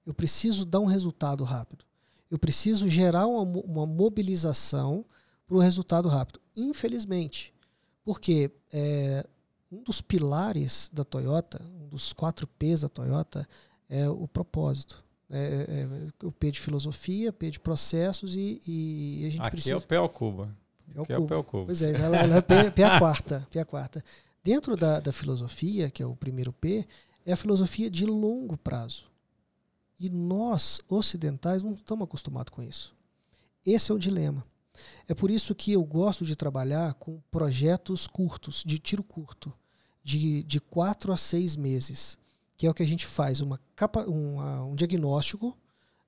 Eu 0.06 0.14
preciso 0.14 0.64
dar 0.64 0.80
um 0.80 0.86
resultado 0.86 1.44
rápido. 1.44 1.84
Eu 2.30 2.40
preciso 2.40 2.90
gerar 2.90 3.28
uma, 3.28 3.42
uma 3.42 3.86
mobilização 3.86 5.06
para 5.48 5.58
o 5.58 5.60
resultado 5.60 6.10
rápido. 6.10 6.40
Infelizmente, 6.56 7.54
porque 8.04 8.52
é, 8.72 9.26
um 9.72 9.84
dos 9.84 10.02
pilares 10.02 10.90
da 10.94 11.04
Toyota, 11.04 11.62
um 11.82 11.88
dos 11.88 12.14
quatro 12.14 12.48
P's 12.48 12.82
da 12.82 12.90
Toyota, 12.90 13.48
é 13.90 14.08
o 14.10 14.28
propósito. 14.28 15.04
É, 15.30 15.38
é, 15.38 16.24
é 16.24 16.26
o 16.26 16.32
P 16.32 16.52
de 16.52 16.60
filosofia, 16.60 17.34
P 17.34 17.50
de 17.50 17.60
processos 17.60 18.36
e, 18.36 18.62
e 18.66 19.26
a 19.26 19.30
gente 19.30 19.42
Aqui 19.42 19.52
precisa... 19.52 19.76
é 19.76 19.78
o 19.78 19.82
P 19.82 19.96
ao 19.96 20.10
cubo. 20.10 20.48
Aqui 20.98 21.14
é 21.14 21.18
o 21.18 21.26
P 21.26 21.34
ao 21.34 21.44
cubo. 21.44 21.66
Pois 21.66 21.82
é, 21.82 21.92
ela, 21.94 22.18
ela 22.18 22.36
é 22.38 22.42
P, 22.42 22.72
P 22.72 22.84
a 22.84 23.00
quarta. 23.00 23.48
P 23.50 23.60
a 23.60 23.66
quarta. 23.66 24.04
Dentro 24.44 24.78
da, 24.78 25.00
da 25.00 25.12
filosofia, 25.12 25.90
que 25.90 26.04
é 26.04 26.06
o 26.06 26.16
primeiro 26.16 26.54
P, 26.54 26.86
é 27.26 27.34
a 27.34 27.36
filosofia 27.36 27.90
de 27.90 28.06
longo 28.06 28.56
prazo. 28.56 29.06
E 30.00 30.10
nós, 30.10 30.82
ocidentais, 30.90 31.64
não 31.64 31.74
estamos 31.74 32.04
acostumados 32.06 32.54
com 32.54 32.62
isso. 32.62 32.96
Esse 33.66 33.92
é 33.92 33.96
o 33.96 34.00
dilema. 34.00 34.46
É 35.08 35.14
por 35.14 35.32
isso 35.32 35.56
que 35.56 35.72
eu 35.72 35.84
gosto 35.84 36.26
de 36.26 36.36
trabalhar 36.36 36.94
com 36.96 37.22
projetos 37.32 38.08
curtos, 38.08 38.64
de 38.66 38.78
tiro 38.78 39.04
curto, 39.04 39.54
de, 40.04 40.44
de 40.44 40.60
quatro 40.60 41.14
a 41.14 41.18
seis 41.18 41.56
meses, 41.56 42.18
que 42.58 42.68
é 42.68 42.70
o 42.70 42.74
que 42.74 42.84
a 42.84 42.88
gente 42.88 43.06
faz, 43.06 43.42
uma 43.42 43.60
capa, 43.76 44.06
um, 44.08 44.40
um 44.70 44.76
diagnóstico 44.76 45.58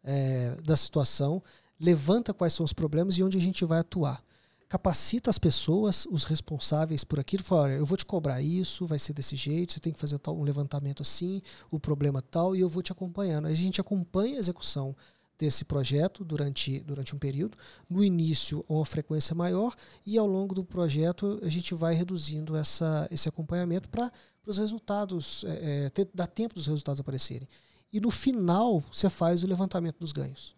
é, 0.04 0.56
da 0.62 0.76
situação, 0.76 1.42
levanta 1.80 2.34
quais 2.34 2.54
são 2.54 2.64
os 2.64 2.74
problemas 2.74 3.18
e 3.18 3.24
onde 3.24 3.38
a 3.38 3.42
gente 3.42 3.64
vai 3.66 3.80
atuar. 3.80 4.24
Capacita 4.70 5.30
as 5.30 5.40
pessoas, 5.40 6.06
os 6.12 6.26
responsáveis 6.26 7.04
por 7.06 7.20
aquilo, 7.20 7.42
fala, 7.42 7.64
olha, 7.64 7.74
eu 7.74 7.86
vou 7.86 7.98
te 7.98 8.06
cobrar 8.06 8.42
isso, 8.42 8.86
vai 8.86 9.00
ser 9.00 9.14
desse 9.14 9.36
jeito, 9.36 9.72
você 9.72 9.80
tem 9.80 9.94
que 9.94 10.00
fazer 10.00 10.20
um 10.28 10.44
levantamento 10.44 11.02
assim, 11.02 11.42
o 11.72 11.80
problema 11.80 12.22
tal, 12.22 12.54
e 12.54 12.60
eu 12.60 12.68
vou 12.68 12.84
te 12.84 12.92
acompanhando. 12.92 13.48
A 13.48 13.54
gente 13.54 13.80
acompanha 13.80 14.36
a 14.36 14.40
execução 14.40 14.94
desse 15.38 15.64
projeto 15.64 16.26
durante, 16.26 16.82
durante 16.82 17.16
um 17.16 17.20
período. 17.20 17.58
No 17.90 18.04
início, 18.04 18.66
uma 18.68 18.86
frequência 18.86 19.34
maior, 19.36 19.74
e 20.06 20.18
ao 20.18 20.28
longo 20.28 20.54
do 20.54 20.66
projeto, 20.66 21.40
a 21.44 21.50
gente 21.50 21.74
vai 21.74 21.94
reduzindo 21.94 22.58
essa, 22.58 23.08
esse 23.10 23.30
acompanhamento 23.30 23.88
para 23.88 24.12
os 24.46 24.58
resultados, 24.58 25.46
é, 25.48 25.90
ter, 25.92 26.10
dar 26.14 26.28
tempo 26.28 26.56
dos 26.56 26.68
resultados 26.68 27.00
aparecerem. 27.00 27.48
E 27.94 28.02
no 28.02 28.12
final, 28.12 28.84
você 28.92 29.10
faz 29.10 29.44
o 29.44 29.48
levantamento 29.48 30.00
dos 30.00 30.12
ganhos. 30.12 30.57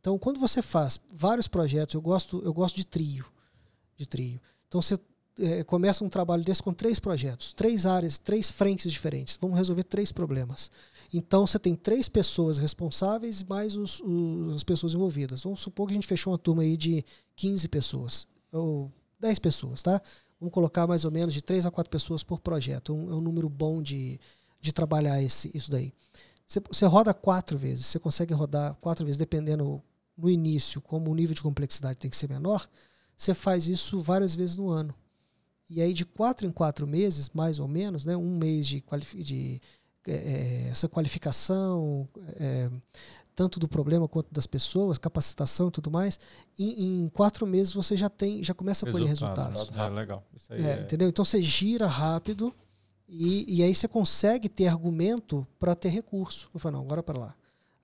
Então, 0.00 0.18
quando 0.18 0.40
você 0.40 0.62
faz 0.62 0.98
vários 1.12 1.46
projetos, 1.46 1.94
eu 1.94 2.00
gosto, 2.00 2.42
eu 2.44 2.52
gosto 2.52 2.76
de 2.76 2.84
trio. 2.84 3.24
De 3.96 4.06
trio. 4.06 4.40
Então, 4.66 4.80
você 4.80 4.98
é, 5.40 5.64
começa 5.64 6.04
um 6.04 6.08
trabalho 6.08 6.44
desse 6.44 6.62
com 6.62 6.72
três 6.72 6.98
projetos, 6.98 7.54
três 7.54 7.86
áreas, 7.86 8.18
três 8.18 8.50
frentes 8.50 8.92
diferentes. 8.92 9.38
Vamos 9.40 9.56
resolver 9.56 9.84
três 9.84 10.12
problemas. 10.12 10.70
Então 11.12 11.46
você 11.46 11.58
tem 11.58 11.74
três 11.74 12.08
pessoas 12.08 12.58
responsáveis 12.58 13.42
mais 13.42 13.74
os, 13.74 14.00
os, 14.00 14.56
as 14.56 14.64
pessoas 14.64 14.94
envolvidas. 14.94 15.42
Vamos 15.42 15.60
supor 15.60 15.86
que 15.86 15.92
a 15.92 15.94
gente 15.94 16.06
fechou 16.06 16.32
uma 16.32 16.38
turma 16.38 16.62
aí 16.62 16.76
de 16.76 17.04
15 17.36 17.68
pessoas, 17.68 18.26
ou 18.52 18.92
10 19.18 19.38
pessoas, 19.38 19.82
tá? 19.82 20.00
Vamos 20.38 20.52
colocar 20.52 20.86
mais 20.86 21.04
ou 21.04 21.10
menos 21.10 21.34
de 21.34 21.42
3 21.42 21.66
a 21.66 21.70
4 21.70 21.90
pessoas 21.90 22.22
por 22.22 22.40
projeto. 22.40 22.94
Um, 22.94 23.10
é 23.10 23.14
um 23.14 23.20
número 23.20 23.48
bom 23.48 23.82
de, 23.82 24.20
de 24.60 24.72
trabalhar 24.72 25.22
esse, 25.22 25.50
isso 25.56 25.70
daí. 25.70 25.92
Você 26.46 26.84
roda 26.84 27.14
quatro 27.14 27.56
vezes, 27.56 27.86
você 27.86 27.98
consegue 27.98 28.34
rodar 28.34 28.74
quatro 28.80 29.04
vezes, 29.04 29.16
dependendo 29.16 29.80
no 30.20 30.28
início, 30.28 30.80
como 30.80 31.10
o 31.10 31.14
nível 31.14 31.34
de 31.34 31.42
complexidade 31.42 31.98
tem 31.98 32.10
que 32.10 32.16
ser 32.16 32.28
menor, 32.28 32.68
você 33.16 33.34
faz 33.34 33.68
isso 33.68 34.00
várias 34.00 34.34
vezes 34.34 34.56
no 34.56 34.70
ano. 34.70 34.94
E 35.68 35.80
aí, 35.80 35.92
de 35.92 36.04
quatro 36.04 36.46
em 36.46 36.50
quatro 36.50 36.86
meses, 36.86 37.30
mais 37.30 37.58
ou 37.58 37.68
menos, 37.68 38.04
né, 38.04 38.16
um 38.16 38.36
mês 38.36 38.66
de, 38.66 38.82
de 39.16 39.60
é, 40.06 40.12
é, 40.12 40.68
essa 40.70 40.88
qualificação, 40.88 42.08
é, 42.36 42.70
tanto 43.36 43.60
do 43.60 43.68
problema 43.68 44.08
quanto 44.08 44.32
das 44.32 44.46
pessoas, 44.46 44.98
capacitação 44.98 45.68
e 45.68 45.70
tudo 45.70 45.90
mais, 45.90 46.18
em, 46.58 47.04
em 47.04 47.06
quatro 47.08 47.46
meses 47.46 47.72
você 47.72 47.96
já 47.96 48.10
tem, 48.10 48.42
já 48.42 48.52
começa 48.52 48.86
a 48.86 48.90
colher 48.90 49.08
resultados. 49.08 49.70
É, 49.76 49.88
legal. 49.88 50.24
É, 50.50 50.62
é... 50.62 50.80
Entendeu? 50.82 51.08
Então 51.08 51.24
você 51.24 51.40
gira 51.40 51.86
rápido 51.86 52.52
e, 53.08 53.58
e 53.58 53.62
aí 53.62 53.74
você 53.74 53.86
consegue 53.86 54.48
ter 54.48 54.66
argumento 54.66 55.46
para 55.58 55.74
ter 55.74 55.88
recurso. 55.88 56.50
Eu 56.52 56.60
falo, 56.60 56.78
não, 56.78 56.84
agora 56.84 57.02
para 57.02 57.18
lá. 57.18 57.34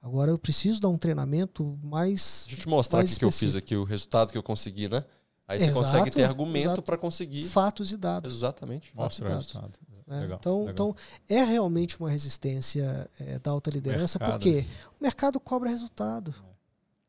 Agora 0.07 0.31
eu 0.31 0.39
preciso 0.39 0.81
dar 0.81 0.89
um 0.89 0.97
treinamento 0.97 1.77
mais. 1.83 2.45
Deixa 2.47 2.61
eu 2.61 2.63
te 2.63 2.69
mostrar 2.69 3.05
o 3.05 3.09
que 3.09 3.25
eu 3.25 3.33
fiz 3.33 3.57
aqui, 3.57 3.75
o 3.75 3.83
resultado 3.83 4.31
que 4.31 4.39
eu 4.39 4.43
consegui, 4.43 4.89
né? 4.89 5.05
Aí 5.49 5.59
você 5.59 5.67
exato, 5.67 5.85
consegue 5.85 6.11
ter 6.13 6.25
argumento 6.25 6.81
para 6.81 6.97
conseguir. 6.97 7.45
Fatos 7.45 7.91
e 7.91 7.97
dados. 7.97 8.33
Exatamente. 8.33 8.93
Fatos 8.93 9.19
Mostra 9.21 9.29
e 9.29 9.31
dados. 9.33 9.81
É, 10.09 10.21
legal, 10.21 10.39
então, 10.39 10.59
legal. 10.59 10.73
então, 10.73 10.97
é 11.29 11.43
realmente 11.43 11.99
uma 11.99 12.09
resistência 12.09 13.11
é, 13.19 13.41
da 13.41 13.51
alta 13.51 13.69
liderança, 13.69 14.17
mercado. 14.21 14.39
porque 14.39 14.65
o 15.01 15.03
mercado 15.03 15.41
cobra 15.41 15.69
resultado. 15.69 16.33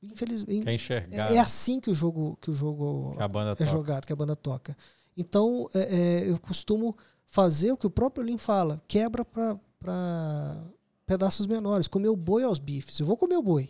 Infelizmente. 0.02 0.64
Quer 0.64 0.74
enxergar. 0.74 1.32
É, 1.32 1.36
é 1.36 1.40
assim 1.40 1.80
que 1.80 1.92
o 1.92 1.94
jogo, 1.94 2.36
que 2.42 2.50
o 2.50 2.54
jogo 2.54 3.16
que 3.16 3.24
é 3.24 3.28
toca. 3.28 3.66
jogado, 3.66 4.06
que 4.08 4.14
a 4.14 4.16
banda 4.16 4.36
toca. 4.36 4.76
Então, 5.16 5.70
é, 5.76 5.82
é, 5.82 6.30
eu 6.30 6.40
costumo 6.40 6.98
fazer 7.28 7.72
o 7.72 7.78
que 7.78 7.86
o 7.86 7.92
próprio 7.92 8.26
Lean 8.26 8.40
fala: 8.40 8.82
quebra 8.88 9.24
para 9.24 10.64
pedaços 11.08 11.48
menores. 11.48 11.88
Comer 11.88 12.10
o 12.10 12.16
boi 12.16 12.44
aos 12.44 12.60
bifes. 12.60 13.00
Eu 13.00 13.06
vou 13.08 13.18
comer 13.18 13.38
o 13.38 13.42
boi. 13.42 13.70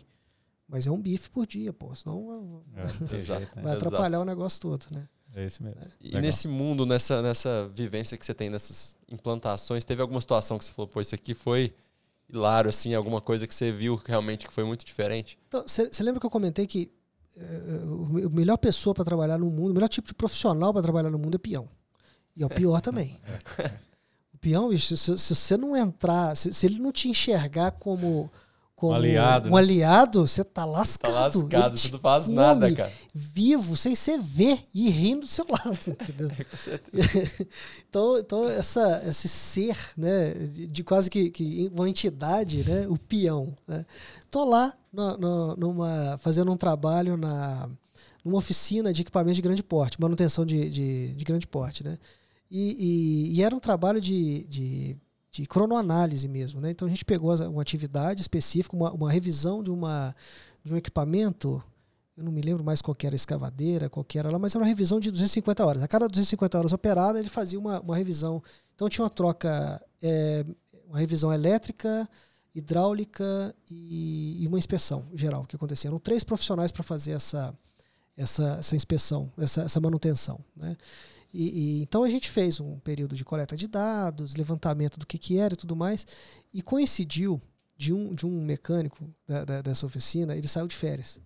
Mas 0.68 0.86
é 0.86 0.90
um 0.90 1.00
bife 1.00 1.30
por 1.30 1.46
dia, 1.46 1.72
pô. 1.72 1.94
Senão 1.94 2.60
é, 2.76 3.62
vai 3.62 3.74
atrapalhar 3.74 4.20
o 4.20 4.24
negócio 4.24 4.60
todo, 4.60 4.84
né? 4.90 5.08
É 5.34 5.46
isso 5.46 5.62
mesmo. 5.62 5.80
E 6.00 6.08
Legal. 6.08 6.22
nesse 6.22 6.48
mundo, 6.48 6.84
nessa, 6.84 7.22
nessa 7.22 7.70
vivência 7.74 8.18
que 8.18 8.26
você 8.26 8.34
tem 8.34 8.50
nessas 8.50 8.98
implantações, 9.08 9.84
teve 9.84 10.02
alguma 10.02 10.20
situação 10.20 10.58
que 10.58 10.64
você 10.64 10.72
falou, 10.72 10.88
pô, 10.88 11.00
isso 11.00 11.14
aqui 11.14 11.32
foi 11.32 11.72
hilário, 12.28 12.68
assim, 12.68 12.94
alguma 12.94 13.20
coisa 13.20 13.46
que 13.46 13.54
você 13.54 13.72
viu 13.72 14.00
realmente 14.04 14.46
que 14.46 14.52
foi 14.52 14.64
muito 14.64 14.84
diferente? 14.84 15.38
Você 15.50 15.82
então, 15.82 16.04
lembra 16.04 16.20
que 16.20 16.26
eu 16.26 16.30
comentei 16.30 16.66
que 16.66 16.90
uh, 17.36 18.26
a 18.26 18.30
melhor 18.30 18.58
pessoa 18.58 18.94
para 18.94 19.04
trabalhar 19.04 19.38
no 19.38 19.50
mundo, 19.50 19.70
o 19.70 19.74
melhor 19.74 19.88
tipo 19.88 20.08
de 20.08 20.14
profissional 20.14 20.72
para 20.72 20.82
trabalhar 20.82 21.10
no 21.10 21.18
mundo 21.18 21.36
é 21.36 21.38
peão. 21.38 21.68
E 22.36 22.42
é 22.42 22.46
o 22.46 22.50
pior 22.50 22.80
também. 22.80 23.18
É. 23.58 23.87
O 24.38 24.40
peão, 24.40 24.68
bicho, 24.68 24.96
se, 24.96 25.18
se, 25.18 25.34
você 25.34 25.56
não 25.56 25.76
entrar, 25.76 26.36
se, 26.36 26.54
se 26.54 26.64
ele 26.64 26.78
não 26.78 26.92
te 26.92 27.08
enxergar 27.08 27.72
como 27.72 28.30
como 28.76 28.92
aliado, 28.94 29.48
um 29.48 29.52
né? 29.54 29.58
aliado, 29.58 30.24
você 30.24 30.44
tá 30.44 30.64
lascado. 30.64 31.12
Tá 31.12 31.20
lascado, 31.22 31.76
você 31.76 31.88
não 31.88 31.98
faz 31.98 32.28
nada, 32.28 32.72
cara. 32.72 32.92
Vivo, 33.12 33.76
sem 33.76 33.96
você 33.96 34.16
ver 34.16 34.56
e 34.72 34.88
rindo 34.88 35.22
do 35.22 35.26
seu 35.26 35.44
lado, 35.50 35.80
entendeu? 35.88 36.30
Com 36.48 36.56
certeza. 36.56 37.46
então, 37.90 38.16
então 38.18 38.48
essa, 38.48 39.02
esse 39.04 39.28
ser, 39.28 39.76
né, 39.96 40.30
de, 40.32 40.68
de 40.68 40.84
quase 40.84 41.10
que, 41.10 41.28
que 41.28 41.68
uma 41.74 41.88
entidade, 41.88 42.62
né, 42.62 42.86
o 42.88 42.96
peão, 42.96 43.52
né? 43.66 43.84
Tô 44.30 44.44
lá 44.44 44.72
no- 44.92 45.16
no- 45.16 45.56
numa, 45.56 46.16
fazendo 46.18 46.52
um 46.52 46.56
trabalho 46.56 47.16
na 47.16 47.68
numa 48.24 48.38
oficina 48.38 48.92
de 48.92 49.02
equipamento 49.02 49.34
de 49.34 49.42
grande 49.42 49.62
porte, 49.62 50.00
manutenção 50.00 50.46
de, 50.46 50.70
de, 50.70 51.14
de 51.14 51.24
grande 51.24 51.48
porte, 51.48 51.82
né? 51.82 51.98
E, 52.50 53.30
e- 53.32 53.36
e 53.36 53.42
era 53.42 53.54
um 53.54 53.60
trabalho 53.60 54.00
de, 54.00 54.46
de, 54.46 54.96
de 55.30 55.46
cronoanálise 55.46 56.28
mesmo, 56.28 56.60
né? 56.60 56.70
Então 56.70 56.86
a 56.86 56.90
gente 56.90 57.04
pegou 57.04 57.34
uma 57.48 57.62
atividade 57.62 58.20
específica, 58.20 58.74
uma, 58.76 58.92
uma 58.92 59.10
revisão 59.12 59.62
de, 59.62 59.70
uma, 59.70 60.14
de 60.64 60.72
um 60.72 60.76
equipamento, 60.76 61.62
eu 62.16 62.24
não 62.24 62.32
me 62.32 62.40
lembro 62.40 62.64
mais 62.64 62.82
qual 62.82 62.96
era 63.04 63.14
a 63.14 63.16
escavadeira, 63.16 63.88
qual 63.88 64.04
era 64.14 64.28
lá, 64.30 64.38
mas 64.40 64.52
era 64.54 64.62
uma 64.62 64.68
revisão 64.68 64.98
de 64.98 65.10
250 65.10 65.64
horas. 65.64 65.82
A 65.84 65.88
cada 65.88 66.08
250 66.08 66.58
horas 66.58 66.72
operada, 66.72 67.20
ele 67.20 67.28
fazia 67.28 67.58
uma, 67.58 67.80
uma 67.80 67.96
revisão. 67.96 68.42
Então 68.74 68.88
tinha 68.88 69.04
uma 69.04 69.10
troca, 69.10 69.80
é, 70.02 70.44
uma 70.88 70.98
revisão 70.98 71.32
elétrica, 71.32 72.08
hidráulica 72.52 73.54
e, 73.70 74.42
e 74.42 74.46
uma 74.48 74.58
inspeção 74.58 75.06
geral 75.14 75.44
que 75.44 75.54
acontecia. 75.54 75.88
Eram 75.88 76.00
três 76.00 76.24
profissionais 76.24 76.72
para 76.72 76.82
fazer 76.82 77.12
essa, 77.12 77.54
essa, 78.16 78.56
essa 78.58 78.74
inspeção, 78.74 79.30
essa, 79.38 79.62
essa 79.62 79.80
manutenção. 79.80 80.40
Né? 80.56 80.76
E, 81.32 81.78
e- 81.80 81.82
então 81.82 82.02
a 82.04 82.08
gente 82.10 82.30
fez 82.30 82.58
um 82.60 82.78
período 82.78 83.14
de 83.14 83.24
coleta 83.24 83.56
de 83.56 83.68
dados, 83.68 84.34
levantamento 84.36 84.98
do 84.98 85.06
que, 85.06 85.18
que 85.18 85.38
era 85.38 85.54
e 85.54 85.56
tudo 85.56 85.76
mais, 85.76 86.06
e 86.52 86.62
coincidiu 86.62 87.40
de 87.76 87.92
um, 87.92 88.14
de 88.14 88.26
um 88.26 88.40
mecânico 88.44 89.08
da- 89.26 89.44
da- 89.44 89.62
dessa 89.62 89.86
oficina, 89.86 90.36
ele 90.36 90.48
saiu 90.48 90.66
de 90.66 90.74
férias. 90.74 91.20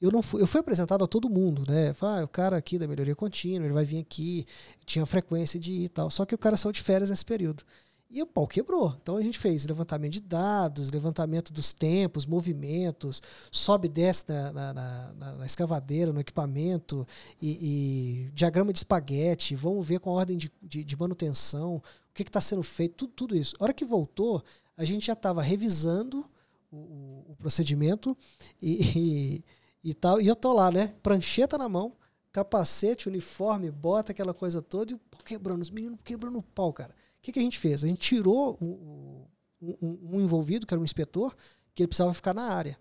Eu 0.00 0.12
não 0.12 0.22
fui, 0.22 0.40
eu 0.40 0.46
fui 0.46 0.60
apresentado 0.60 1.02
a 1.04 1.08
todo 1.08 1.28
mundo, 1.28 1.64
né? 1.68 1.92
Falei, 1.92 2.22
ah, 2.22 2.24
o 2.24 2.28
cara 2.28 2.56
aqui 2.56 2.78
da 2.78 2.86
melhoria 2.86 3.16
contínua, 3.16 3.66
ele 3.66 3.74
vai 3.74 3.84
vir 3.84 3.98
aqui, 3.98 4.46
tinha 4.86 5.04
frequência 5.04 5.58
de 5.58 5.72
ir 5.72 5.84
e 5.84 5.88
tal. 5.88 6.08
Só 6.08 6.24
que 6.24 6.34
o 6.34 6.38
cara 6.38 6.56
saiu 6.56 6.70
de 6.72 6.80
férias 6.80 7.10
nesse 7.10 7.24
período. 7.24 7.64
E 8.10 8.22
o 8.22 8.26
pau 8.26 8.46
quebrou. 8.46 8.94
Então 9.02 9.16
a 9.18 9.22
gente 9.22 9.38
fez 9.38 9.66
levantamento 9.66 10.12
de 10.14 10.20
dados, 10.20 10.90
levantamento 10.90 11.52
dos 11.52 11.74
tempos, 11.74 12.24
movimentos, 12.24 13.20
sobe 13.52 13.86
e 13.86 13.90
desce 13.90 14.24
na, 14.28 14.50
na, 14.52 14.72
na- 14.72 15.12
na- 15.36 15.46
escavadeira, 15.46 16.10
no 16.10 16.20
equipamento, 16.20 17.06
e, 17.40 18.24
e 18.28 18.30
diagrama 18.30 18.72
de 18.72 18.78
espaguete, 18.78 19.54
vamos 19.54 19.86
ver 19.86 20.00
com 20.00 20.08
a 20.10 20.14
ordem 20.14 20.38
de, 20.38 20.50
de, 20.62 20.82
de 20.84 20.96
manutenção, 20.96 21.76
o 21.76 21.82
que 22.14 22.22
está 22.22 22.40
sendo 22.40 22.62
feito, 22.62 22.94
tudo, 23.06 23.12
tudo 23.12 23.36
isso. 23.36 23.54
A 23.60 23.64
hora 23.64 23.74
que 23.74 23.84
voltou, 23.84 24.42
a 24.76 24.84
gente 24.86 25.06
já 25.06 25.12
estava 25.12 25.42
revisando 25.42 26.24
o, 26.72 26.76
o- 26.78 27.24
o 27.32 27.36
procedimento 27.36 28.16
e, 28.62 29.42
e, 29.84 29.90
e 29.90 29.94
tal. 29.94 30.18
E 30.18 30.26
eu 30.26 30.34
tô 30.36 30.54
lá, 30.54 30.70
né? 30.70 30.94
Prancheta 31.02 31.58
na 31.58 31.68
mão, 31.68 31.92
capacete, 32.32 33.06
uniforme, 33.06 33.70
bota, 33.70 34.12
aquela 34.12 34.32
coisa 34.32 34.62
toda, 34.62 34.92
e 34.92 34.94
o 34.94 34.98
pau 34.98 35.20
quebrando, 35.22 35.60
os 35.60 35.70
meninos 35.70 35.98
quebrando 36.02 36.38
o 36.38 36.42
pau, 36.42 36.72
cara. 36.72 36.94
O 37.18 37.22
que, 37.22 37.32
que 37.32 37.38
a 37.38 37.42
gente 37.42 37.58
fez? 37.58 37.82
A 37.84 37.86
gente 37.88 38.00
tirou 38.00 38.56
o- 38.60 39.26
o- 39.60 39.76
um, 39.82 40.16
um 40.16 40.20
envolvido, 40.20 40.66
que 40.66 40.72
era 40.74 40.80
um 40.80 40.84
inspetor, 40.84 41.34
que 41.74 41.82
ele 41.82 41.88
precisava 41.88 42.14
ficar 42.14 42.34
na 42.34 42.42
área. 42.44 42.78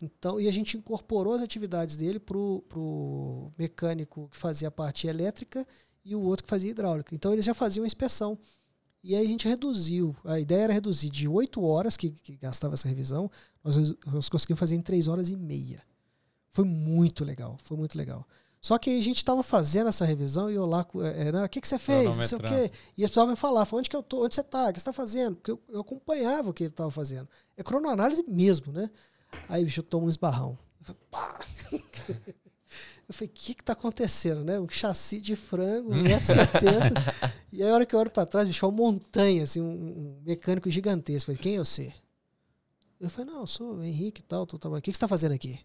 Então, 0.00 0.40
e 0.40 0.46
a 0.48 0.52
gente 0.52 0.76
incorporou 0.76 1.34
as 1.34 1.42
atividades 1.42 1.96
dele 1.96 2.20
pro, 2.20 2.62
pro 2.68 3.52
mecânico 3.58 4.28
que 4.30 4.36
fazia 4.36 4.68
a 4.68 4.70
parte 4.70 5.06
elétrica 5.08 5.66
e 6.04 6.14
o 6.14 6.20
outro 6.22 6.44
que 6.44 6.50
fazia 6.50 6.70
hidráulica. 6.70 7.14
Então 7.14 7.32
eles 7.32 7.44
já 7.44 7.54
faziam 7.54 7.84
a 7.84 7.86
inspeção. 7.86 8.38
E 9.02 9.14
aí 9.14 9.24
a 9.24 9.28
gente 9.28 9.48
reduziu. 9.48 10.14
A 10.24 10.38
ideia 10.38 10.62
era 10.64 10.72
reduzir 10.72 11.10
de 11.10 11.26
8 11.28 11.62
horas 11.62 11.96
que, 11.96 12.10
que 12.10 12.36
gastava 12.36 12.74
essa 12.74 12.88
revisão, 12.88 13.30
nós, 13.62 13.76
nós 14.06 14.28
conseguimos 14.28 14.60
fazer 14.60 14.74
em 14.76 14.82
3 14.82 15.08
horas 15.08 15.30
e 15.30 15.36
meia. 15.36 15.82
Foi 16.50 16.64
muito 16.64 17.24
legal, 17.24 17.58
foi 17.62 17.76
muito 17.76 17.96
legal. 17.96 18.26
Só 18.60 18.76
que 18.76 18.90
a 18.90 19.02
gente 19.02 19.18
estava 19.18 19.42
fazendo 19.42 19.88
essa 19.88 20.04
revisão 20.04 20.50
e 20.50 20.54
eu 20.54 20.66
lá, 20.66 20.84
é, 21.16 21.30
né, 21.30 21.44
o 21.44 21.48
que, 21.48 21.60
que 21.60 21.68
você 21.68 21.78
fez? 21.78 22.16
Não 22.16 22.26
sei 22.26 22.38
o 22.38 22.40
quê. 22.40 22.72
E 22.96 23.02
eles 23.02 23.10
precisavam 23.10 23.30
me 23.30 23.36
falar, 23.36 23.66
onde 23.72 23.88
que 23.88 23.94
eu 23.94 24.02
tô, 24.02 24.24
onde 24.24 24.34
você 24.34 24.40
está, 24.40 24.64
o 24.64 24.72
que 24.72 24.80
você 24.80 24.80
está 24.80 24.92
fazendo? 24.92 25.36
Porque 25.36 25.52
eu, 25.52 25.60
eu 25.68 25.80
acompanhava 25.80 26.50
o 26.50 26.52
que 26.52 26.64
ele 26.64 26.70
estava 26.70 26.90
fazendo. 26.90 27.28
É 27.56 27.62
cronoanálise 27.62 28.24
mesmo, 28.26 28.72
né? 28.72 28.90
Aí, 29.48 29.64
bicho, 29.64 29.80
eu 29.80 29.84
tomo 29.84 30.06
um 30.06 30.10
esbarrão. 30.10 30.58
Eu 30.80 30.86
falei, 30.86 31.00
pá! 31.10 31.40
Eu 33.08 33.14
falei, 33.14 33.30
o 33.30 33.32
que 33.32 33.54
que 33.54 33.64
tá 33.64 33.72
acontecendo, 33.72 34.44
né? 34.44 34.60
Um 34.60 34.68
chassi 34.68 35.18
de 35.18 35.34
frango, 35.34 35.92
1,70m. 35.92 36.92
e 37.50 37.62
aí, 37.62 37.70
a 37.70 37.74
hora 37.74 37.86
que 37.86 37.94
eu 37.94 37.98
olho 37.98 38.10
pra 38.10 38.26
trás, 38.26 38.46
bicho, 38.46 38.66
é 38.66 38.68
uma 38.68 38.76
montanha, 38.76 39.44
assim, 39.44 39.62
um, 39.62 39.64
um 39.64 40.22
mecânico 40.26 40.70
gigantesco. 40.70 41.30
Eu 41.30 41.36
falei, 41.36 41.42
quem 41.42 41.56
é 41.56 41.58
você? 41.58 41.94
Eu 43.00 43.08
falei, 43.08 43.32
não, 43.32 43.40
eu 43.40 43.46
sou 43.46 43.76
o 43.76 43.82
Henrique 43.82 44.20
e 44.20 44.24
tal, 44.24 44.44
tô 44.44 44.58
trabalhando. 44.58 44.80
O 44.80 44.82
que 44.82 44.90
que 44.90 44.96
você 44.98 45.00
tá 45.00 45.08
fazendo 45.08 45.32
aqui? 45.32 45.58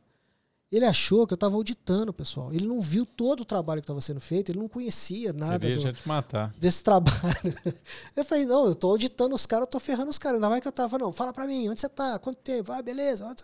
Ele 0.75 0.85
achou 0.85 1.27
que 1.27 1.33
eu 1.33 1.37
tava 1.37 1.55
auditando, 1.55 2.11
pessoal. 2.11 2.51
Ele 2.51 2.65
não 2.65 2.81
viu 2.81 3.05
todo 3.05 3.41
o 3.41 3.45
trabalho 3.45 3.79
que 3.79 3.83
estava 3.83 4.01
sendo 4.01 4.19
feito, 4.19 4.51
ele 4.51 4.57
não 4.59 4.67
conhecia 4.67 5.31
nada 5.31 5.59
do, 5.75 5.93
te 5.93 6.07
matar. 6.07 6.51
desse 6.57 6.83
trabalho. 6.83 7.13
Eu 8.15 8.25
falei, 8.25 8.45
não, 8.45 8.65
eu 8.65 8.73
tô 8.75 8.89
auditando 8.89 9.33
os 9.33 9.45
caras, 9.45 9.63
eu 9.67 9.69
tô 9.71 9.79
ferrando 9.79 10.09
os 10.09 10.17
caras. 10.17 10.37
Ainda 10.37 10.49
mais 10.49 10.61
que 10.61 10.67
eu 10.67 10.71
tava, 10.71 10.97
não, 10.97 11.11
fala 11.13 11.31
pra 11.31 11.45
mim, 11.45 11.69
onde 11.69 11.79
você 11.79 11.87
tá? 11.89 12.17
Quanto 12.17 12.37
tempo? 12.37 12.71
Ah, 12.71 12.81
beleza. 12.81 13.23
o. 13.23 13.43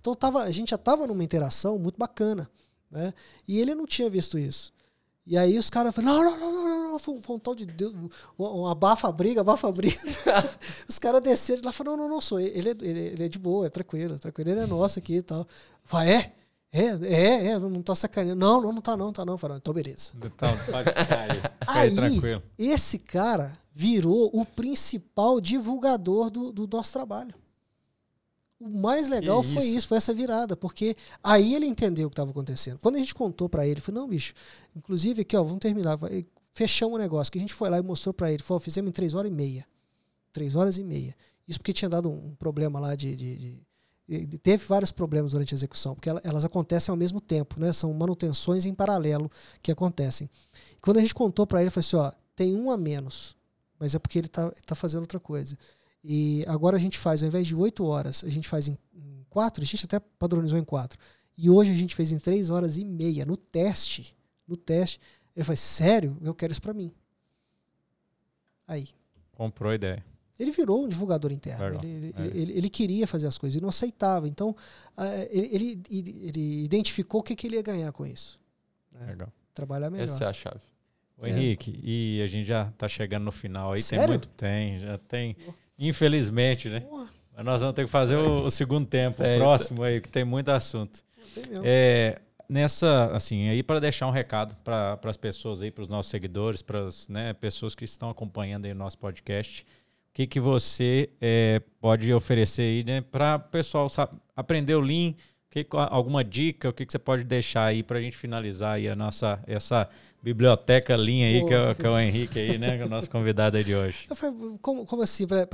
Então 0.00 0.14
tava, 0.14 0.42
a 0.42 0.50
gente 0.50 0.70
já 0.70 0.78
tava 0.78 1.06
numa 1.06 1.22
interação 1.22 1.78
muito 1.78 1.96
bacana, 1.96 2.50
né? 2.90 3.14
E 3.46 3.60
ele 3.60 3.74
não 3.74 3.86
tinha 3.86 4.10
visto 4.10 4.36
isso. 4.38 4.72
E 5.26 5.38
aí 5.38 5.58
os 5.58 5.70
caras 5.70 5.94
falaram, 5.94 6.22
não, 6.22 6.38
não, 6.38 6.52
não, 6.52 6.64
não, 6.64 6.92
não, 6.92 6.98
foi, 6.98 7.14
um- 7.14 7.20
foi 7.20 7.36
um 7.36 7.38
tal 7.38 7.54
de 7.54 7.64
Deus, 7.66 7.94
um, 7.94 8.08
um 8.38 8.66
abafa-briga, 8.66 9.40
abafa-briga. 9.42 9.96
os 10.88 10.98
caras 10.98 11.22
desceram 11.22 11.62
lá 11.64 11.70
e 11.70 11.72
falaram, 11.72 11.96
não, 11.96 12.04
não, 12.04 12.14
não, 12.16 12.20
sou 12.20 12.38
ele, 12.40 12.58
ele, 12.58 12.68
é, 12.70 13.10
ele, 13.12 13.24
é 13.24 13.28
de 13.28 13.38
boa, 13.38 13.66
é 13.66 13.70
tranquilo, 13.70 14.14
é 14.16 14.18
tranquilo, 14.18 14.50
ele 14.50 14.60
é 14.60 14.66
nosso 14.66 14.98
aqui 14.98 15.16
e 15.16 15.22
tal. 15.22 15.46
Falei, 15.82 16.12
é? 16.12 16.32
É, 16.76 16.86
é, 17.06 17.46
é, 17.52 17.58
não 17.60 17.80
tá 17.82 17.94
sacaneando. 17.94 18.40
Não, 18.40 18.60
não, 18.60 18.72
não 18.72 18.82
tá 18.82 18.96
não, 18.96 19.12
tá 19.12 19.24
não. 19.24 19.38
Falei, 19.38 19.58
então 19.58 19.72
beleza. 19.72 20.10
Então, 20.16 20.48
pode 20.70 20.92
cair. 20.92 21.34
Fica 21.40 21.54
Aí, 21.68 21.88
aí, 21.88 21.94
tranquilo. 21.94 22.42
esse 22.58 22.98
cara 22.98 23.56
virou 23.72 24.28
o 24.32 24.44
principal 24.44 25.40
divulgador 25.40 26.30
do, 26.30 26.52
do 26.52 26.66
nosso 26.66 26.92
trabalho. 26.92 27.32
O 28.58 28.68
mais 28.68 29.08
legal 29.08 29.42
Que 29.42 29.48
foi 29.54 29.64
isso? 29.64 29.76
isso, 29.76 29.88
foi 29.88 29.98
essa 29.98 30.12
virada, 30.14 30.56
porque 30.56 30.96
aí 31.22 31.54
ele 31.54 31.66
entendeu 31.66 32.06
o 32.06 32.10
que 32.10 32.14
estava 32.14 32.30
acontecendo. 32.32 32.78
Quando 32.80 32.96
a 32.96 32.98
gente 32.98 33.14
contou 33.14 33.48
para 33.48 33.64
ele, 33.64 33.74
ele 33.74 33.80
falou: 33.80 34.00
não, 34.02 34.08
bicho, 34.08 34.34
inclusive 34.74 35.22
aqui, 35.22 35.36
ó, 35.36 35.42
vamos 35.44 35.58
terminar. 35.60 35.96
Fechamos 36.52 36.94
o 36.96 36.98
negócio, 36.98 37.30
que 37.32 37.38
a 37.38 37.40
gente 37.40 37.54
foi 37.54 37.68
lá 37.70 37.78
e 37.78 37.82
mostrou 37.82 38.12
para 38.12 38.32
ele. 38.32 38.42
Falou: 38.42 38.60
fizemos 38.60 38.88
em 38.88 38.92
três 38.92 39.14
horas 39.14 39.30
e 39.30 39.34
meia. 39.34 39.66
Três 40.32 40.56
horas 40.56 40.76
e 40.78 40.82
meia. 40.84 41.14
Isso 41.46 41.58
porque 41.60 41.72
tinha 41.72 41.88
dado 41.88 42.10
um 42.10 42.34
problema 42.36 42.80
lá 42.80 42.94
de- 42.96 43.14
de- 43.14 43.36
de- 43.36 43.62
teve 44.42 44.64
vários 44.66 44.90
problemas 44.92 45.32
durante 45.32 45.54
a 45.54 45.56
execução, 45.56 45.94
porque 45.94 46.08
ela- 46.08 46.20
elas 46.24 46.44
acontecem 46.44 46.92
ao 46.92 46.96
mesmo 46.96 47.20
tempo, 47.20 47.58
né? 47.58 47.72
São 47.72 47.92
manutenções 47.94 48.66
em 48.66 48.74
paralelo 48.74 49.30
que 49.62 49.72
acontecem. 49.72 50.28
Quando 50.82 50.98
a 50.98 51.00
gente 51.00 51.14
contou 51.14 51.46
para 51.46 51.60
ele, 51.60 51.68
ele 51.68 51.70
falou 51.70 51.80
assim: 51.80 51.96
ó, 51.96 52.12
tem 52.36 52.54
um 52.54 52.70
a 52.70 52.76
menos, 52.76 53.36
mas 53.78 53.94
é 53.94 53.98
porque 53.98 54.18
ele 54.18 54.28
tá, 54.28 54.50
tá 54.66 54.74
fazendo 54.74 55.00
outra 55.00 55.18
coisa. 55.18 55.56
E 56.02 56.44
agora 56.46 56.76
a 56.76 56.80
gente 56.80 56.98
faz, 56.98 57.22
ao 57.22 57.28
invés 57.28 57.46
de 57.46 57.56
oito 57.56 57.84
horas, 57.84 58.22
a 58.24 58.28
gente 58.28 58.46
faz 58.46 58.68
em, 58.68 58.76
em 58.94 59.24
quatro, 59.30 59.62
a 59.62 59.66
gente 59.66 59.86
até 59.86 59.98
padronizou 59.98 60.58
em 60.58 60.64
quatro. 60.64 60.98
E 61.36 61.48
hoje 61.48 61.70
a 61.70 61.74
gente 61.74 61.94
fez 61.96 62.12
em 62.12 62.18
três 62.18 62.50
horas 62.50 62.76
e 62.76 62.84
meia, 62.84 63.24
no 63.24 63.36
teste. 63.36 64.14
No 64.46 64.56
teste. 64.56 65.00
Ele 65.34 65.44
falou: 65.44 65.56
sério? 65.56 66.16
Eu 66.20 66.34
quero 66.34 66.52
isso 66.52 66.60
para 66.60 66.74
mim. 66.74 66.92
Aí. 68.66 68.88
Comprou 69.32 69.72
a 69.72 69.74
ideia. 69.74 70.04
Ele 70.38 70.50
virou 70.50 70.84
um 70.84 70.88
divulgador 70.88 71.30
interno. 71.32 71.78
Ele, 71.82 71.86
ele, 72.08 72.14
É. 72.18 72.26
ele- 72.36 72.52
ele 72.58 72.68
queria 72.68 73.06
fazer 73.06 73.26
as 73.28 73.38
coisas 73.38 73.56
e 73.58 73.62
não 73.62 73.68
aceitava. 73.68 74.26
Então, 74.26 74.54
ah, 74.96 75.06
ele, 75.30 75.80
ele, 75.90 76.20
ele 76.28 76.64
identificou 76.64 77.20
o 77.20 77.22
que, 77.22 77.36
que 77.36 77.46
ele 77.46 77.56
ia 77.56 77.62
ganhar 77.62 77.92
com 77.92 78.04
isso. 78.06 78.40
né? 78.92 79.06
Legal. 79.06 79.28
Trabalhar 79.54 79.90
melhor. 79.90 80.04
Essa 80.04 80.24
é 80.24 80.26
a 80.28 80.32
chave. 80.32 80.60
Ô, 81.20 81.26
É. 81.26 81.30
Henrique, 81.30 81.78
e 81.82 82.20
a 82.22 82.26
gente 82.26 82.46
já 82.46 82.72
tá 82.76 82.88
chegando 82.88 83.24
no 83.24 83.30
final 83.32 83.72
aí. 83.72 83.76
Tem 83.76 83.82
Sério? 83.98 84.08
muito. 84.08 84.28
Tem, 84.28 84.78
já 84.80 84.98
tem. 84.98 85.36
Infelizmente, 85.78 86.68
né? 86.68 86.80
Porra, 86.80 87.08
Mas 87.36 87.44
nós 87.44 87.60
vamos 87.60 87.74
ter 87.76 87.84
que 87.84 87.90
fazer 87.90 88.16
o, 88.16 88.44
o 88.44 88.50
segundo 88.50 88.86
tempo, 88.86 89.22
É, 89.22 89.36
o 89.36 89.38
próximo 89.40 89.82
aí, 89.82 90.00
que 90.00 90.08
tem 90.08 90.24
muito 90.24 90.48
assunto. 90.50 91.04
tem. 91.34 91.44
É, 91.64 92.20
nessa, 92.48 93.06
assim, 93.12 93.48
aí 93.48 93.62
para 93.62 93.80
deixar 93.80 94.06
um 94.06 94.10
recado 94.10 94.56
para 94.64 94.98
as 95.04 95.16
pessoas 95.16 95.62
aí, 95.62 95.70
para 95.70 95.82
os 95.82 95.88
nossos 95.88 96.10
seguidores, 96.10 96.62
para 96.62 96.86
as 96.86 97.08
né, 97.08 97.32
pessoas 97.34 97.74
que 97.74 97.84
estão 97.84 98.08
acompanhando 98.10 98.64
aí 98.66 98.72
o 98.72 98.74
nosso 98.74 98.98
podcast, 98.98 99.66
que, 100.14 100.26
que 100.26 100.40
você 100.40 101.10
é, 101.20 101.60
pode 101.80 102.10
oferecer 102.14 102.62
aí, 102.62 102.84
né, 102.84 103.00
para 103.02 103.36
o 103.36 103.50
pessoal 103.50 103.88
sa- 103.88 104.08
aprender 104.36 104.74
o 104.76 104.80
Lean, 104.80 105.12
que, 105.50 105.66
alguma 105.72 106.24
dica, 106.24 106.68
o 106.68 106.72
que, 106.72 106.86
que 106.86 106.92
você 106.92 106.98
pode 106.98 107.22
deixar 107.24 107.64
aí 107.66 107.82
para 107.82 107.98
a 107.98 108.00
gente 108.02 108.16
finalizar 108.16 108.76
aí 108.76 108.88
a 108.88 108.96
nossa, 108.96 109.40
essa 109.46 109.88
biblioteca 110.22 110.96
Lean 110.96 111.26
aí, 111.26 111.40
Pô. 111.40 111.46
que 111.46 111.54
é, 111.54 111.70
o- 111.70 111.74
que 111.74 111.86
é 111.86 111.90
o 111.90 111.98
Henrique 111.98 112.38
aí, 112.38 112.58
né, 112.58 112.76
que 112.76 112.82
é 112.82 112.86
o 112.86 112.88
nosso 112.88 113.10
convidado 113.10 113.56
aí 113.56 113.62
de 113.64 113.74
hoje. 113.74 114.06
Falei, 114.14 114.34
como, 114.62 114.86
como 114.86 115.02
assim, 115.02 115.26
para 115.26 115.46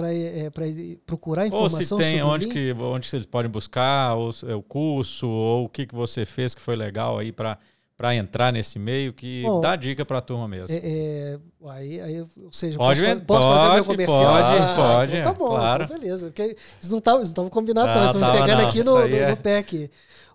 procurar 1.06 1.42
Ou 1.46 1.46
se 1.46 1.56
informação 1.56 1.98
tem 1.98 2.18
sobre 2.18 2.22
o 2.22 2.28
onde 2.28 2.46
que, 2.48 2.72
onde 2.72 3.08
eles 3.14 3.26
podem 3.26 3.50
buscar, 3.50 4.14
ou, 4.14 4.30
é, 4.46 4.54
o 4.54 4.62
curso, 4.62 5.26
ou 5.28 5.64
o 5.64 5.68
que, 5.68 5.86
que 5.86 5.94
você 5.94 6.24
fez 6.24 6.54
que 6.54 6.60
foi 6.62 6.76
legal 6.76 7.18
aí 7.18 7.32
para 7.32 7.58
para 8.00 8.14
entrar 8.14 8.50
nesse 8.50 8.78
meio 8.78 9.12
que 9.12 9.42
Bom, 9.42 9.60
dá 9.60 9.76
dica 9.76 10.06
para 10.06 10.16
a 10.16 10.20
turma 10.22 10.48
mesmo. 10.48 10.74
É, 10.74 10.80
é, 10.82 11.38
aí, 11.68 12.00
aí, 12.00 12.20
ou 12.22 12.50
seja, 12.50 12.78
Pode, 12.78 13.02
posso, 13.02 13.20
posso 13.26 13.46
pode, 13.46 13.60
fazer 13.60 13.74
meu 13.74 13.84
comercial? 13.84 14.32
pode, 14.32 14.62
Ah, 14.62 14.74
pode, 14.74 15.16
Então 15.18 15.32
tá 15.34 15.38
bom, 15.38 15.48
claro. 15.50 15.84
então 15.84 15.98
beleza. 15.98 16.26
Porque 16.28 16.42
eles 16.42 16.90
não 16.90 16.96
estavam 16.96 17.50
combinados, 17.50 17.94
Não, 17.94 18.00
não, 18.00 18.06
estão 18.06 18.32
me 18.32 18.40
pegando 18.40 18.62
não, 18.62 18.68
aqui 18.70 18.82
no, 18.82 18.94
no, 18.94 19.16
é- 19.16 19.36
no 19.36 19.58
aqui. 19.58 19.90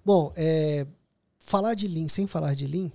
Bom, 0.05 0.32
é, 0.36 0.86
falar 1.39 1.74
de 1.74 1.88
Lean 1.88 2.07
sem 2.07 2.28
falar 2.28 2.53
de 2.53 2.68
Lean, 2.68 2.91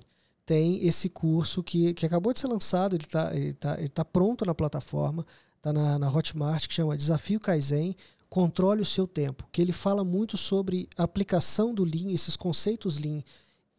tem 0.46 0.86
esse 0.86 1.08
curso 1.08 1.64
que, 1.64 1.92
que 1.92 2.06
acabou 2.06 2.32
de 2.32 2.38
ser 2.38 2.46
lançado, 2.46 2.94
ele 2.94 3.02
está 3.02 3.34
ele 3.34 3.52
tá, 3.54 3.76
ele 3.76 3.88
tá 3.88 4.04
pronto 4.04 4.46
na 4.46 4.54
plataforma, 4.54 5.26
está 5.56 5.72
na, 5.72 5.98
na 5.98 6.08
Hotmart, 6.08 6.68
que 6.68 6.74
chama 6.74 6.96
Desafio 6.96 7.40
Kaizen, 7.40 7.96
Controle 8.28 8.82
o 8.82 8.86
Seu 8.86 9.08
Tempo, 9.08 9.48
que 9.50 9.60
ele 9.60 9.72
fala 9.72 10.04
muito 10.04 10.36
sobre 10.36 10.88
a 10.96 11.02
aplicação 11.02 11.74
do 11.74 11.82
Lean, 11.82 12.12
esses 12.12 12.36
conceitos 12.36 12.98
Lean, 12.98 13.24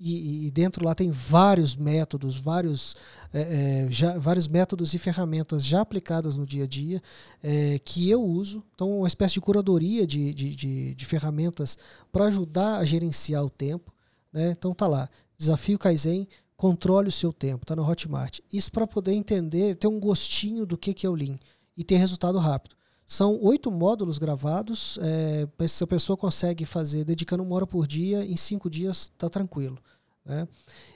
e, 0.01 0.47
e 0.47 0.51
dentro 0.51 0.83
lá 0.83 0.95
tem 0.95 1.11
vários 1.11 1.75
métodos, 1.75 2.37
vários, 2.37 2.95
é, 3.31 3.85
é, 3.85 3.91
já, 3.91 4.17
vários 4.17 4.47
métodos 4.47 4.95
e 4.95 4.97
ferramentas 4.97 5.63
já 5.63 5.81
aplicadas 5.81 6.35
no 6.35 6.45
dia 6.45 6.63
a 6.63 6.67
dia 6.67 7.01
é, 7.43 7.79
que 7.79 8.09
eu 8.09 8.23
uso. 8.23 8.63
Então, 8.73 8.97
uma 8.97 9.07
espécie 9.07 9.35
de 9.35 9.41
curadoria 9.41 10.07
de, 10.07 10.33
de, 10.33 10.55
de, 10.55 10.95
de 10.95 11.05
ferramentas 11.05 11.77
para 12.11 12.25
ajudar 12.25 12.77
a 12.77 12.83
gerenciar 12.83 13.45
o 13.45 13.49
tempo. 13.49 13.93
Né? 14.33 14.49
Então, 14.57 14.73
tá 14.73 14.87
lá. 14.87 15.07
Desafio 15.37 15.77
Kaizen, 15.77 16.27
controle 16.57 17.09
o 17.09 17.11
seu 17.11 17.31
tempo. 17.31 17.65
Tá 17.65 17.75
no 17.75 17.87
Hotmart. 17.87 18.39
Isso 18.51 18.71
para 18.71 18.87
poder 18.87 19.13
entender, 19.13 19.75
ter 19.75 19.87
um 19.87 19.99
gostinho 19.99 20.65
do 20.65 20.77
que, 20.77 20.95
que 20.95 21.05
é 21.05 21.09
o 21.09 21.15
Lean 21.15 21.37
e 21.77 21.83
ter 21.83 21.97
resultado 21.97 22.39
rápido. 22.39 22.75
São 23.11 23.37
oito 23.41 23.69
módulos 23.69 24.17
gravados. 24.17 24.97
É, 25.01 25.67
se 25.67 25.83
a 25.83 25.87
pessoa 25.87 26.15
consegue 26.15 26.63
fazer 26.63 27.03
dedicando 27.03 27.43
uma 27.43 27.53
hora 27.53 27.67
por 27.67 27.85
dia, 27.85 28.23
em 28.23 28.37
cinco 28.37 28.69
dias 28.69 29.11
está 29.13 29.29
tranquilo. 29.29 29.77
Né? 30.25 30.47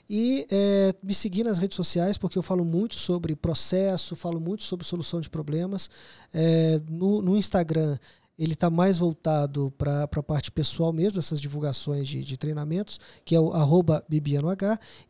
E 0.08 0.46
é, 0.50 0.94
me 1.02 1.12
seguir 1.12 1.44
nas 1.44 1.58
redes 1.58 1.76
sociais, 1.76 2.16
porque 2.16 2.38
eu 2.38 2.42
falo 2.42 2.64
muito 2.64 2.94
sobre 2.94 3.36
processo, 3.36 4.16
falo 4.16 4.40
muito 4.40 4.64
sobre 4.64 4.86
solução 4.86 5.20
de 5.20 5.28
problemas. 5.28 5.90
É, 6.32 6.80
no, 6.88 7.20
no 7.20 7.36
Instagram, 7.36 7.98
ele 8.38 8.52
está 8.52 8.68
mais 8.68 8.98
voltado 8.98 9.72
para 9.78 10.04
a 10.04 10.22
parte 10.22 10.50
pessoal 10.50 10.92
mesmo, 10.92 11.18
essas 11.18 11.40
divulgações 11.40 12.06
de, 12.06 12.22
de 12.22 12.36
treinamentos, 12.36 13.00
que 13.24 13.34
é 13.34 13.40
o 13.40 13.52
arroba 13.52 14.04
bibianoh, 14.08 14.56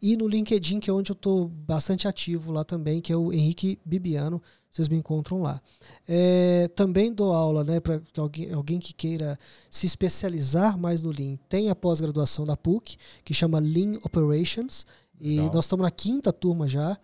e 0.00 0.16
no 0.16 0.28
LinkedIn, 0.28 0.78
que 0.78 0.88
é 0.88 0.92
onde 0.92 1.10
eu 1.10 1.14
estou 1.14 1.48
bastante 1.48 2.06
ativo 2.06 2.52
lá 2.52 2.64
também, 2.64 3.00
que 3.00 3.12
é 3.12 3.16
o 3.16 3.32
Henrique 3.32 3.78
Bibiano, 3.84 4.40
vocês 4.70 4.88
me 4.88 4.96
encontram 4.96 5.40
lá. 5.40 5.60
É, 6.06 6.68
também 6.74 7.12
dou 7.12 7.32
aula 7.32 7.64
né, 7.64 7.80
para 7.80 8.00
alguém, 8.18 8.52
alguém 8.52 8.78
que 8.78 8.92
queira 8.92 9.38
se 9.70 9.86
especializar 9.86 10.78
mais 10.78 11.00
no 11.02 11.10
Lean. 11.10 11.36
Tem 11.48 11.70
a 11.70 11.74
pós-graduação 11.74 12.44
da 12.44 12.56
PUC, 12.56 12.96
que 13.24 13.32
chama 13.32 13.58
Lean 13.58 13.92
Operations, 14.04 14.84
e 15.18 15.36
Legal. 15.36 15.54
nós 15.54 15.64
estamos 15.64 15.82
na 15.82 15.90
quinta 15.90 16.30
turma 16.32 16.68
já, 16.68 16.98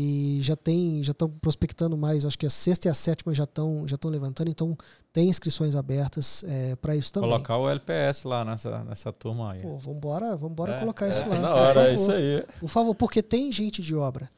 e 0.00 0.38
já 0.42 0.54
tem, 0.54 1.02
já 1.02 1.10
estão 1.10 1.28
prospectando 1.28 1.98
mais, 1.98 2.24
acho 2.24 2.38
que 2.38 2.46
a 2.46 2.50
sexta 2.50 2.86
e 2.86 2.90
a 2.90 2.94
sétima 2.94 3.34
já 3.34 3.42
estão 3.42 3.82
já 3.88 3.96
estão 3.96 4.08
levantando, 4.08 4.48
então 4.48 4.78
tem 5.12 5.28
inscrições 5.28 5.74
abertas 5.74 6.44
é, 6.44 6.76
para 6.76 6.94
isso 6.94 7.12
também. 7.12 7.28
Colocar 7.28 7.56
o 7.58 7.68
LPS 7.68 8.22
lá 8.22 8.44
nessa, 8.44 8.84
nessa 8.84 9.12
turma 9.12 9.50
aí. 9.54 9.60
Pô, 9.62 9.76
vambora, 9.76 10.36
vambora 10.36 10.76
É, 10.76 10.78
colocar 10.78 11.08
é, 11.08 11.10
isso 11.10 11.28
lá. 11.28 11.40
Na 11.40 11.48
por 11.48 11.56
hora, 11.56 11.70
é 11.70 11.74
favor. 11.74 11.94
isso 11.94 12.12
aí. 12.12 12.44
Por 12.60 12.68
favor, 12.68 12.94
porque 12.94 13.20
tem 13.20 13.50
gente 13.50 13.82
de 13.82 13.96
obra. 13.96 14.30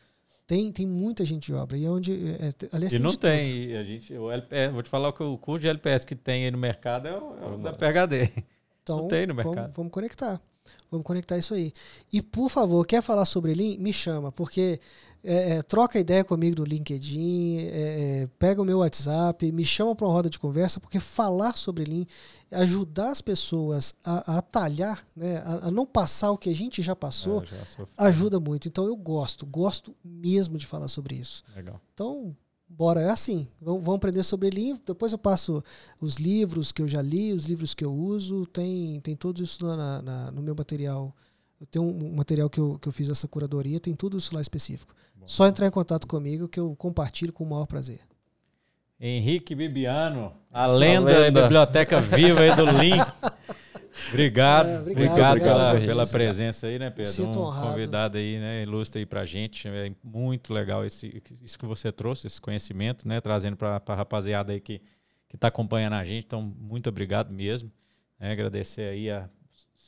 Tem, 0.47 0.73
tem 0.73 0.87
muita 0.87 1.27
gente 1.27 1.45
de 1.45 1.55
obra. 1.55 1.77
E 1.77 1.85
é 1.85 1.91
onde. 1.91 2.11
É, 2.13 2.53
aliás, 2.73 2.95
E 2.95 2.97
tem 2.97 3.01
não 3.05 3.11
de 3.11 3.19
tem. 3.19 3.45
tudo. 3.47 3.71
e 3.73 3.77
a 3.77 3.83
gente, 3.85 4.15
o 4.15 4.31
LPS, 4.33 4.73
vou 4.73 4.83
te 4.83 4.89
falar 4.89 5.13
que 5.13 5.23
o 5.23 5.37
curso 5.37 5.61
de 5.61 5.69
LPS 5.69 6.07
que 6.07 6.17
tem 6.17 6.47
aí 6.47 6.51
no 6.51 6.57
mercado 6.59 7.07
é 7.07 7.13
o, 7.13 7.35
é 7.39 7.55
o 7.55 7.59
da 7.59 7.73
PHD. 7.75 8.31
Então, 8.83 8.97
não 9.03 9.09
tem 9.09 9.27
no 9.27 9.35
vamos, 9.35 9.55
mercado. 9.55 9.75
vamos 9.77 9.93
conectar. 9.93 10.41
Vamos 10.91 11.07
conectar 11.07 11.37
isso 11.37 11.53
aí. 11.55 11.73
E, 12.13 12.21
por 12.23 12.49
favor, 12.49 12.85
quer 12.87 13.03
falar 13.03 13.25
sobre 13.27 13.55
Lean? 13.55 13.77
Me 13.79 13.93
chama, 13.93 14.33
porque 14.33 14.81
é, 15.23 15.57
é, 15.59 15.63
troca 15.63 15.99
ideia 16.01 16.25
comigo 16.25 16.59
no 16.61 16.65
LinkedIn, 16.65 17.59
é, 17.59 18.23
é, 18.23 18.29
pega 18.39 18.63
o 18.63 18.65
meu 18.65 18.79
WhatsApp, 18.79 19.51
me 19.53 19.65
chama 19.65 19.95
para 19.95 20.07
uma 20.07 20.13
roda 20.13 20.31
de 20.31 20.39
conversa, 20.39 20.81
porque 20.81 20.99
falar 20.99 21.57
sobre 21.57 21.85
Lean, 21.85 22.07
ajudar 22.51 23.11
as 23.11 23.21
pessoas 23.21 23.95
a, 24.05 24.33
a 24.35 24.39
atalhar, 24.39 25.07
né, 25.15 25.39
a, 25.39 25.69
a 25.69 25.71
não 25.71 25.85
passar 25.87 26.31
o 26.31 26.39
que 26.39 26.51
a 26.51 26.55
gente 26.55 26.83
já 26.83 26.97
passou, 26.97 27.43
É, 27.43 27.47
já 27.47 27.57
ajuda 27.99 28.41
muito. 28.41 28.67
Então, 28.67 28.87
eu 28.87 28.97
gosto, 28.97 29.45
gosto 29.47 29.95
mesmo 30.05 30.57
de 30.59 30.67
falar 30.67 30.89
sobre 30.89 31.17
isso. 31.17 31.43
Legal. 31.55 31.81
Então, 31.95 32.35
bora, 32.69 33.01
é 33.03 33.11
assim. 33.11 33.47
Vamos, 33.61 33.83
vamos 33.85 33.97
aprender 33.99 34.23
sobre 34.23 34.51
Lean. 34.51 34.79
Depois 34.87 35.13
eu 35.13 35.19
passo 35.19 35.63
os 36.01 36.17
livros 36.17 36.73
que 36.73 36.81
eu 36.83 36.89
já 36.89 37.03
li, 37.03 37.33
os 37.33 37.45
livros 37.45 37.75
que 37.75 37.85
eu 37.85 37.93
uso. 37.93 38.47
Tem, 38.47 39.01
tem 39.01 39.15
tudo 39.17 39.43
isso 39.43 39.65
na- 39.67 40.01
na- 40.03 40.31
no 40.31 40.41
meu 40.43 40.55
material. 40.55 41.15
Eu 41.61 41.67
tenho 41.67 41.85
um, 41.85 42.15
material 42.17 42.49
que 42.49 42.59
eu, 42.59 42.79
que 42.79 42.89
eu 42.89 42.93
fiz 42.93 43.11
essa 43.11 43.29
curadoria, 43.29 43.79
tem 43.79 43.95
tudo 43.95 44.17
isso 44.17 44.35
lá 44.35 44.41
específico. 44.41 44.95
Bom. 45.15 45.27
Só 45.27 45.47
entrar 45.47 45.67
em 45.67 45.71
contato 45.71 46.07
comigo 46.07 46.49
que 46.49 46.59
eu 46.59 46.75
compartilho 46.77 47.33
com 47.33 47.45
o 47.45 47.51
maior 47.51 47.67
prazer. 47.67 48.01
Henrique 48.99 49.55
Bibiano, 49.55 50.33
a 50.51 50.65
a 50.65 50.67
lenda, 50.67 51.21
lenda. 51.21 51.41
e 51.41 51.43
biblioteca 51.43 52.01
viva 52.01 52.41
aí 52.41 52.55
do 52.57 52.65
Lean. 52.65 53.05
Obrigado, 54.09 54.69
É, 54.69 54.81
obrigado, 54.81 55.09
obrigado, 55.11 55.31
obrigado, 55.31 55.71
pela, 55.73 55.81
pela 55.81 56.07
presença 56.07 56.67
aí, 56.69 56.79
né, 56.79 56.91
Pedro? 56.91 57.11
sinto 57.11 57.39
um 57.39 57.43
honrado. 57.43 57.69
convidado 57.69 58.19
aí, 58.19 58.39
né, 58.39 58.63
ilustre 58.63 59.01
aí 59.01 59.07
pra 59.07 59.27
gente. 59.27 59.69
É 59.69 59.93
muito 60.03 60.55
legal 60.55 60.85
esse, 60.85 61.23
isso 61.43 61.59
que 61.59 61.67
você 61.67 61.91
trouxe, 61.91 62.27
esse 62.27 62.41
conhecimento, 62.41 63.07
né, 63.07 63.21
trazendo 63.21 63.57
pra, 63.57 63.81
pra 63.81 63.95
rapaziada 63.97 64.53
aí 64.53 64.61
que, 64.61 64.81
que 65.29 65.37
tá 65.37 65.49
acompanhando 65.49 65.95
a 65.95 66.05
gente. 66.05 66.25
Então, 66.25 66.41
muito 66.41 66.89
obrigado 66.89 67.33
mesmo. 67.33 67.71
né, 68.19 68.31
agradecer 68.33 68.83
aí 68.83 69.11
a 69.11 69.29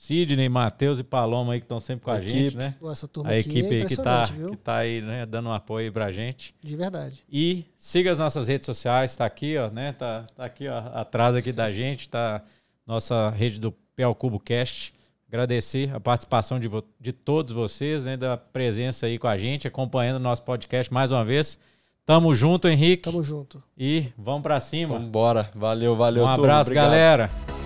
Sidney, 0.02 0.48
Matheus 0.48 0.98
e 0.98 1.04
Paloma 1.04 1.52
aí 1.52 1.60
que 1.60 1.64
estão 1.64 1.78
sempre 1.78 2.04
com 2.04 2.10
a, 2.10 2.14
A 2.14 2.20
gente, 2.20 2.36
equipe. 2.36 2.56
né? 2.56 2.74
Pô, 2.80 2.90
essa 2.90 3.06
turma 3.06 3.30
A 3.30 3.34
aqui 3.36 3.50
equipe 3.50 3.72
é 3.76 3.82
aí 3.82 3.86
que 3.86 3.96
tá, 3.96 4.24
viu? 4.24 4.50
que 4.50 4.56
tá 4.56 4.76
aí, 4.78 5.00
né, 5.00 5.24
dando 5.24 5.48
um 5.48 5.52
apoio 5.52 5.84
aí 5.86 5.92
pra 5.92 6.10
gente. 6.10 6.52
De 6.60 6.74
verdade. 6.74 7.22
E 7.30 7.64
siga 7.76 8.10
as 8.10 8.18
nossas 8.18 8.48
redes 8.48 8.66
sociais, 8.66 9.14
tá 9.14 9.24
aqui, 9.24 9.56
ó, 9.56 9.70
né? 9.70 9.92
Tá, 9.92 10.26
tá 10.34 10.44
aqui, 10.44 10.66
ó, 10.66 10.76
atrás 10.92 11.36
aqui 11.36 11.52
da 11.52 11.70
gente, 11.70 12.08
tá 12.08 12.42
nossa 12.84 13.30
rede 13.30 13.60
do 13.60 13.70
Pel 13.94 14.12
Cubo 14.12 14.40
Cast. 14.40 14.92
Agradecer 15.28 15.94
a 15.94 16.00
participação 16.00 16.58
de, 16.58 16.68
de 17.00 17.12
todos 17.12 17.52
vocês, 17.52 18.04
né? 18.04 18.16
Da 18.16 18.36
presença 18.36 19.06
aí 19.06 19.20
com 19.20 19.28
a 19.28 19.38
gente, 19.38 19.68
acompanhando 19.68 20.16
o 20.16 20.18
nosso 20.18 20.42
podcast 20.42 20.92
mais 20.92 21.12
uma 21.12 21.24
vez. 21.24 21.60
Tamo 22.04 22.34
junto, 22.34 22.66
Henrique. 22.66 23.04
Tamo 23.04 23.22
junto. 23.22 23.62
E 23.78 24.06
vamos 24.18 24.42
pra 24.42 24.58
cima. 24.58 24.98
Vambora. 24.98 25.48
Valeu, 25.54 25.94
valeu, 25.94 26.24
um 26.24 26.26
turma. 26.26 26.42
abraço, 26.42 26.70
Obrigado. 26.70 26.86
galera. 26.90 27.61